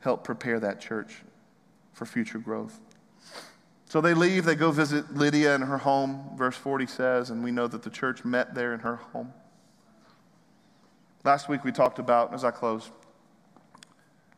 help 0.00 0.24
prepare 0.24 0.60
that 0.60 0.80
church 0.80 1.22
for 1.92 2.06
future 2.06 2.38
growth. 2.38 2.80
So 3.86 4.00
they 4.00 4.14
leave, 4.14 4.44
they 4.44 4.54
go 4.54 4.70
visit 4.70 5.16
Lydia 5.16 5.54
in 5.56 5.62
her 5.62 5.78
home, 5.78 6.30
verse 6.36 6.56
40 6.56 6.86
says, 6.86 7.30
and 7.30 7.42
we 7.42 7.50
know 7.50 7.66
that 7.66 7.82
the 7.82 7.90
church 7.90 8.24
met 8.24 8.54
there 8.54 8.72
in 8.72 8.80
her 8.80 8.96
home. 8.96 9.32
Last 11.22 11.48
week 11.48 11.64
we 11.64 11.72
talked 11.72 11.98
about, 11.98 12.32
as 12.32 12.44
I 12.44 12.50
close, 12.50 12.90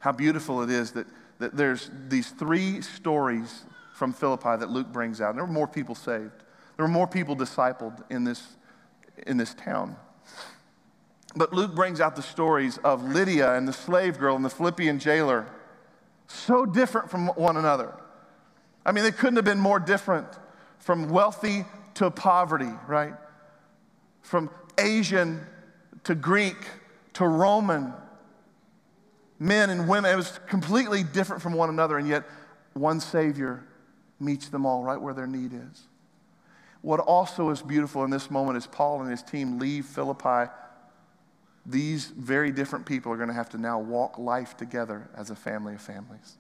how 0.01 0.13
beautiful 0.13 0.63
it 0.63 0.71
is 0.71 0.93
that, 0.93 1.07
that 1.39 1.57
there's 1.57 1.91
these 2.09 2.31
three 2.31 2.81
stories 2.83 3.65
from 3.95 4.13
Philippi 4.13 4.57
that 4.57 4.71
Luke 4.71 4.89
brings 4.93 5.21
out. 5.21 5.37
There 5.37 5.45
were 5.45 5.53
more 5.53 5.69
people 5.69 5.95
saved. 5.95 6.43
There 6.77 6.85
were 6.85 6.89
more 6.89 7.07
people 7.07 7.37
discipled 7.37 8.03
in 8.11 8.25
this, 8.25 8.57
in 9.27 9.37
this 9.37 9.55
town. 9.55 9.97
But 11.37 11.53
Luke 11.53 11.75
brings 11.75 12.01
out 12.01 12.17
the 12.17 12.23
stories 12.23 12.79
of 12.79 13.03
Lydia 13.05 13.55
and 13.55 13.67
the 13.67 13.73
slave 13.73 14.19
girl 14.19 14.35
and 14.35 14.45
the 14.45 14.51
Philippian 14.51 14.99
jailer, 14.99 15.47
so 16.27 16.67
different 16.67 17.11
from 17.11 17.29
one 17.29 17.57
another. 17.57 17.95
I 18.85 18.93
mean, 18.93 19.05
they 19.05 19.13
couldn't 19.13 19.37
have 19.37 19.45
been 19.45 19.61
more 19.61 19.79
different 19.79 20.27
from 20.79 21.11
wealthy 21.11 21.65
to 21.95 22.11
poverty, 22.11 22.73
right? 22.89 23.15
From 24.23 24.51
Asian 24.79 25.47
to 26.05 26.15
Greek 26.15 26.57
to 27.15 27.27
Roman, 27.27 27.93
men 29.39 29.71
and 29.71 29.89
women. 29.89 30.13
It 30.13 30.17
was 30.17 30.39
completely 30.49 31.03
different 31.03 31.43
from 31.43 31.53
one 31.53 31.69
another, 31.69 31.99
and 31.99 32.09
yet 32.09 32.25
one 32.75 33.01
Savior 33.01 33.65
meets 34.19 34.49
them 34.49 34.65
all 34.65 34.83
right 34.83 35.01
where 35.01 35.15
their 35.15 35.27
need 35.27 35.53
is. 35.53 35.83
What 36.81 37.01
also 37.01 37.51
is 37.51 37.63
beautiful 37.63 38.05
in 38.05 38.11
this 38.11 38.31
moment 38.31 38.57
is 38.57 38.67
Paul 38.67 39.03
and 39.03 39.11
his 39.11 39.23
team 39.23 39.59
leave 39.59 39.87
Philippi. 39.87 40.51
These 41.65 42.07
very 42.07 42.51
different 42.51 42.87
people 42.87 43.13
are 43.13 43.17
going 43.17 43.29
to 43.29 43.35
have 43.35 43.51
to 43.51 43.59
now 43.59 43.79
walk 43.79 44.19
life 44.19 44.57
together 44.57 45.09
as 45.17 45.31
a 45.31 45.37
family 45.37 45.75
of 45.75 45.81
families. 45.81 46.37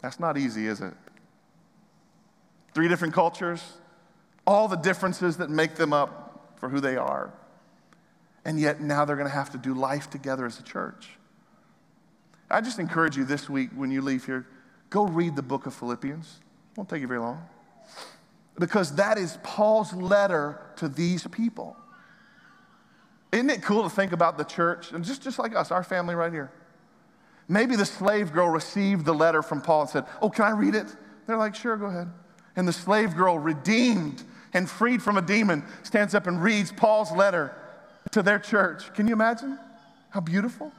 That's 0.00 0.20
not 0.20 0.38
easy, 0.38 0.66
is 0.66 0.80
it? 0.80 0.94
Three 2.74 2.88
different 2.88 3.14
cultures, 3.14 3.62
all 4.46 4.68
the 4.68 4.76
differences 4.76 5.36
that 5.38 5.50
make 5.50 5.74
them 5.74 5.92
up 5.92 6.52
for 6.56 6.68
who 6.68 6.80
they 6.80 6.96
are. 6.96 7.32
And 8.44 8.58
yet 8.58 8.80
now 8.80 9.04
they're 9.04 9.16
going 9.16 9.28
to 9.28 9.34
have 9.34 9.50
to 9.50 9.58
do 9.58 9.74
life 9.74 10.10
together 10.10 10.46
as 10.46 10.58
a 10.58 10.62
church. 10.62 11.10
I 12.50 12.60
just 12.60 12.78
encourage 12.78 13.16
you 13.16 13.24
this 13.24 13.48
week 13.48 13.70
when 13.74 13.90
you 13.90 14.02
leave 14.02 14.26
here, 14.26 14.46
go 14.90 15.06
read 15.06 15.36
the 15.36 15.42
book 15.42 15.66
of 15.66 15.74
Philippians. 15.74 16.40
It 16.72 16.78
won't 16.78 16.88
take 16.88 17.00
you 17.00 17.06
very 17.06 17.20
long 17.20 17.46
because 18.58 18.96
that 18.96 19.18
is 19.18 19.38
Paul's 19.42 19.92
letter 19.92 20.60
to 20.76 20.88
these 20.88 21.26
people. 21.28 21.76
Isn't 23.32 23.48
it 23.48 23.62
cool 23.62 23.82
to 23.84 23.90
think 23.90 24.12
about 24.12 24.36
the 24.36 24.44
church, 24.44 24.92
and 24.92 25.04
just, 25.04 25.22
just 25.22 25.38
like 25.38 25.56
us, 25.56 25.70
our 25.70 25.82
family 25.82 26.14
right 26.14 26.32
here? 26.32 26.52
Maybe 27.48 27.76
the 27.76 27.86
slave 27.86 28.32
girl 28.32 28.48
received 28.48 29.06
the 29.06 29.14
letter 29.14 29.42
from 29.42 29.62
Paul 29.62 29.82
and 29.82 29.90
said, 29.90 30.06
Oh, 30.20 30.28
can 30.28 30.44
I 30.44 30.50
read 30.50 30.74
it? 30.74 30.94
They're 31.26 31.38
like, 31.38 31.54
Sure, 31.54 31.76
go 31.76 31.86
ahead. 31.86 32.10
And 32.56 32.68
the 32.68 32.72
slave 32.72 33.16
girl, 33.16 33.38
redeemed 33.38 34.22
and 34.52 34.68
freed 34.68 35.02
from 35.02 35.16
a 35.16 35.22
demon, 35.22 35.64
stands 35.82 36.14
up 36.14 36.26
and 36.26 36.42
reads 36.42 36.70
Paul's 36.70 37.10
letter 37.12 37.56
to 38.12 38.22
their 38.22 38.38
church. 38.38 38.92
Can 38.94 39.06
you 39.06 39.12
imagine? 39.12 39.58
How 40.10 40.20
beautiful. 40.20 40.72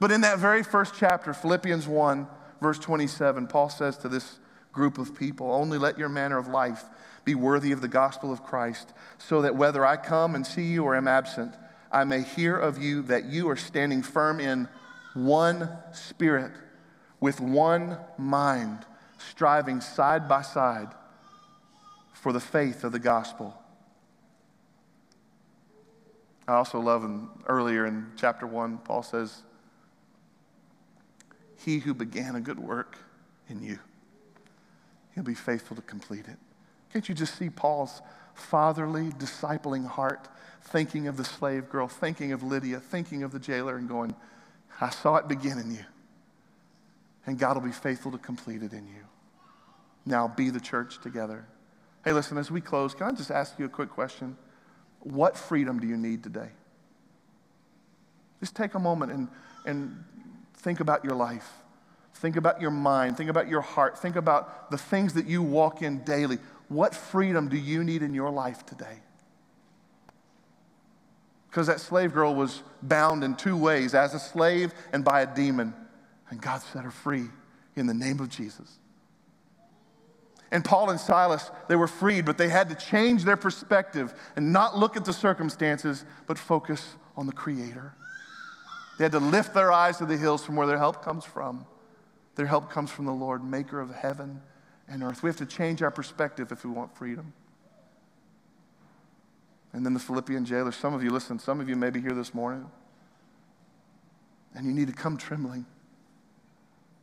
But 0.00 0.10
in 0.10 0.22
that 0.22 0.38
very 0.38 0.62
first 0.62 0.94
chapter, 0.96 1.32
Philippians 1.34 1.86
1, 1.86 2.26
verse 2.60 2.78
27, 2.78 3.46
Paul 3.46 3.68
says 3.68 3.96
to 3.98 4.08
this 4.08 4.38
group 4.72 4.98
of 4.98 5.16
people. 5.16 5.52
Only 5.52 5.78
let 5.78 5.98
your 5.98 6.08
manner 6.08 6.38
of 6.38 6.48
life 6.48 6.84
be 7.24 7.34
worthy 7.34 7.72
of 7.72 7.80
the 7.80 7.88
gospel 7.88 8.32
of 8.32 8.42
Christ, 8.42 8.92
so 9.18 9.42
that 9.42 9.56
whether 9.56 9.84
I 9.84 9.96
come 9.96 10.34
and 10.34 10.46
see 10.46 10.64
you 10.64 10.84
or 10.84 10.94
am 10.94 11.08
absent, 11.08 11.54
I 11.90 12.04
may 12.04 12.22
hear 12.22 12.56
of 12.56 12.76
you 12.76 13.02
that 13.02 13.24
you 13.24 13.48
are 13.48 13.56
standing 13.56 14.02
firm 14.02 14.40
in 14.40 14.68
one 15.14 15.70
spirit, 15.92 16.52
with 17.20 17.40
one 17.40 17.96
mind, 18.18 18.84
striving 19.16 19.80
side 19.80 20.28
by 20.28 20.42
side 20.42 20.88
for 22.12 22.32
the 22.32 22.40
faith 22.40 22.84
of 22.84 22.92
the 22.92 22.98
gospel. 22.98 23.58
I 26.46 26.54
also 26.54 26.78
love 26.78 27.04
in, 27.04 27.28
earlier 27.46 27.86
in 27.86 28.12
chapter 28.16 28.46
1, 28.46 28.78
Paul 28.78 29.02
says, 29.02 29.42
He 31.64 31.78
who 31.78 31.94
began 31.94 32.36
a 32.36 32.40
good 32.40 32.58
work 32.58 32.98
in 33.48 33.62
you 33.62 33.78
He'll 35.14 35.24
be 35.24 35.34
faithful 35.34 35.76
to 35.76 35.82
complete 35.82 36.26
it. 36.26 36.36
Can't 36.92 37.08
you 37.08 37.14
just 37.14 37.38
see 37.38 37.48
Paul's 37.48 38.02
fatherly, 38.34 39.10
discipling 39.10 39.86
heart, 39.86 40.28
thinking 40.62 41.06
of 41.06 41.16
the 41.16 41.24
slave 41.24 41.68
girl, 41.68 41.86
thinking 41.86 42.32
of 42.32 42.42
Lydia, 42.42 42.80
thinking 42.80 43.22
of 43.22 43.30
the 43.30 43.38
jailer, 43.38 43.76
and 43.76 43.88
going, 43.88 44.14
I 44.80 44.90
saw 44.90 45.16
it 45.16 45.28
begin 45.28 45.58
in 45.58 45.70
you. 45.72 45.84
And 47.26 47.38
God 47.38 47.56
will 47.56 47.64
be 47.64 47.72
faithful 47.72 48.10
to 48.12 48.18
complete 48.18 48.62
it 48.62 48.72
in 48.72 48.86
you. 48.88 49.04
Now 50.04 50.28
be 50.28 50.50
the 50.50 50.60
church 50.60 51.00
together. 51.00 51.46
Hey, 52.04 52.12
listen, 52.12 52.36
as 52.36 52.50
we 52.50 52.60
close, 52.60 52.92
can 52.92 53.06
I 53.06 53.12
just 53.12 53.30
ask 53.30 53.58
you 53.58 53.64
a 53.64 53.68
quick 53.68 53.90
question? 53.90 54.36
What 55.04 55.36
freedom 55.36 55.78
do 55.78 55.86
you 55.86 55.96
need 55.96 56.22
today? 56.22 56.48
Just 58.40 58.56
take 58.56 58.74
a 58.74 58.78
moment 58.78 59.12
and, 59.12 59.28
and 59.64 60.04
think 60.56 60.80
about 60.80 61.04
your 61.04 61.14
life. 61.14 61.48
Think 62.14 62.36
about 62.36 62.60
your 62.60 62.70
mind. 62.70 63.16
Think 63.16 63.30
about 63.30 63.48
your 63.48 63.60
heart. 63.60 63.98
Think 63.98 64.16
about 64.16 64.70
the 64.70 64.78
things 64.78 65.14
that 65.14 65.26
you 65.26 65.42
walk 65.42 65.82
in 65.82 66.04
daily. 66.04 66.38
What 66.68 66.94
freedom 66.94 67.48
do 67.48 67.56
you 67.56 67.84
need 67.84 68.02
in 68.02 68.14
your 68.14 68.30
life 68.30 68.64
today? 68.66 68.98
Because 71.50 71.66
that 71.68 71.80
slave 71.80 72.12
girl 72.12 72.34
was 72.34 72.62
bound 72.82 73.22
in 73.22 73.36
two 73.36 73.56
ways 73.56 73.94
as 73.94 74.14
a 74.14 74.18
slave 74.18 74.72
and 74.92 75.04
by 75.04 75.20
a 75.20 75.34
demon. 75.34 75.74
And 76.30 76.40
God 76.40 76.62
set 76.62 76.84
her 76.84 76.90
free 76.90 77.26
in 77.76 77.86
the 77.86 77.94
name 77.94 78.20
of 78.20 78.28
Jesus. 78.28 78.78
And 80.54 80.64
Paul 80.64 80.90
and 80.90 81.00
Silas, 81.00 81.50
they 81.66 81.74
were 81.74 81.88
freed, 81.88 82.24
but 82.24 82.38
they 82.38 82.48
had 82.48 82.68
to 82.68 82.76
change 82.76 83.24
their 83.24 83.36
perspective 83.36 84.14
and 84.36 84.52
not 84.52 84.78
look 84.78 84.96
at 84.96 85.04
the 85.04 85.12
circumstances, 85.12 86.04
but 86.28 86.38
focus 86.38 86.94
on 87.16 87.26
the 87.26 87.32
Creator. 87.32 87.92
They 88.96 89.04
had 89.04 89.10
to 89.12 89.18
lift 89.18 89.52
their 89.52 89.72
eyes 89.72 89.96
to 89.96 90.06
the 90.06 90.16
hills 90.16 90.44
from 90.44 90.54
where 90.54 90.68
their 90.68 90.78
help 90.78 91.04
comes 91.04 91.24
from. 91.24 91.66
Their 92.36 92.46
help 92.46 92.70
comes 92.70 92.92
from 92.92 93.04
the 93.04 93.12
Lord, 93.12 93.42
maker 93.42 93.80
of 93.80 93.92
heaven 93.92 94.40
and 94.88 95.02
earth. 95.02 95.24
We 95.24 95.28
have 95.28 95.36
to 95.38 95.46
change 95.46 95.82
our 95.82 95.90
perspective 95.90 96.52
if 96.52 96.64
we 96.64 96.70
want 96.70 96.96
freedom. 96.96 97.32
And 99.72 99.84
then 99.84 99.92
the 99.92 99.98
Philippian 99.98 100.44
jailer, 100.44 100.70
some 100.70 100.94
of 100.94 101.02
you, 101.02 101.10
listen, 101.10 101.40
some 101.40 101.60
of 101.60 101.68
you 101.68 101.74
may 101.74 101.90
be 101.90 102.00
here 102.00 102.14
this 102.14 102.32
morning, 102.32 102.70
and 104.54 104.64
you 104.64 104.72
need 104.72 104.86
to 104.86 104.94
come 104.94 105.16
trembling 105.16 105.66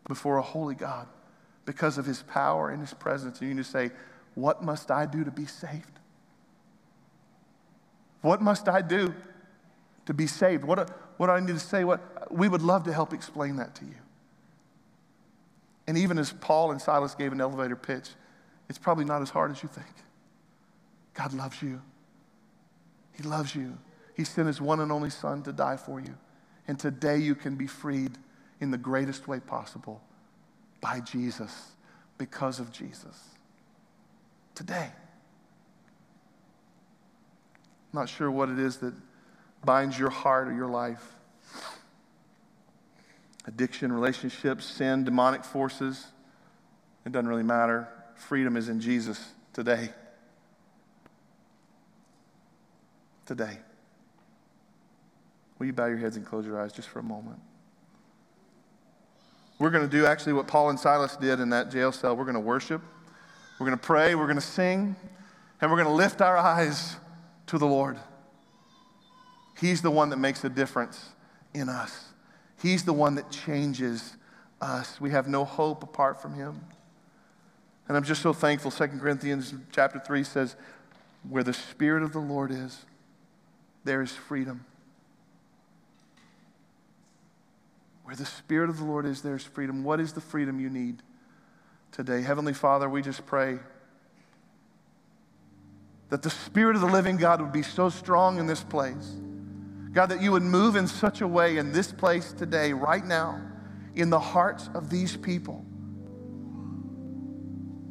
before 0.08 0.38
a 0.38 0.42
holy 0.42 0.76
God 0.76 1.10
because 1.66 1.98
of 1.98 2.06
his 2.06 2.24
power 2.24 2.70
and 2.70 2.82
his 2.82 2.94
presence. 2.94 3.40
And 3.40 3.50
you 3.50 3.56
need 3.56 3.64
to 3.64 3.70
say, 3.70 3.92
What 4.36 4.64
must 4.64 4.92
I 4.92 5.06
do 5.06 5.24
to 5.24 5.32
be 5.32 5.46
saved? 5.46 6.00
What 8.22 8.42
must 8.42 8.70
I 8.70 8.82
do 8.82 9.14
to 10.06 10.14
be 10.14 10.28
saved? 10.28 10.64
What, 10.64 10.90
what 11.18 11.28
do 11.28 11.34
I 11.34 11.40
need 11.40 11.54
to 11.54 11.60
say? 11.60 11.84
What, 11.84 12.32
we 12.32 12.48
would 12.48 12.62
love 12.62 12.84
to 12.84 12.94
help 12.94 13.14
explain 13.14 13.56
that 13.58 13.76
to 13.76 13.86
you. 13.86 13.96
And 15.88 15.98
even 15.98 16.18
as 16.20 16.32
Paul 16.32 16.72
and 16.72 16.82
Silas 16.82 17.16
gave 17.16 17.32
an 17.32 17.42
elevator 17.42 17.76
pitch, 17.76 18.10
it's 18.70 18.78
probably 18.78 19.06
not 19.06 19.22
as 19.22 19.30
hard 19.30 19.52
as 19.52 19.62
you 19.64 19.70
think. 19.70 19.88
God 21.14 21.34
loves 21.34 21.62
you. 21.62 21.82
He 23.14 23.24
loves 23.24 23.56
you. 23.56 23.78
He 24.16 24.24
sent 24.24 24.48
his 24.48 24.62
one 24.62 24.80
and 24.80 24.92
only 24.92 25.10
Son 25.10 25.42
to 25.44 25.52
die 25.52 25.78
for 25.78 26.00
you. 26.00 26.16
And 26.68 26.80
today 26.80 27.18
you 27.18 27.36
can 27.36 27.56
be 27.56 27.68
freed 27.68 28.18
in 28.60 28.72
the 28.72 28.78
greatest 28.78 29.28
way 29.28 29.40
possible 29.40 30.02
by 30.82 31.00
Jesus, 31.00 31.72
because 32.18 32.60
of 32.60 32.72
Jesus. 32.72 33.16
Today. 34.56 34.90
Not 37.94 38.10
sure 38.10 38.30
what 38.30 38.50
it 38.50 38.60
is 38.60 38.78
that 38.78 38.94
binds 39.64 39.98
your 39.98 40.10
heart 40.10 40.48
or 40.48 40.54
your 40.54 40.68
life. 40.68 41.16
Addiction, 43.46 43.92
relationships, 43.92 44.66
sin, 44.66 45.04
demonic 45.04 45.44
forces. 45.44 46.06
It 47.06 47.12
doesn't 47.12 47.28
really 47.28 47.44
matter. 47.44 47.88
Freedom 48.16 48.56
is 48.56 48.70
in 48.70 48.80
Jesus 48.80 49.24
today. 49.54 49.90
Today. 53.26 53.58
Will 55.58 55.68
you 55.68 55.74
bow 55.74 55.86
your 55.86 55.98
heads 55.98 56.18
and 56.18 56.26
close 56.26 56.46
your 56.46 56.60
eyes 56.60 56.74
just 56.74 56.88
for 56.88 57.00
a 57.00 57.04
moment? 57.04 57.40
We're 59.62 59.70
going 59.70 59.88
to 59.88 59.98
do 59.98 60.08
actually 60.08 60.34
what 60.34 60.48
Paul 60.48 60.72
and 60.72 60.80
Silas 60.80 61.16
did 61.16 61.40
in 61.40 61.52
that 61.52 61.70
jail 61.70 61.92
cell. 61.92 62.16
We're 62.18 62.24
going 62.24 62.34
to 62.34 62.40
worship, 62.40 62.82
we're 63.60 63.68
going 63.68 63.78
to 63.78 63.86
pray, 63.86 64.16
we're 64.16 64.26
going 64.26 64.34
to 64.34 64.42
sing, 64.42 64.96
and 65.62 65.70
we're 65.70 65.78
going 65.78 65.88
to 65.88 65.94
lift 65.94 66.20
our 66.20 66.36
eyes 66.36 66.96
to 67.46 67.60
the 67.60 67.68
Lord. 67.68 68.00
He's 69.60 69.84
the 69.84 69.92
one 69.92 70.10
that 70.10 70.18
makes 70.18 70.44
a 70.44 70.50
difference 70.50 71.10
in 71.54 71.70
us. 71.70 72.06
He's 72.60 72.86
the 72.86 72.94
one 72.94 73.14
that 73.16 73.30
changes 73.30 74.18
us. 74.60 75.00
We 75.00 75.12
have 75.12 75.28
no 75.28 75.46
hope 75.46 75.84
apart 75.84 76.20
from 76.20 76.34
him. 76.34 76.60
And 77.88 77.96
I'm 77.96 78.04
just 78.04 78.24
so 78.24 78.34
thankful. 78.34 78.72
2 78.72 78.88
Corinthians 79.00 79.54
chapter 79.72 80.00
3 80.00 80.24
says, 80.24 80.56
Where 81.30 81.44
the 81.44 81.54
Spirit 81.54 82.02
of 82.02 82.14
the 82.14 82.20
Lord 82.20 82.50
is, 82.50 82.84
there 83.84 84.02
is 84.02 84.12
freedom. 84.12 84.66
Where 88.12 88.18
the 88.18 88.26
Spirit 88.26 88.70
of 88.70 88.78
the 88.78 88.84
Lord 88.84 89.06
is, 89.06 89.22
there's 89.22 89.46
freedom. 89.46 89.86
What 89.86 90.02
is 90.02 90.12
the 90.12 90.20
freedom 90.20 90.60
you 90.60 90.70
need 90.70 91.02
today? 91.94 92.22
Heavenly 92.22 92.52
Father, 92.52 92.90
we 92.90 93.02
just 93.02 93.26
pray 93.26 93.58
that 96.10 96.22
the 96.22 96.30
Spirit 96.30 96.76
of 96.76 96.82
the 96.82 96.90
living 96.90 97.16
God 97.16 97.40
would 97.40 97.54
be 97.54 97.64
so 97.64 97.88
strong 97.88 98.38
in 98.38 98.48
this 98.48 98.66
place. 98.66 99.16
God, 99.94 100.08
that 100.08 100.22
you 100.22 100.34
would 100.34 100.44
move 100.44 100.76
in 100.76 100.88
such 100.88 101.22
a 101.22 101.28
way 101.28 101.56
in 101.56 101.72
this 101.72 101.94
place 101.94 102.34
today, 102.34 102.74
right 102.74 103.06
now, 103.06 103.42
in 103.96 104.10
the 104.10 104.20
hearts 104.20 104.70
of 104.74 104.90
these 104.90 105.16
people. 105.16 105.64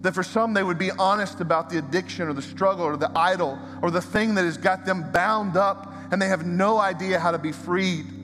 That 0.02 0.12
for 0.12 0.22
some, 0.22 0.52
they 0.52 0.62
would 0.62 0.76
be 0.76 0.90
honest 0.90 1.40
about 1.40 1.70
the 1.70 1.78
addiction 1.78 2.28
or 2.28 2.34
the 2.34 2.42
struggle 2.42 2.84
or 2.84 2.98
the 2.98 3.10
idol 3.16 3.58
or 3.80 3.90
the 3.90 4.02
thing 4.02 4.34
that 4.34 4.44
has 4.44 4.58
got 4.58 4.84
them 4.84 5.12
bound 5.12 5.56
up 5.56 5.94
and 6.12 6.20
they 6.20 6.28
have 6.28 6.44
no 6.44 6.76
idea 6.76 7.18
how 7.18 7.30
to 7.30 7.38
be 7.38 7.52
freed. 7.52 8.19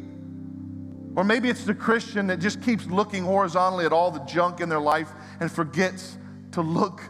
Or 1.16 1.24
maybe 1.24 1.48
it's 1.48 1.64
the 1.64 1.74
Christian 1.74 2.26
that 2.26 2.40
just 2.40 2.62
keeps 2.62 2.86
looking 2.86 3.24
horizontally 3.24 3.86
at 3.86 3.92
all 3.92 4.10
the 4.10 4.20
junk 4.20 4.60
in 4.60 4.68
their 4.68 4.80
life 4.80 5.10
and 5.40 5.50
forgets 5.50 6.18
to 6.52 6.60
look 6.60 7.00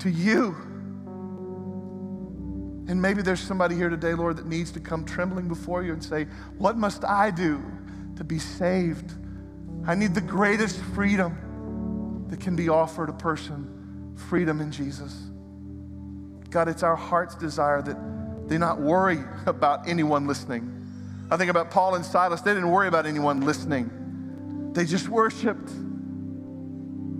to 0.00 0.10
you. 0.10 0.56
And 2.88 3.00
maybe 3.00 3.22
there's 3.22 3.40
somebody 3.40 3.76
here 3.76 3.88
today, 3.88 4.14
Lord, 4.14 4.36
that 4.38 4.46
needs 4.46 4.72
to 4.72 4.80
come 4.80 5.04
trembling 5.04 5.46
before 5.46 5.84
you 5.84 5.92
and 5.92 6.02
say, 6.02 6.24
What 6.58 6.76
must 6.76 7.04
I 7.04 7.30
do 7.30 7.62
to 8.16 8.24
be 8.24 8.40
saved? 8.40 9.12
I 9.86 9.94
need 9.94 10.14
the 10.14 10.20
greatest 10.20 10.82
freedom 10.94 12.26
that 12.28 12.40
can 12.40 12.56
be 12.56 12.68
offered 12.68 13.08
a 13.08 13.14
person 13.14 14.14
freedom 14.28 14.60
in 14.60 14.72
Jesus. 14.72 15.16
God, 16.50 16.68
it's 16.68 16.82
our 16.82 16.96
heart's 16.96 17.36
desire 17.36 17.80
that 17.82 18.48
they 18.48 18.58
not 18.58 18.80
worry 18.80 19.20
about 19.46 19.88
anyone 19.88 20.26
listening 20.26 20.81
I 21.32 21.38
think 21.38 21.50
about 21.50 21.70
Paul 21.70 21.94
and 21.94 22.04
Silas. 22.04 22.42
They 22.42 22.52
didn't 22.52 22.70
worry 22.70 22.88
about 22.88 23.06
anyone 23.06 23.40
listening, 23.40 24.70
they 24.74 24.84
just 24.84 25.08
worshiped. 25.08 25.70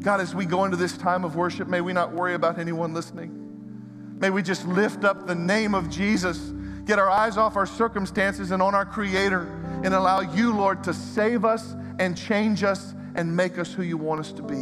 God, 0.01 0.21
as 0.21 0.35
we 0.35 0.45
go 0.45 0.65
into 0.65 0.77
this 0.77 0.99
time 0.99 1.25
of 1.25 1.35
worship, 1.37 1.69
may 1.69 1.81
we 1.81 1.93
not 1.93 2.13
worry 2.13 2.35
about 2.35 2.59
anyone 2.59 2.93
listening. 2.93 4.19
May 4.19 4.31
we 4.31 4.43
just 4.43 4.67
lift 4.67 5.05
up 5.05 5.27
the 5.27 5.35
name 5.35 5.75
of 5.75 5.89
Jesus, 5.89 6.39
get 6.85 6.99
our 6.99 7.09
eyes 7.09 7.37
off 7.39 7.57
our 7.57 7.67
circumstances 7.67 8.51
and 8.51 8.61
on 8.61 8.75
our 8.75 8.85
Creator, 8.85 9.43
and 9.85 9.95
allow 9.95 10.21
you, 10.21 10.53
Lord, 10.55 10.83
to 10.85 10.93
save 10.93 11.45
us 11.45 11.75
and 12.01 12.17
change 12.17 12.65
us 12.65 12.95
and 13.15 13.35
make 13.35 13.59
us 13.59 13.73
who 13.73 13.83
you 13.83 13.97
want 13.97 14.21
us 14.21 14.33
to 14.33 14.43
be. 14.43 14.61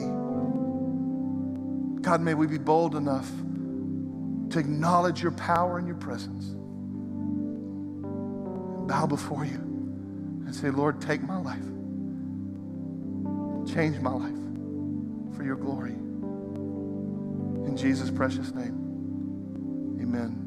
God, 2.02 2.20
may 2.20 2.34
we 2.34 2.46
be 2.46 2.58
bold 2.58 2.94
enough 2.94 3.28
to 4.50 4.58
acknowledge 4.58 5.22
your 5.22 5.32
power 5.32 5.78
and 5.78 5.86
your 5.86 5.96
presence 5.96 6.54
bow 8.90 9.06
before 9.06 9.44
you 9.44 9.54
and 9.54 10.52
say, 10.52 10.68
Lord, 10.68 11.00
take 11.00 11.22
my 11.22 11.40
life. 11.40 11.62
Change 13.72 14.00
my 14.00 14.10
life 14.10 15.36
for 15.36 15.44
your 15.44 15.54
glory. 15.54 15.92
In 15.92 17.76
Jesus' 17.76 18.10
precious 18.10 18.52
name, 18.52 19.98
amen. 20.02 20.39